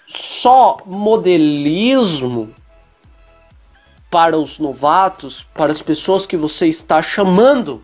só 0.07 0.81
modelismo 0.85 2.56
para 4.10 4.38
os 4.38 4.57
novatos, 4.57 5.45
para 5.53 5.73
as 5.73 5.81
pessoas 5.81 6.26
que 6.26 6.38
você 6.38 6.68
está 6.68 7.01
chamando 7.01 7.84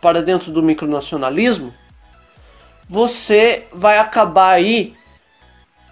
para 0.00 0.20
dentro 0.24 0.50
do 0.50 0.60
micronacionalismo, 0.60 1.72
você 2.88 3.68
vai 3.72 3.96
acabar 3.98 4.54
aí 4.54 4.96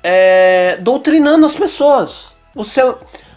é, 0.02 0.76
doutrinando 0.80 1.46
as 1.46 1.54
pessoas. 1.54 2.34
Você, 2.54 2.80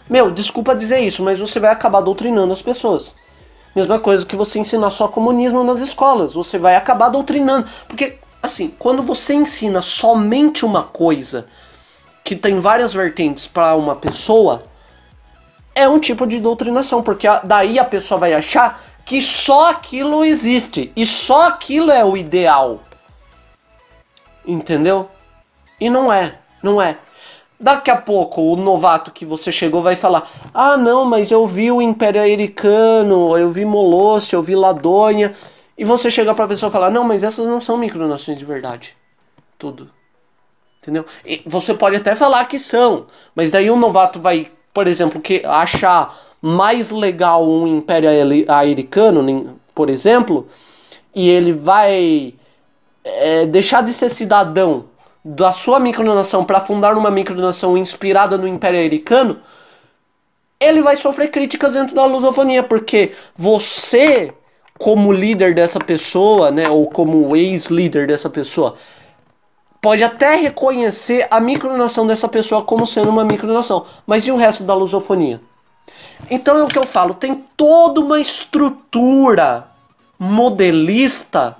meu, 0.08 0.30
desculpa 0.30 0.74
dizer 0.74 1.00
isso, 1.00 1.22
mas 1.22 1.38
você 1.38 1.60
vai 1.60 1.70
acabar 1.70 2.00
doutrinando 2.00 2.52
as 2.52 2.62
pessoas. 2.62 3.14
Mesma 3.74 3.98
coisa 3.98 4.24
que 4.24 4.36
você 4.36 4.58
ensinar 4.58 4.90
só 4.90 5.06
comunismo 5.06 5.62
nas 5.62 5.80
escolas, 5.80 6.32
você 6.32 6.58
vai 6.58 6.76
acabar 6.76 7.10
doutrinando. 7.10 7.68
Porque, 7.86 8.18
assim, 8.42 8.74
quando 8.78 9.02
você 9.02 9.34
ensina 9.34 9.82
somente 9.82 10.64
uma 10.64 10.82
coisa 10.82 11.46
que 12.24 12.34
tem 12.34 12.58
várias 12.58 12.92
vertentes 12.92 13.46
para 13.46 13.76
uma 13.76 13.94
pessoa, 13.94 14.64
é 15.74 15.86
um 15.86 15.98
tipo 15.98 16.26
de 16.26 16.40
doutrinação, 16.40 17.02
porque 17.02 17.28
daí 17.44 17.78
a 17.78 17.84
pessoa 17.84 18.18
vai 18.18 18.32
achar 18.32 18.82
que 19.04 19.20
só 19.20 19.70
aquilo 19.70 20.24
existe 20.24 20.90
e 20.96 21.04
só 21.06 21.48
aquilo 21.48 21.92
é 21.92 22.04
o 22.04 22.16
ideal. 22.16 22.80
Entendeu? 24.46 25.10
E 25.78 25.90
não 25.90 26.10
é. 26.10 26.38
Não 26.62 26.80
é. 26.80 26.98
Daqui 27.58 27.90
a 27.90 27.96
pouco 27.96 28.42
o 28.42 28.56
novato 28.56 29.10
que 29.10 29.24
você 29.24 29.50
chegou 29.50 29.82
vai 29.82 29.96
falar: 29.96 30.28
Ah, 30.52 30.76
não, 30.76 31.04
mas 31.04 31.30
eu 31.30 31.46
vi 31.46 31.72
o 31.72 31.80
Império 31.80 32.20
Americano, 32.20 33.36
eu 33.36 33.50
vi 33.50 33.64
Molosse, 33.64 34.34
eu 34.34 34.42
vi 34.42 34.54
Ladônia. 34.54 35.34
E 35.78 35.84
você 35.84 36.10
chega 36.10 36.34
pra 36.34 36.46
pessoa 36.46 36.68
e 36.68 36.72
falar: 36.72 36.90
Não, 36.90 37.02
mas 37.02 37.22
essas 37.22 37.46
não 37.46 37.60
são 37.60 37.78
micronações 37.78 38.38
de 38.38 38.44
verdade. 38.44 38.96
Tudo. 39.58 39.90
Entendeu? 40.82 41.06
E 41.24 41.42
você 41.46 41.72
pode 41.74 41.96
até 41.96 42.14
falar 42.14 42.44
que 42.44 42.58
são, 42.58 43.06
mas 43.34 43.50
daí 43.50 43.70
o 43.70 43.76
novato 43.76 44.20
vai, 44.20 44.52
por 44.72 44.86
exemplo, 44.86 45.20
que 45.20 45.42
achar 45.44 46.16
mais 46.40 46.90
legal 46.90 47.48
um 47.48 47.66
Império 47.66 48.08
Americano, 48.48 49.58
por 49.74 49.90
exemplo, 49.90 50.46
e 51.14 51.28
ele 51.28 51.52
vai 51.52 52.34
é, 53.02 53.46
deixar 53.46 53.82
de 53.82 53.92
ser 53.92 54.10
cidadão 54.10 54.84
da 55.28 55.52
sua 55.52 55.80
micronação 55.80 56.44
para 56.44 56.60
fundar 56.60 56.96
uma 56.96 57.10
micronação 57.10 57.76
inspirada 57.76 58.38
no 58.38 58.46
Império 58.46 58.78
Americano, 58.78 59.40
ele 60.60 60.80
vai 60.80 60.94
sofrer 60.94 61.32
críticas 61.32 61.72
dentro 61.72 61.96
da 61.96 62.04
lusofonia, 62.06 62.62
porque 62.62 63.12
você, 63.34 64.32
como 64.78 65.12
líder 65.12 65.52
dessa 65.52 65.80
pessoa, 65.80 66.52
né, 66.52 66.68
ou 66.68 66.88
como 66.88 67.34
ex-líder 67.34 68.06
dessa 68.06 68.30
pessoa, 68.30 68.76
pode 69.82 70.04
até 70.04 70.36
reconhecer 70.36 71.26
a 71.28 71.40
micronação 71.40 72.06
dessa 72.06 72.28
pessoa 72.28 72.62
como 72.62 72.86
sendo 72.86 73.10
uma 73.10 73.24
micronação, 73.24 73.84
mas 74.06 74.28
e 74.28 74.30
o 74.30 74.36
resto 74.36 74.62
da 74.62 74.74
lusofonia? 74.74 75.40
Então 76.30 76.56
é 76.56 76.62
o 76.62 76.68
que 76.68 76.78
eu 76.78 76.86
falo, 76.86 77.14
tem 77.14 77.44
toda 77.56 78.00
uma 78.00 78.20
estrutura 78.20 79.66
modelista 80.20 81.56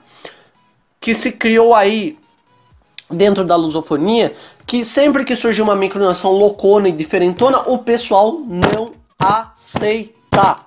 que 1.01 1.13
se 1.13 1.33
criou 1.33 1.75
aí 1.75 2.17
dentro 3.11 3.45
da 3.45 3.57
lusofonia 3.57 4.35
que 4.67 4.85
sempre 4.85 5.25
que 5.25 5.37
surge 5.37 5.63
uma 5.63 5.77
micronação 5.77 6.33
loucona 6.33 6.89
e 6.89 6.93
diferentona, 6.93 7.61
o 7.61 7.79
pessoal 7.79 8.41
não 8.41 8.95
aceita. 9.19 10.59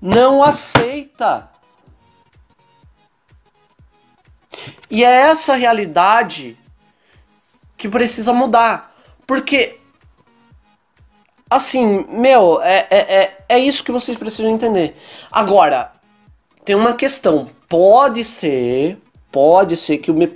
Não 0.00 0.42
aceita. 0.42 1.50
E 4.88 5.04
é 5.04 5.08
essa 5.08 5.54
realidade 5.54 6.56
que 7.76 7.88
precisa 7.88 8.32
mudar. 8.32 8.94
Porque, 9.26 9.80
assim, 11.50 12.06
meu, 12.08 12.62
é, 12.62 12.86
é, 12.88 12.98
é, 12.98 13.38
é 13.48 13.58
isso 13.58 13.82
que 13.82 13.90
vocês 13.90 14.16
precisam 14.16 14.50
entender. 14.50 14.94
Agora, 15.32 15.92
tem 16.64 16.76
uma 16.76 16.92
questão. 16.92 17.48
Pode 17.68 18.22
ser, 18.24 18.98
pode 19.32 19.76
ser 19.76 19.98
que 19.98 20.12
me, 20.12 20.28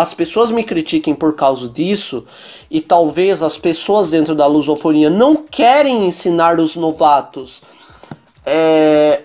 as 0.00 0.14
pessoas 0.14 0.50
me 0.50 0.64
critiquem 0.64 1.14
por 1.14 1.34
causa 1.34 1.68
disso, 1.68 2.24
e 2.70 2.80
talvez 2.80 3.42
as 3.42 3.58
pessoas 3.58 4.08
dentro 4.08 4.34
da 4.34 4.46
lusofonia 4.46 5.10
não 5.10 5.36
querem 5.36 6.06
ensinar 6.06 6.58
os 6.58 6.74
novatos 6.74 7.62
é, 8.46 9.24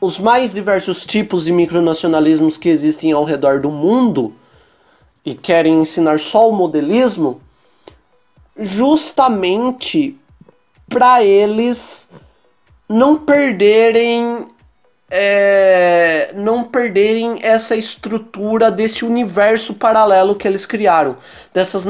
os 0.00 0.18
mais 0.18 0.54
diversos 0.54 1.04
tipos 1.04 1.44
de 1.44 1.52
micronacionalismos 1.52 2.56
que 2.56 2.70
existem 2.70 3.12
ao 3.12 3.24
redor 3.24 3.60
do 3.60 3.70
mundo 3.70 4.32
e 5.24 5.34
querem 5.34 5.80
ensinar 5.80 6.18
só 6.18 6.48
o 6.48 6.52
modelismo, 6.52 7.42
justamente 8.58 10.18
para 10.88 11.22
eles 11.22 12.08
não 12.88 13.18
perderem 13.18 14.46
é, 15.14 16.32
não 16.34 16.64
perderem 16.64 17.38
essa 17.42 17.76
estrutura 17.76 18.70
desse 18.70 19.04
universo 19.04 19.74
paralelo 19.74 20.34
que 20.34 20.48
eles 20.48 20.64
criaram, 20.64 21.18
dessas 21.52 21.84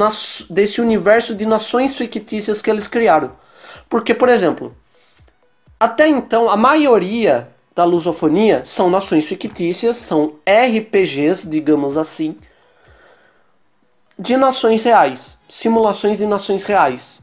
desse 0.51 0.81
universo 0.81 1.33
de 1.33 1.47
nações 1.47 1.97
fictícias 1.97 2.61
que 2.61 2.69
eles 2.69 2.89
criaram. 2.89 3.31
Porque, 3.89 4.13
por 4.13 4.29
exemplo, 4.29 4.75
até 5.79 6.09
então 6.09 6.51
a 6.51 6.57
maioria 6.57 7.49
da 7.77 7.85
lusofonia 7.85 8.65
são 8.65 8.91
nações 8.91 9.25
fictícias, 9.25 9.99
são 9.99 10.35
RPGs, 10.45 11.49
digamos 11.49 11.97
assim, 11.97 12.37
de 14.19 14.37
nações 14.37 14.83
reais, 14.83 15.39
simulações 15.49 16.19
de 16.19 16.27
nações 16.27 16.65
reais, 16.65 17.23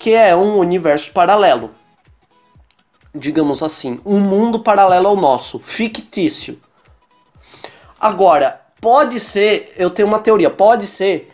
que 0.00 0.10
é 0.10 0.34
um 0.34 0.58
universo 0.58 1.12
paralelo 1.12 1.70
digamos 3.14 3.62
assim, 3.62 4.00
um 4.04 4.18
mundo 4.18 4.58
paralelo 4.58 5.08
ao 5.08 5.16
nosso, 5.16 5.60
fictício. 5.60 6.58
Agora, 8.00 8.60
pode 8.80 9.20
ser, 9.20 9.72
eu 9.76 9.88
tenho 9.88 10.08
uma 10.08 10.18
teoria, 10.18 10.50
pode 10.50 10.86
ser 10.86 11.30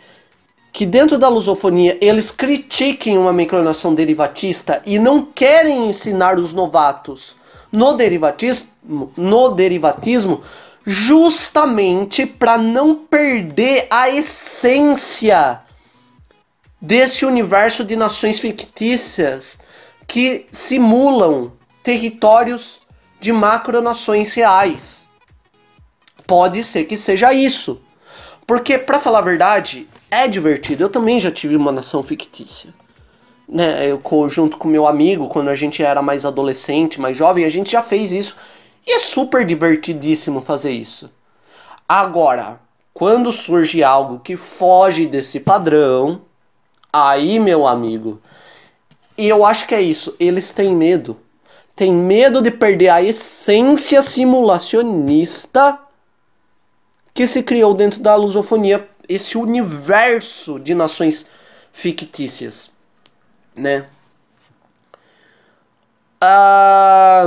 que 0.71 0.85
dentro 0.85 1.17
da 1.17 1.27
lusofonia 1.27 1.97
eles 1.99 2.31
critiquem 2.31 3.17
uma 3.17 3.33
micronação 3.33 3.93
derivatista 3.93 4.81
e 4.85 4.97
não 4.97 5.25
querem 5.25 5.89
ensinar 5.89 6.39
os 6.39 6.53
novatos 6.53 7.35
no 7.71 7.93
derivatismo, 7.93 8.67
no 9.17 9.49
derivatismo 9.49 10.41
justamente 10.85 12.25
para 12.25 12.57
não 12.57 12.95
perder 12.95 13.87
a 13.89 14.09
essência 14.09 15.61
desse 16.79 17.25
universo 17.25 17.83
de 17.83 17.95
nações 17.95 18.39
fictícias 18.39 19.59
que 20.07 20.47
simulam 20.49 21.51
territórios 21.83 22.81
de 23.19 23.31
macronações 23.31 24.33
reais. 24.33 25.05
Pode 26.25 26.63
ser 26.63 26.85
que 26.85 26.97
seja 26.97 27.33
isso. 27.33 27.81
Porque, 28.47 28.77
para 28.77 28.99
falar 28.99 29.19
a 29.19 29.23
verdade, 29.23 29.87
é 30.09 30.27
divertido. 30.27 30.83
Eu 30.83 30.89
também 30.89 31.19
já 31.19 31.31
tive 31.31 31.55
uma 31.55 31.71
nação 31.71 32.01
fictícia. 32.01 32.73
Né? 33.47 33.87
Eu, 33.87 34.01
junto 34.29 34.57
com 34.57 34.67
meu 34.67 34.87
amigo, 34.87 35.27
quando 35.27 35.49
a 35.49 35.55
gente 35.55 35.83
era 35.83 36.01
mais 36.01 36.25
adolescente, 36.25 36.99
mais 36.99 37.15
jovem, 37.15 37.45
a 37.45 37.49
gente 37.49 37.71
já 37.71 37.83
fez 37.83 38.11
isso. 38.11 38.35
E 38.85 38.93
é 38.93 38.99
super 38.99 39.45
divertidíssimo 39.45 40.41
fazer 40.41 40.71
isso. 40.71 41.09
Agora, 41.87 42.59
quando 42.93 43.31
surge 43.31 43.83
algo 43.83 44.19
que 44.19 44.35
foge 44.35 45.05
desse 45.05 45.39
padrão, 45.39 46.21
aí, 46.91 47.39
meu 47.39 47.67
amigo, 47.67 48.21
e 49.17 49.27
eu 49.27 49.45
acho 49.45 49.67
que 49.67 49.75
é 49.75 49.81
isso, 49.81 50.15
eles 50.19 50.51
têm 50.53 50.75
medo 50.75 51.17
tem 51.75 51.93
medo 51.93 52.41
de 52.41 52.51
perder 52.51 52.89
a 52.89 53.01
essência 53.01 54.01
simulacionista 54.01 55.79
que 57.13 57.27
se 57.27 57.43
criou 57.43 57.73
dentro 57.73 57.99
da 57.99 58.15
lusofonia, 58.15 58.87
esse 59.07 59.37
universo 59.37 60.59
de 60.59 60.73
nações 60.73 61.25
fictícias, 61.73 62.71
né? 63.55 63.85
Ah, 66.19 67.25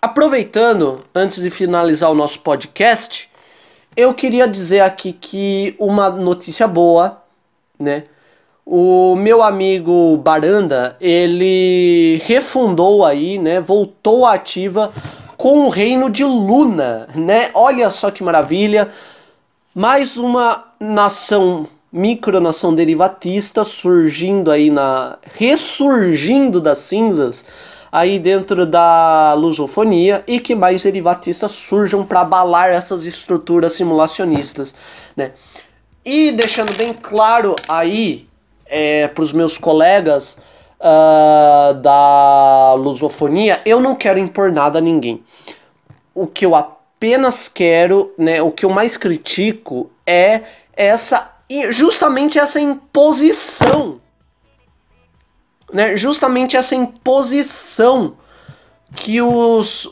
aproveitando, 0.00 1.04
antes 1.14 1.42
de 1.42 1.50
finalizar 1.50 2.10
o 2.10 2.14
nosso 2.14 2.40
podcast, 2.40 3.30
eu 3.96 4.14
queria 4.14 4.46
dizer 4.46 4.80
aqui 4.80 5.12
que 5.12 5.74
uma 5.78 6.08
notícia 6.10 6.66
boa, 6.66 7.22
né? 7.78 8.04
O 8.66 9.14
meu 9.14 9.42
amigo 9.42 10.16
Baranda, 10.16 10.96
ele 10.98 12.22
refundou 12.24 13.04
aí, 13.04 13.38
né, 13.38 13.60
voltou 13.60 14.24
ativa 14.24 14.90
com 15.36 15.66
o 15.66 15.68
reino 15.68 16.08
de 16.08 16.24
Luna, 16.24 17.06
né? 17.14 17.50
Olha 17.52 17.90
só 17.90 18.10
que 18.10 18.22
maravilha. 18.22 18.90
Mais 19.74 20.16
uma 20.16 20.64
nação, 20.80 21.66
micronação 21.92 22.74
derivatista 22.74 23.64
surgindo 23.64 24.50
aí 24.50 24.70
na 24.70 25.18
ressurgindo 25.34 26.58
das 26.58 26.78
cinzas 26.78 27.44
aí 27.92 28.18
dentro 28.18 28.64
da 28.64 29.34
lusofonia 29.34 30.24
e 30.26 30.40
que 30.40 30.54
mais 30.54 30.82
derivatistas 30.82 31.52
surjam 31.52 32.02
para 32.02 32.20
abalar 32.22 32.70
essas 32.70 33.04
estruturas 33.04 33.72
simulacionistas, 33.72 34.74
né? 35.14 35.32
E 36.02 36.32
deixando 36.32 36.72
bem 36.72 36.94
claro 36.94 37.54
aí 37.68 38.26
é, 38.66 39.08
para 39.08 39.22
os 39.22 39.32
meus 39.32 39.58
colegas 39.58 40.38
uh, 40.80 41.74
da 41.74 42.74
lusofonia, 42.74 43.60
eu 43.64 43.80
não 43.80 43.94
quero 43.94 44.18
impor 44.18 44.52
nada 44.52 44.78
a 44.78 44.82
ninguém. 44.82 45.22
O 46.14 46.26
que 46.26 46.46
eu 46.46 46.54
apenas 46.54 47.48
quero, 47.48 48.12
né, 48.16 48.40
o 48.42 48.50
que 48.50 48.64
eu 48.64 48.70
mais 48.70 48.96
critico 48.96 49.90
é 50.06 50.42
essa 50.72 51.32
justamente 51.70 52.38
essa 52.38 52.58
imposição, 52.58 54.00
né, 55.72 55.96
justamente 55.96 56.56
essa 56.56 56.74
imposição 56.74 58.16
que 58.96 59.20
os, 59.20 59.90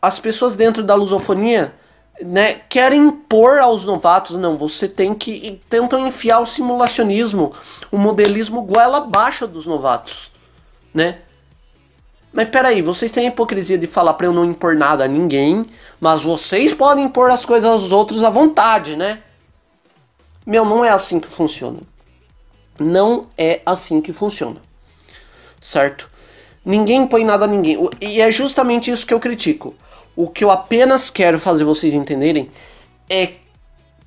as 0.00 0.20
pessoas 0.20 0.54
dentro 0.54 0.82
da 0.82 0.94
lusofonia 0.94 1.74
né, 2.22 2.60
querem 2.68 3.08
impor 3.08 3.58
aos 3.58 3.84
novatos, 3.84 4.36
não, 4.38 4.56
você 4.56 4.88
tem 4.88 5.14
que. 5.14 5.60
tentam 5.68 6.06
enfiar 6.06 6.40
o 6.40 6.46
simulacionismo, 6.46 7.52
o 7.90 7.98
modelismo 7.98 8.62
goela 8.62 8.98
abaixo 8.98 9.46
dos 9.46 9.66
novatos, 9.66 10.30
né? 10.92 11.18
Mas 12.32 12.48
peraí, 12.48 12.82
vocês 12.82 13.12
têm 13.12 13.26
a 13.26 13.28
hipocrisia 13.28 13.78
de 13.78 13.86
falar 13.86 14.14
pra 14.14 14.26
eu 14.26 14.32
não 14.32 14.44
impor 14.44 14.74
nada 14.74 15.04
a 15.04 15.08
ninguém, 15.08 15.64
mas 16.00 16.24
vocês 16.24 16.74
podem 16.74 17.04
impor 17.04 17.30
as 17.30 17.44
coisas 17.44 17.70
aos 17.70 17.92
outros 17.92 18.24
à 18.24 18.30
vontade, 18.30 18.96
né? 18.96 19.22
Meu, 20.44 20.64
não 20.64 20.84
é 20.84 20.90
assim 20.90 21.20
que 21.20 21.28
funciona. 21.28 21.78
Não 22.78 23.28
é 23.38 23.60
assim 23.64 24.00
que 24.00 24.12
funciona. 24.12 24.60
Certo? 25.60 26.10
Ninguém 26.64 27.02
impõe 27.02 27.24
nada 27.24 27.44
a 27.44 27.48
ninguém. 27.48 27.78
E 28.00 28.20
é 28.20 28.30
justamente 28.32 28.90
isso 28.90 29.06
que 29.06 29.14
eu 29.14 29.20
critico. 29.20 29.74
O 30.16 30.28
que 30.28 30.44
eu 30.44 30.50
apenas 30.50 31.10
quero 31.10 31.38
fazer 31.40 31.64
vocês 31.64 31.94
entenderem 31.94 32.50
é. 33.08 33.32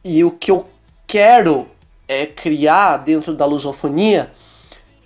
E 0.04 0.24
o 0.24 0.32
que 0.32 0.52
eu 0.52 0.66
quero 1.06 1.68
é 2.08 2.26
criar 2.26 2.98
dentro 2.98 3.34
da 3.36 3.46
lusofonia 3.46 4.32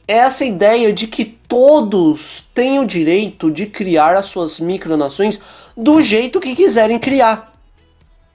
é 0.08 0.18
essa 0.18 0.44
ideia 0.44 0.92
de 0.92 1.08
que 1.08 1.26
todos 1.26 2.46
têm 2.54 2.80
o 2.80 2.86
direito 2.86 3.50
de 3.50 3.66
criar 3.66 4.16
as 4.16 4.26
suas 4.26 4.60
micronações 4.60 5.40
do 5.76 6.02
jeito 6.02 6.40
que 6.40 6.56
quiserem 6.56 7.00
criar. 7.00 7.54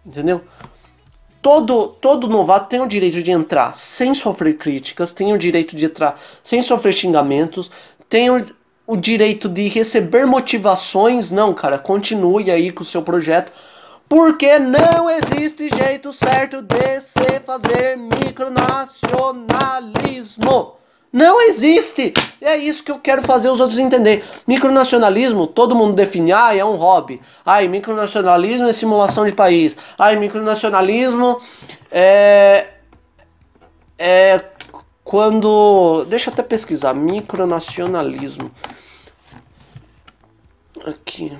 Entendeu? 0.05 0.43
Todo, 1.43 1.89
todo 2.01 2.29
novato 2.29 2.69
tem 2.69 2.81
o 2.81 2.89
direito 2.89 3.23
de 3.23 3.31
entrar 3.31 3.75
sem 3.75 4.15
sofrer 4.15 4.57
críticas, 4.57 5.13
tem 5.13 5.33
o 5.33 5.39
direito 5.39 5.77
de 5.77 5.85
entrar 5.85 6.21
sem 6.43 6.63
sofrer 6.63 6.93
xingamentos, 6.93 7.71
tem 8.09 8.31
o, 8.31 8.45
o 8.87 8.97
direito 8.97 9.49
de 9.49 9.69
receber 9.69 10.27
motivações. 10.27 11.31
Não, 11.31 11.53
cara, 11.53 11.79
continue 11.79 12.51
aí 12.51 12.71
com 12.71 12.83
o 12.83 12.87
seu 12.87 13.03
projeto. 13.03 13.53
Porque 14.09 14.59
não 14.59 15.11
existe 15.11 15.69
jeito 15.69 16.13
certo 16.13 16.63
de 16.63 17.01
se 17.01 17.41
fazer 17.45 17.97
micronacionalismo. 17.97 20.77
Não 21.13 21.41
existe! 21.41 22.13
É 22.41 22.57
isso 22.57 22.85
que 22.85 22.93
eu 22.93 22.99
quero 22.99 23.23
fazer 23.23 23.49
os 23.49 23.59
outros 23.59 23.79
entender. 23.79 24.23
Micronacionalismo, 24.47 25.47
todo 25.47 25.75
mundo 25.75 25.95
define, 25.95 26.33
ah, 26.33 26.55
é 26.55 26.65
um 26.65 26.77
hobby. 26.77 27.21
Ai, 27.45 27.67
micronacionalismo 27.69 28.69
é 28.69 28.73
simulação 28.73 29.25
de 29.25 29.33
país. 29.33 29.77
Ai, 29.99 30.17
micronacionalismo 30.17 31.41
é. 31.91 32.67
É 33.99 34.45
quando. 35.07 36.05
Deixa 36.09 36.29
eu 36.29 36.35
até 36.35 36.43
pesquisar. 36.43 36.93
Micronacionalismo. 36.93 38.51
Aqui. 40.85 41.33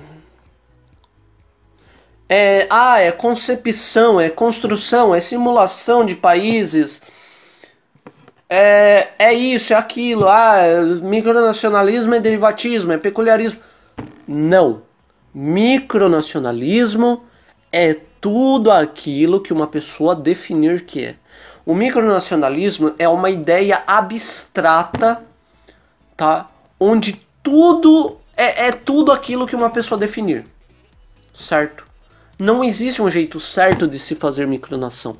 É, 2.29 2.65
ah, 2.69 2.99
é 2.99 3.11
concepção, 3.11 4.19
é 4.19 4.29
construção, 4.29 5.13
é 5.13 5.19
simulação 5.19 6.05
de 6.05 6.15
países. 6.15 7.01
É, 8.49 9.09
é 9.19 9.33
isso, 9.33 9.73
é 9.73 9.75
aquilo. 9.75 10.27
Ah, 10.29 10.61
micronacionalismo 11.01 12.15
é 12.15 12.19
derivatismo, 12.21 12.93
é 12.93 12.97
peculiarismo. 12.97 13.59
Não. 14.25 14.81
Micronacionalismo 15.33 17.25
é 17.69 17.97
tudo 18.21 18.71
aquilo 18.71 19.41
que 19.41 19.51
uma 19.51 19.67
pessoa 19.67 20.15
definir 20.15 20.85
que 20.85 21.03
é. 21.03 21.15
O 21.67 21.75
micronacionalismo 21.75 22.95
é 22.97 23.09
uma 23.09 23.29
ideia 23.29 23.83
abstrata, 23.85 25.21
tá? 26.15 26.49
Onde 26.79 27.21
tudo 27.43 28.15
é, 28.37 28.67
é 28.67 28.71
tudo 28.71 29.11
aquilo 29.11 29.45
que 29.45 29.53
uma 29.53 29.69
pessoa 29.69 29.99
definir, 29.99 30.45
certo? 31.33 31.85
Não 32.39 32.63
existe 32.63 33.01
um 33.01 33.09
jeito 33.09 33.37
certo 33.37 33.85
de 33.85 33.99
se 33.99 34.15
fazer 34.15 34.47
micronação, 34.47 35.17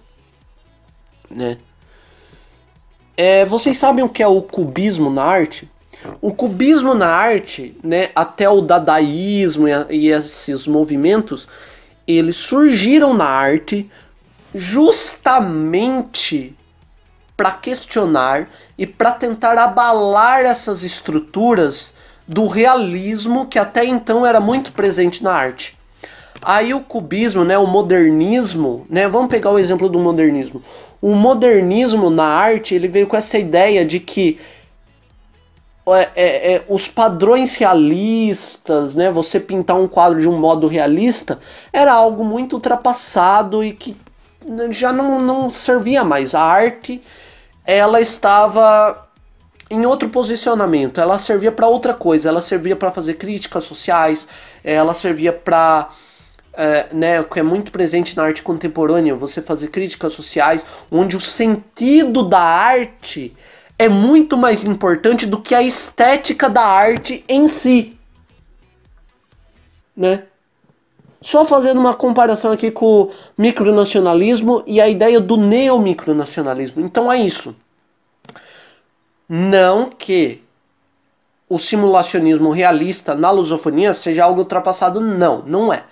né? 1.29 1.57
É, 3.17 3.43
vocês 3.43 3.77
sabem 3.77 4.05
o 4.05 4.09
que 4.09 4.23
é 4.23 4.27
o 4.27 4.41
cubismo 4.41 5.09
na 5.09 5.23
arte? 5.23 5.69
O 6.21 6.33
cubismo 6.33 6.93
na 6.93 7.09
arte, 7.09 7.77
né, 7.83 8.11
até 8.15 8.49
o 8.49 8.61
dadaísmo 8.61 9.67
e, 9.67 9.71
e 9.89 10.11
esses 10.11 10.65
movimentos, 10.65 11.45
eles 12.07 12.37
surgiram 12.37 13.13
na 13.13 13.25
arte 13.25 13.91
justamente 14.57 16.55
para 17.37 17.51
questionar 17.51 18.49
e 18.75 18.87
para 18.87 19.11
tentar 19.11 19.57
abalar 19.57 20.41
essas 20.41 20.81
estruturas 20.83 21.93
do 22.27 22.47
realismo 22.47 23.45
que 23.45 23.59
até 23.59 23.85
então 23.85 24.25
era 24.25 24.39
muito 24.39 24.71
presente 24.71 25.23
na 25.23 25.31
arte. 25.31 25.77
Aí 26.41 26.73
o 26.73 26.81
cubismo, 26.81 27.45
né, 27.45 27.57
o 27.57 27.67
modernismo, 27.67 28.85
né, 28.89 29.07
vamos 29.07 29.29
pegar 29.29 29.51
o 29.51 29.59
exemplo 29.59 29.87
do 29.87 29.99
modernismo. 29.99 30.61
O 30.99 31.13
modernismo 31.13 32.09
na 32.09 32.25
arte 32.25 32.73
ele 32.73 32.87
veio 32.87 33.05
com 33.05 33.15
essa 33.15 33.37
ideia 33.37 33.85
de 33.85 33.99
que 33.99 34.39
é, 35.87 36.09
é, 36.15 36.53
é, 36.53 36.65
os 36.67 36.87
padrões 36.87 37.55
realistas, 37.55 38.95
né, 38.95 39.09
você 39.11 39.39
pintar 39.39 39.77
um 39.77 39.87
quadro 39.87 40.19
de 40.19 40.27
um 40.27 40.37
modo 40.37 40.67
realista, 40.67 41.39
era 41.71 41.93
algo 41.93 42.25
muito 42.25 42.53
ultrapassado 42.53 43.63
e 43.63 43.71
que 43.71 43.95
já 44.71 44.93
não, 44.93 45.19
não 45.19 45.51
servia 45.51 46.03
mais. 46.03 46.33
A 46.35 46.41
arte 46.41 47.01
ela 47.65 47.99
estava 47.99 49.07
em 49.69 49.85
outro 49.85 50.07
posicionamento, 50.09 51.01
ela 51.01 51.19
servia 51.19 51.51
para 51.51 51.67
outra 51.67 51.93
coisa, 51.93 52.29
ela 52.29 52.41
servia 52.41 52.75
para 52.75 52.91
fazer 52.91 53.15
críticas 53.15 53.65
sociais, 53.65 54.27
ela 54.63 54.93
servia 54.93 55.33
para 55.33 55.89
é, 56.53 56.87
né, 56.93 57.23
que 57.23 57.39
é 57.39 57.43
muito 57.43 57.71
presente 57.71 58.15
na 58.15 58.23
arte 58.23 58.41
contemporânea, 58.41 59.13
você 59.13 59.41
fazer 59.41 59.67
críticas 59.67 60.13
sociais, 60.13 60.65
onde 60.89 61.15
o 61.15 61.19
sentido 61.19 62.23
da 62.23 62.39
arte 62.39 63.35
é 63.77 63.87
muito 63.87 64.35
mais 64.35 64.63
importante 64.63 65.27
do 65.27 65.39
que 65.39 65.53
a 65.53 65.61
estética 65.61 66.49
da 66.49 66.63
arte 66.63 67.23
em 67.27 67.47
si. 67.47 67.95
Né? 69.95 70.23
Só 71.27 71.43
fazendo 71.43 71.77
uma 71.79 71.93
comparação 71.93 72.51
aqui 72.51 72.71
com 72.71 72.85
o 72.85 73.11
micronacionalismo 73.37 74.63
e 74.65 74.79
a 74.79 74.87
ideia 74.87 75.19
do 75.19 75.35
neomicronacionalismo. 75.35 76.85
Então 76.85 77.11
é 77.11 77.17
isso. 77.17 77.53
Não 79.27 79.89
que 79.89 80.41
o 81.49 81.57
simulacionismo 81.57 82.51
realista 82.51 83.13
na 83.13 83.29
lusofonia 83.29 83.93
seja 83.93 84.23
algo 84.23 84.39
ultrapassado, 84.39 85.01
não, 85.01 85.43
não 85.45 85.73
é 85.73 85.83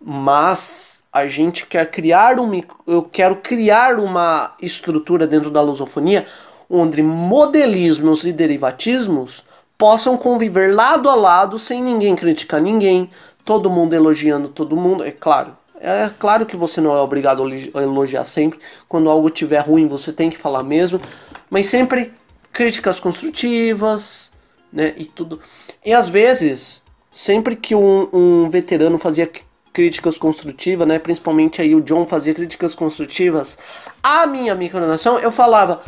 mas 0.00 1.04
a 1.12 1.26
gente 1.26 1.66
quer 1.66 1.90
criar 1.90 2.38
um 2.38 2.50
eu 2.86 3.02
quero 3.02 3.36
criar 3.36 3.98
uma 3.98 4.54
estrutura 4.60 5.26
dentro 5.26 5.50
da 5.50 5.60
lusofonia 5.60 6.26
onde 6.68 7.02
modelismos 7.02 8.24
e 8.24 8.32
derivatismos 8.32 9.44
possam 9.76 10.16
conviver 10.16 10.74
lado 10.74 11.08
a 11.08 11.14
lado 11.14 11.58
sem 11.58 11.82
ninguém 11.82 12.14
criticar 12.16 12.60
ninguém, 12.60 13.08
todo 13.48 13.70
mundo 13.70 13.94
elogiando 13.94 14.46
todo 14.46 14.76
mundo, 14.76 15.02
é 15.02 15.10
claro. 15.10 15.56
É 15.80 16.10
claro 16.18 16.44
que 16.44 16.54
você 16.54 16.82
não 16.82 16.94
é 16.94 17.00
obrigado 17.00 17.42
a 17.42 17.82
elogiar 17.82 18.22
sempre. 18.24 18.58
Quando 18.86 19.08
algo 19.08 19.28
estiver 19.28 19.60
ruim, 19.60 19.88
você 19.88 20.12
tem 20.12 20.28
que 20.28 20.36
falar 20.36 20.62
mesmo. 20.62 21.00
Mas 21.48 21.64
sempre 21.64 22.12
críticas 22.52 23.00
construtivas, 23.00 24.30
né? 24.70 24.92
E 24.98 25.06
tudo. 25.06 25.40
E 25.82 25.94
às 25.94 26.10
vezes, 26.10 26.82
sempre 27.10 27.56
que 27.56 27.74
um, 27.74 28.10
um 28.12 28.50
veterano 28.50 28.98
fazia 28.98 29.30
críticas 29.72 30.18
construtivas, 30.18 30.86
né? 30.86 30.98
Principalmente 30.98 31.62
aí 31.62 31.74
o 31.74 31.80
John 31.80 32.04
fazia 32.04 32.34
críticas 32.34 32.74
construtivas 32.74 33.56
à 34.02 34.26
minha 34.26 34.54
micronação, 34.54 35.18
eu 35.18 35.32
falava: 35.32 35.80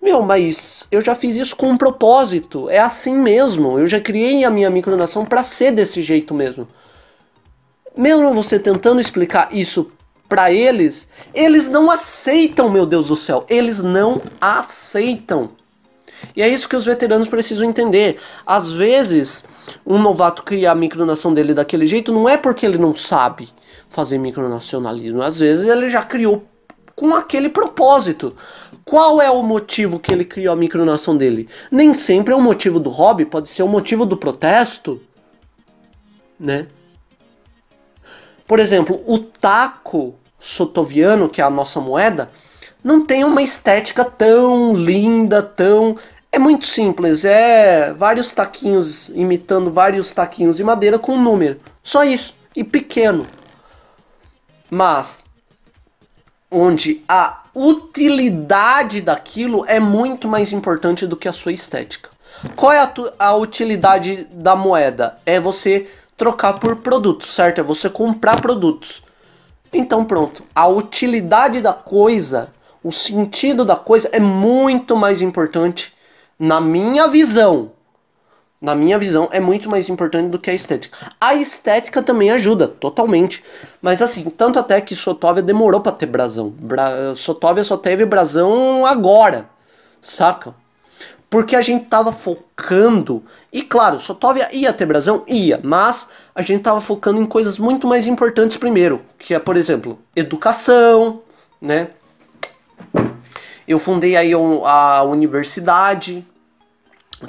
Meu, 0.00 0.22
mas 0.22 0.86
eu 0.92 1.00
já 1.00 1.14
fiz 1.14 1.36
isso 1.36 1.56
com 1.56 1.70
um 1.70 1.76
propósito, 1.76 2.70
é 2.70 2.78
assim 2.78 3.16
mesmo. 3.16 3.78
Eu 3.78 3.86
já 3.86 4.00
criei 4.00 4.44
a 4.44 4.50
minha 4.50 4.70
micronação 4.70 5.24
para 5.24 5.42
ser 5.42 5.72
desse 5.72 6.00
jeito 6.02 6.32
mesmo. 6.32 6.68
Mesmo 7.96 8.32
você 8.32 8.58
tentando 8.58 9.00
explicar 9.00 9.48
isso 9.52 9.90
para 10.28 10.52
eles, 10.52 11.08
eles 11.34 11.68
não 11.68 11.90
aceitam, 11.90 12.70
meu 12.70 12.86
Deus 12.86 13.08
do 13.08 13.16
céu. 13.16 13.44
Eles 13.48 13.82
não 13.82 14.22
aceitam. 14.40 15.50
E 16.36 16.42
é 16.42 16.48
isso 16.48 16.68
que 16.68 16.76
os 16.76 16.84
veteranos 16.84 17.26
precisam 17.26 17.68
entender. 17.68 18.18
Às 18.46 18.72
vezes, 18.72 19.44
um 19.84 19.98
novato 19.98 20.42
cria 20.42 20.70
a 20.70 20.74
micronação 20.74 21.32
dele 21.32 21.54
daquele 21.54 21.86
jeito 21.86 22.12
não 22.12 22.28
é 22.28 22.36
porque 22.36 22.64
ele 22.64 22.78
não 22.78 22.94
sabe 22.94 23.48
fazer 23.88 24.18
micronacionalismo. 24.18 25.22
Às 25.22 25.38
vezes 25.38 25.66
ele 25.66 25.88
já 25.90 26.02
criou 26.02 26.44
com 26.94 27.14
aquele 27.14 27.48
propósito. 27.48 28.34
Qual 28.88 29.20
é 29.20 29.30
o 29.30 29.42
motivo 29.42 29.98
que 29.98 30.10
ele 30.10 30.24
criou 30.24 30.50
a 30.50 30.56
micronação 30.56 31.14
dele? 31.14 31.46
Nem 31.70 31.92
sempre 31.92 32.32
é 32.32 32.36
o 32.36 32.40
motivo 32.40 32.80
do 32.80 32.88
hobby, 32.88 33.26
pode 33.26 33.50
ser 33.50 33.62
o 33.62 33.68
motivo 33.68 34.06
do 34.06 34.16
protesto, 34.16 34.98
né? 36.40 36.68
Por 38.46 38.58
exemplo, 38.58 39.02
o 39.06 39.18
taco 39.18 40.14
sotoviano, 40.40 41.28
que 41.28 41.42
é 41.42 41.44
a 41.44 41.50
nossa 41.50 41.78
moeda, 41.78 42.30
não 42.82 43.04
tem 43.04 43.24
uma 43.24 43.42
estética 43.42 44.06
tão 44.06 44.72
linda, 44.72 45.42
tão. 45.42 45.94
É 46.32 46.38
muito 46.38 46.66
simples, 46.66 47.26
é 47.26 47.92
vários 47.92 48.32
taquinhos 48.32 49.10
imitando 49.10 49.70
vários 49.70 50.12
taquinhos 50.12 50.56
de 50.56 50.64
madeira 50.64 50.98
com 50.98 51.12
um 51.12 51.22
número. 51.22 51.60
Só 51.82 52.04
isso. 52.04 52.34
E 52.56 52.64
pequeno. 52.64 53.26
Mas 54.70 55.27
onde 56.50 57.02
a 57.08 57.42
utilidade 57.54 59.00
daquilo 59.02 59.64
é 59.66 59.78
muito 59.78 60.28
mais 60.28 60.52
importante 60.52 61.06
do 61.06 61.16
que 61.16 61.28
a 61.28 61.32
sua 61.32 61.52
estética. 61.52 62.10
Qual 62.54 62.72
é 62.72 62.78
a, 62.78 62.92
a 63.18 63.36
utilidade 63.36 64.26
da 64.30 64.54
moeda? 64.54 65.18
É 65.26 65.40
você 65.40 65.90
trocar 66.16 66.54
por 66.54 66.76
produtos, 66.76 67.34
certo? 67.34 67.60
É 67.60 67.64
você 67.64 67.90
comprar 67.90 68.40
produtos. 68.40 69.02
Então 69.72 70.04
pronto, 70.04 70.42
a 70.54 70.66
utilidade 70.66 71.60
da 71.60 71.72
coisa 71.72 72.50
o 72.82 72.92
sentido 72.92 73.64
da 73.64 73.76
coisa 73.76 74.08
é 74.12 74.20
muito 74.20 74.96
mais 74.96 75.20
importante 75.20 75.92
na 76.38 76.60
minha 76.60 77.08
visão. 77.08 77.72
Na 78.60 78.74
minha 78.74 78.98
visão, 78.98 79.28
é 79.30 79.38
muito 79.38 79.70
mais 79.70 79.88
importante 79.88 80.30
do 80.30 80.38
que 80.38 80.50
a 80.50 80.54
estética. 80.54 80.98
A 81.20 81.34
estética 81.34 82.02
também 82.02 82.32
ajuda, 82.32 82.66
totalmente. 82.66 83.42
Mas 83.80 84.02
assim, 84.02 84.24
tanto 84.24 84.58
até 84.58 84.80
que 84.80 84.96
Sotóvia 84.96 85.42
demorou 85.42 85.80
para 85.80 85.92
ter 85.92 86.06
brasão. 86.06 86.48
Bra 86.48 87.14
só 87.14 87.76
teve 87.76 88.04
brasão 88.04 88.84
agora, 88.84 89.48
saca? 90.00 90.52
Porque 91.30 91.54
a 91.54 91.60
gente 91.62 91.84
tava 91.84 92.10
focando. 92.10 93.22
E 93.52 93.62
claro, 93.62 94.00
Sotóvia 94.00 94.48
ia 94.50 94.72
ter 94.72 94.86
brasão? 94.86 95.22
Ia. 95.28 95.60
Mas 95.62 96.08
a 96.34 96.42
gente 96.42 96.62
tava 96.62 96.80
focando 96.80 97.20
em 97.20 97.26
coisas 97.26 97.58
muito 97.58 97.86
mais 97.86 98.08
importantes 98.08 98.56
primeiro. 98.56 99.02
Que 99.18 99.34
é, 99.34 99.38
por 99.38 99.56
exemplo, 99.56 100.00
educação, 100.16 101.22
né? 101.60 101.90
Eu 103.68 103.78
fundei 103.78 104.16
aí 104.16 104.32
a 104.32 105.02
universidade, 105.04 106.24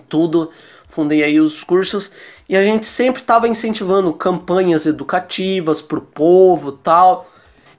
tudo, 0.07 0.49
fundei 0.90 1.24
aí 1.24 1.40
os 1.40 1.64
cursos 1.64 2.11
e 2.49 2.57
a 2.57 2.64
gente 2.64 2.86
sempre 2.86 3.22
estava 3.22 3.48
incentivando 3.48 4.11
campanhas 4.11 4.86
educativas 4.86 5.82
para 5.82 5.99
o 5.99 6.02
povo 6.02 6.72
tal. 6.74 7.30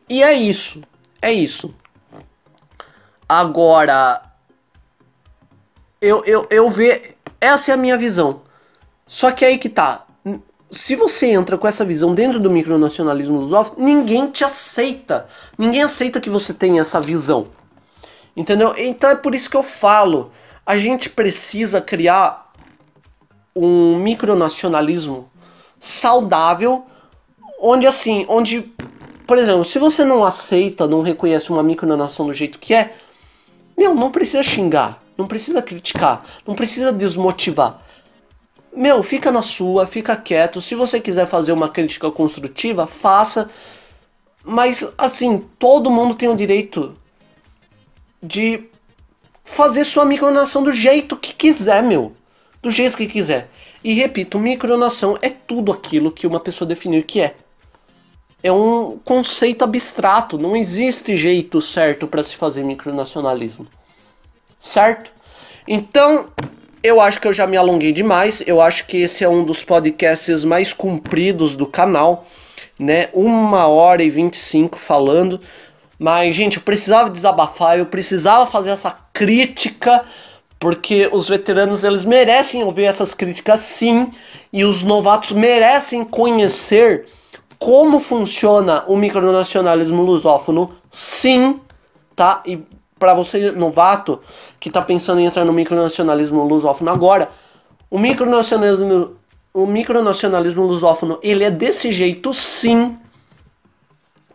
E 0.08 0.22
é 0.22 0.32
isso, 0.32 0.80
é 1.20 1.32
isso. 1.32 1.74
Agora, 3.28 4.22
eu, 6.00 6.24
eu, 6.24 6.46
eu 6.50 6.70
ver, 6.70 7.16
essa 7.40 7.70
é 7.70 7.74
a 7.74 7.76
minha 7.76 7.98
visão. 7.98 8.42
Só 9.06 9.30
que 9.32 9.44
aí 9.44 9.58
que 9.58 9.68
tá, 9.68 10.06
se 10.70 10.94
você 10.94 11.26
entra 11.26 11.58
com 11.58 11.66
essa 11.66 11.84
visão 11.84 12.14
dentro 12.14 12.38
do 12.38 12.50
micronacionalismo 12.50 13.40
lusófono, 13.40 13.84
ninguém 13.84 14.30
te 14.30 14.44
aceita. 14.44 15.26
Ninguém 15.58 15.82
aceita 15.82 16.20
que 16.20 16.30
você 16.30 16.54
tenha 16.54 16.80
essa 16.80 17.00
visão. 17.00 17.48
Entendeu? 18.36 18.74
Então 18.78 19.10
é 19.10 19.16
por 19.16 19.34
isso 19.34 19.50
que 19.50 19.56
eu 19.56 19.64
falo. 19.64 20.30
A 20.64 20.78
gente 20.78 21.10
precisa 21.10 21.80
criar 21.80 22.49
um 23.54 23.96
micronacionalismo 23.96 25.30
saudável, 25.78 26.84
onde 27.60 27.86
assim, 27.86 28.24
onde, 28.28 28.62
por 29.26 29.38
exemplo, 29.38 29.64
se 29.64 29.78
você 29.78 30.04
não 30.04 30.24
aceita, 30.24 30.86
não 30.86 31.02
reconhece 31.02 31.50
uma 31.50 31.62
micronação 31.62 32.26
do 32.26 32.32
jeito 32.32 32.58
que 32.58 32.74
é, 32.74 32.94
meu, 33.76 33.94
não 33.94 34.10
precisa 34.10 34.42
xingar, 34.42 35.02
não 35.16 35.26
precisa 35.26 35.62
criticar, 35.62 36.24
não 36.46 36.54
precisa 36.54 36.92
desmotivar. 36.92 37.82
Meu, 38.72 39.02
fica 39.02 39.32
na 39.32 39.42
sua, 39.42 39.86
fica 39.86 40.14
quieto. 40.14 40.62
Se 40.62 40.74
você 40.74 41.00
quiser 41.00 41.26
fazer 41.26 41.52
uma 41.52 41.68
crítica 41.68 42.10
construtiva, 42.10 42.86
faça. 42.86 43.50
Mas 44.44 44.88
assim, 44.96 45.44
todo 45.58 45.90
mundo 45.90 46.14
tem 46.14 46.28
o 46.28 46.36
direito 46.36 46.96
de 48.22 48.64
fazer 49.42 49.84
sua 49.84 50.04
micronação 50.04 50.62
do 50.62 50.70
jeito 50.70 51.16
que 51.16 51.34
quiser, 51.34 51.82
meu. 51.82 52.14
Do 52.62 52.70
jeito 52.70 52.96
que 52.96 53.06
quiser. 53.06 53.48
E 53.82 53.94
repito, 53.94 54.38
micronação 54.38 55.18
é 55.22 55.30
tudo 55.30 55.72
aquilo 55.72 56.12
que 56.12 56.26
uma 56.26 56.40
pessoa 56.40 56.68
definir 56.68 57.04
que 57.04 57.20
é. 57.20 57.34
É 58.42 58.52
um 58.52 58.98
conceito 59.04 59.64
abstrato, 59.64 60.38
não 60.38 60.56
existe 60.56 61.16
jeito 61.16 61.60
certo 61.60 62.06
para 62.06 62.22
se 62.22 62.36
fazer 62.36 62.62
micronacionalismo. 62.62 63.66
Certo? 64.58 65.10
Então, 65.66 66.28
eu 66.82 67.00
acho 67.00 67.20
que 67.20 67.28
eu 67.28 67.32
já 67.32 67.46
me 67.46 67.56
alonguei 67.56 67.92
demais. 67.92 68.42
Eu 68.46 68.60
acho 68.60 68.86
que 68.86 68.98
esse 68.98 69.24
é 69.24 69.28
um 69.28 69.44
dos 69.44 69.62
podcasts 69.62 70.44
mais 70.44 70.72
compridos 70.72 71.54
do 71.54 71.66
canal, 71.66 72.26
né? 72.78 73.08
Uma 73.12 73.66
hora 73.66 74.02
e 74.02 74.10
25 74.10 74.78
falando. 74.78 75.40
Mas, 75.98 76.34
gente, 76.34 76.56
eu 76.56 76.62
precisava 76.62 77.10
desabafar, 77.10 77.78
eu 77.78 77.86
precisava 77.86 78.46
fazer 78.46 78.70
essa 78.70 78.90
crítica, 79.12 80.04
porque 80.60 81.08
os 81.10 81.26
veteranos 81.26 81.82
eles 81.82 82.04
merecem 82.04 82.62
ouvir 82.62 82.84
essas 82.84 83.14
críticas 83.14 83.60
sim, 83.60 84.10
e 84.52 84.62
os 84.62 84.82
novatos 84.82 85.32
merecem 85.32 86.04
conhecer 86.04 87.06
como 87.58 87.98
funciona 87.98 88.84
o 88.86 88.96
micronacionalismo 88.96 90.02
lusófono 90.02 90.76
sim, 90.90 91.58
tá? 92.14 92.42
E 92.44 92.62
para 92.98 93.14
você 93.14 93.50
novato 93.52 94.20
que 94.60 94.70
tá 94.70 94.82
pensando 94.82 95.20
em 95.20 95.24
entrar 95.24 95.46
no 95.46 95.52
micronacionalismo 95.52 96.44
lusófono 96.44 96.90
agora, 96.90 97.30
o 97.90 97.98
micronacionalismo 97.98 99.16
o 99.52 99.66
micronacionalismo 99.66 100.62
lusófono, 100.64 101.18
ele 101.22 101.42
é 101.42 101.50
desse 101.50 101.90
jeito 101.90 102.32
sim, 102.32 102.96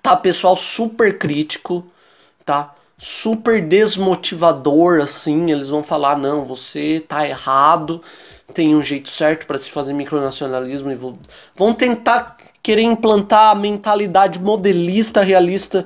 tá, 0.01 0.15
pessoal? 0.15 0.55
Super 0.57 1.17
crítico, 1.17 1.85
tá? 2.43 2.74
Super 2.97 3.61
desmotivador, 3.61 5.01
assim. 5.01 5.51
Eles 5.51 5.69
vão 5.69 5.83
falar: 5.83 6.17
não, 6.17 6.45
você 6.45 7.03
tá 7.07 7.27
errado, 7.27 8.01
tem 8.53 8.75
um 8.75 8.81
jeito 8.81 9.09
certo 9.09 9.45
para 9.45 9.57
se 9.57 9.69
fazer 9.69 9.93
micronacionalismo. 9.93 10.91
E 10.91 10.99
vão 11.55 11.73
tentar 11.73 12.37
querer 12.63 12.81
implantar 12.81 13.51
a 13.51 13.55
mentalidade 13.55 14.39
modelista, 14.39 15.21
realista 15.21 15.85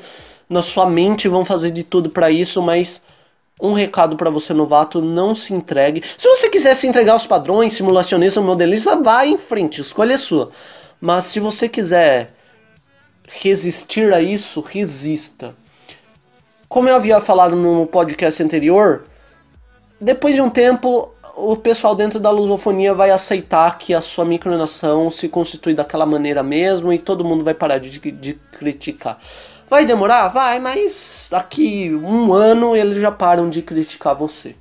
na 0.50 0.62
sua 0.62 0.90
mente, 0.90 1.28
vão 1.28 1.46
fazer 1.46 1.72
de 1.72 1.84
tudo 1.84 2.10
para 2.10 2.32
isso, 2.32 2.62
mas 2.62 3.02
um 3.62 3.74
recado 3.74 4.16
para 4.16 4.30
você 4.30 4.54
novato, 4.54 5.02
não 5.02 5.36
se 5.36 5.54
entregue. 5.54 6.02
Se 6.18 6.28
você 6.28 6.50
quiser 6.50 6.76
se 6.76 6.88
entregar 6.88 7.14
aos 7.14 7.26
padrões, 7.26 7.74
simulacionista, 7.74 8.40
modelista, 8.40 8.96
vá 8.96 9.26
em 9.26 9.38
frente, 9.38 9.82
escolha 9.82 10.18
sua. 10.18 10.52
Mas 11.00 11.26
se 11.26 11.40
você 11.40 11.68
quiser 11.68 12.34
resistir 13.28 14.14
a 14.14 14.22
isso, 14.22 14.62
resista. 14.62 15.54
Como 16.70 16.88
eu 16.88 16.96
havia 16.96 17.20
falado 17.20 17.56
no 17.56 17.88
podcast 17.88 18.44
anterior, 18.44 19.06
depois 20.00 20.36
de 20.36 20.42
um 20.42 20.52
tempo, 20.52 21.12
o 21.36 21.58
pessoal 21.58 21.96
dentro 21.96 22.20
da 22.20 22.30
lusofonia 22.30 22.94
vai 22.94 23.10
aceitar 23.10 23.76
que 23.80 23.92
a 23.92 24.00
sua 24.00 24.24
micronação 24.24 25.10
se 25.10 25.28
constitui 25.28 25.74
daquela 25.74 26.06
maneira 26.06 26.44
mesmo 26.44 26.94
e 26.94 27.00
todo 27.00 27.26
mundo 27.26 27.44
vai 27.44 27.56
parar 27.56 27.80
de, 27.80 27.90
de 28.12 28.34
criticar. 28.52 29.18
Vai 29.68 29.84
demorar? 29.84 30.28
Vai, 30.28 30.60
mas 30.60 31.28
daqui 31.32 31.92
um 31.92 32.32
ano 32.34 32.76
eles 32.76 32.98
já 32.98 33.12
param 33.12 33.50
de 33.50 33.64
criticar 33.64 34.14
você. 34.14 34.56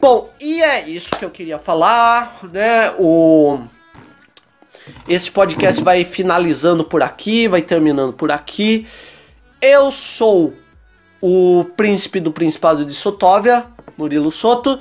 Bom, 0.00 0.30
e 0.40 0.62
é 0.62 0.88
isso 0.88 1.10
que 1.10 1.24
eu 1.24 1.30
queria 1.30 1.58
falar, 1.58 2.38
né? 2.52 2.94
O 3.00 3.58
esse 5.08 5.28
podcast 5.28 5.82
vai 5.82 6.04
finalizando 6.04 6.84
por 6.84 7.02
aqui, 7.02 7.48
vai 7.48 7.62
terminando 7.62 8.12
por 8.12 8.30
aqui. 8.30 8.86
Eu 9.60 9.90
sou 9.90 10.54
o 11.20 11.64
príncipe 11.76 12.20
do 12.20 12.32
Principado 12.32 12.84
de 12.84 12.94
Sotóvia, 12.94 13.66
Murilo 13.96 14.30
Soto, 14.30 14.78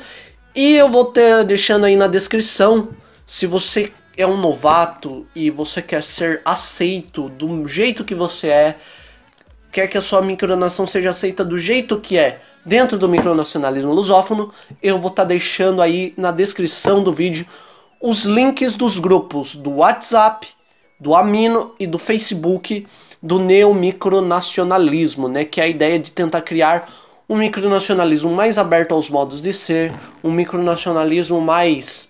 e 0.56 0.76
eu 0.76 0.90
vou 0.90 1.06
ter 1.06 1.44
deixando 1.44 1.86
aí 1.86 1.96
na 1.96 2.08
descrição 2.08 2.90
se 3.26 3.46
você 3.46 3.92
é 4.16 4.26
um 4.26 4.38
novato 4.38 5.28
e 5.36 5.50
você 5.50 5.82
quer 5.82 6.02
ser 6.02 6.42
aceito 6.44 7.30
do 7.30 7.68
jeito 7.68 8.04
que 8.04 8.16
você 8.16 8.50
é, 8.50 8.78
quer 9.72 9.88
que 9.88 9.98
a 9.98 10.02
sua 10.02 10.22
micronação 10.22 10.88
seja 10.88 11.12
aceita 11.12 11.46
do 11.46 11.58
jeito 11.58 12.00
que 12.00 12.18
é 12.18 12.42
dentro 12.66 12.98
do 12.98 13.08
micronacionalismo 13.08 13.94
lusófono, 13.94 14.52
eu 14.82 15.00
vou 15.00 15.10
estar 15.10 15.24
tá 15.24 15.28
deixando 15.30 15.82
aí 15.82 16.14
na 16.18 16.32
descrição 16.32 17.04
do 17.04 17.14
vídeo 17.14 17.46
os 18.02 18.26
links 18.26 18.76
dos 18.76 19.00
grupos 19.00 19.56
do 19.56 19.78
WhatsApp, 19.78 20.48
do 21.00 21.16
Amino 21.16 21.76
e 21.80 21.86
do 21.86 21.98
Facebook 21.98 22.86
do 23.22 23.40
neomicronacionalismo, 23.40 25.28
né, 25.28 25.46
que 25.46 25.60
é 25.60 25.66
a 25.66 25.68
ideia 25.68 26.00
de 26.00 26.12
tentar 26.12 26.42
criar 26.42 26.90
um 27.28 27.38
micronacionalismo 27.38 28.32
mais 28.32 28.58
aberto 28.58 28.94
aos 28.94 29.10
modos 29.10 29.42
de 29.42 29.52
ser, 29.52 29.94
um 30.24 30.32
micronacionalismo 30.32 31.42
mais 31.42 32.08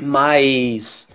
mais 0.00 1.08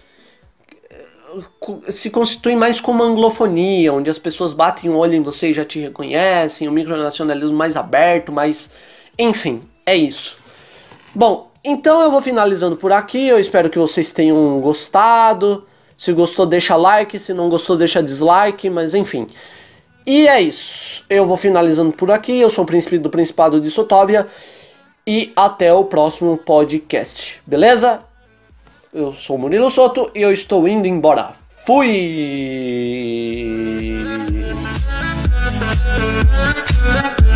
eh, 0.89 1.91
se 1.91 2.09
constitui 2.09 2.55
mais 2.55 2.79
como 2.81 3.03
anglofonia, 3.03 3.93
onde 3.93 4.09
as 4.09 4.19
pessoas 4.19 4.53
batem 4.53 4.89
o 4.89 4.95
olho 4.95 5.13
em 5.13 5.21
você 5.21 5.49
e 5.49 5.53
já 5.53 5.63
te 5.63 5.79
reconhecem, 5.79 6.67
um 6.67 6.71
micronacionalismo 6.71 7.55
mais 7.55 7.77
aberto, 7.77 8.31
mais 8.31 8.71
enfim, 9.17 9.63
é 9.85 9.95
isso. 9.95 10.37
Bom, 11.15 11.49
então 11.63 12.01
eu 12.01 12.11
vou 12.11 12.21
finalizando 12.21 12.77
por 12.77 12.91
aqui. 12.91 13.27
Eu 13.27 13.39
espero 13.39 13.69
que 13.69 13.79
vocês 13.79 14.11
tenham 14.11 14.59
gostado. 14.61 15.65
Se 15.97 16.13
gostou, 16.13 16.45
deixa 16.45 16.75
like. 16.75 17.17
Se 17.17 17.33
não 17.33 17.49
gostou, 17.49 17.75
deixa 17.75 18.03
dislike. 18.03 18.69
Mas 18.69 18.93
enfim. 18.93 19.25
E 20.05 20.27
é 20.27 20.39
isso. 20.39 21.03
Eu 21.09 21.25
vou 21.25 21.35
finalizando 21.35 21.91
por 21.91 22.11
aqui. 22.11 22.39
Eu 22.39 22.49
sou 22.49 22.63
o 22.63 22.67
príncipe 22.67 22.99
do 22.99 23.09
Principado 23.09 23.59
de 23.59 23.71
Sotóvia. 23.71 24.27
E 25.05 25.33
até 25.35 25.73
o 25.73 25.83
próximo 25.83 26.37
podcast. 26.37 27.41
Beleza? 27.45 28.01
Eu 28.93 29.11
sou 29.11 29.37
Murilo 29.37 29.71
Soto 29.71 30.11
e 30.13 30.21
eu 30.21 30.31
estou 30.31 30.67
indo 30.67 30.87
embora. 30.87 31.33
Fui! 31.65 31.87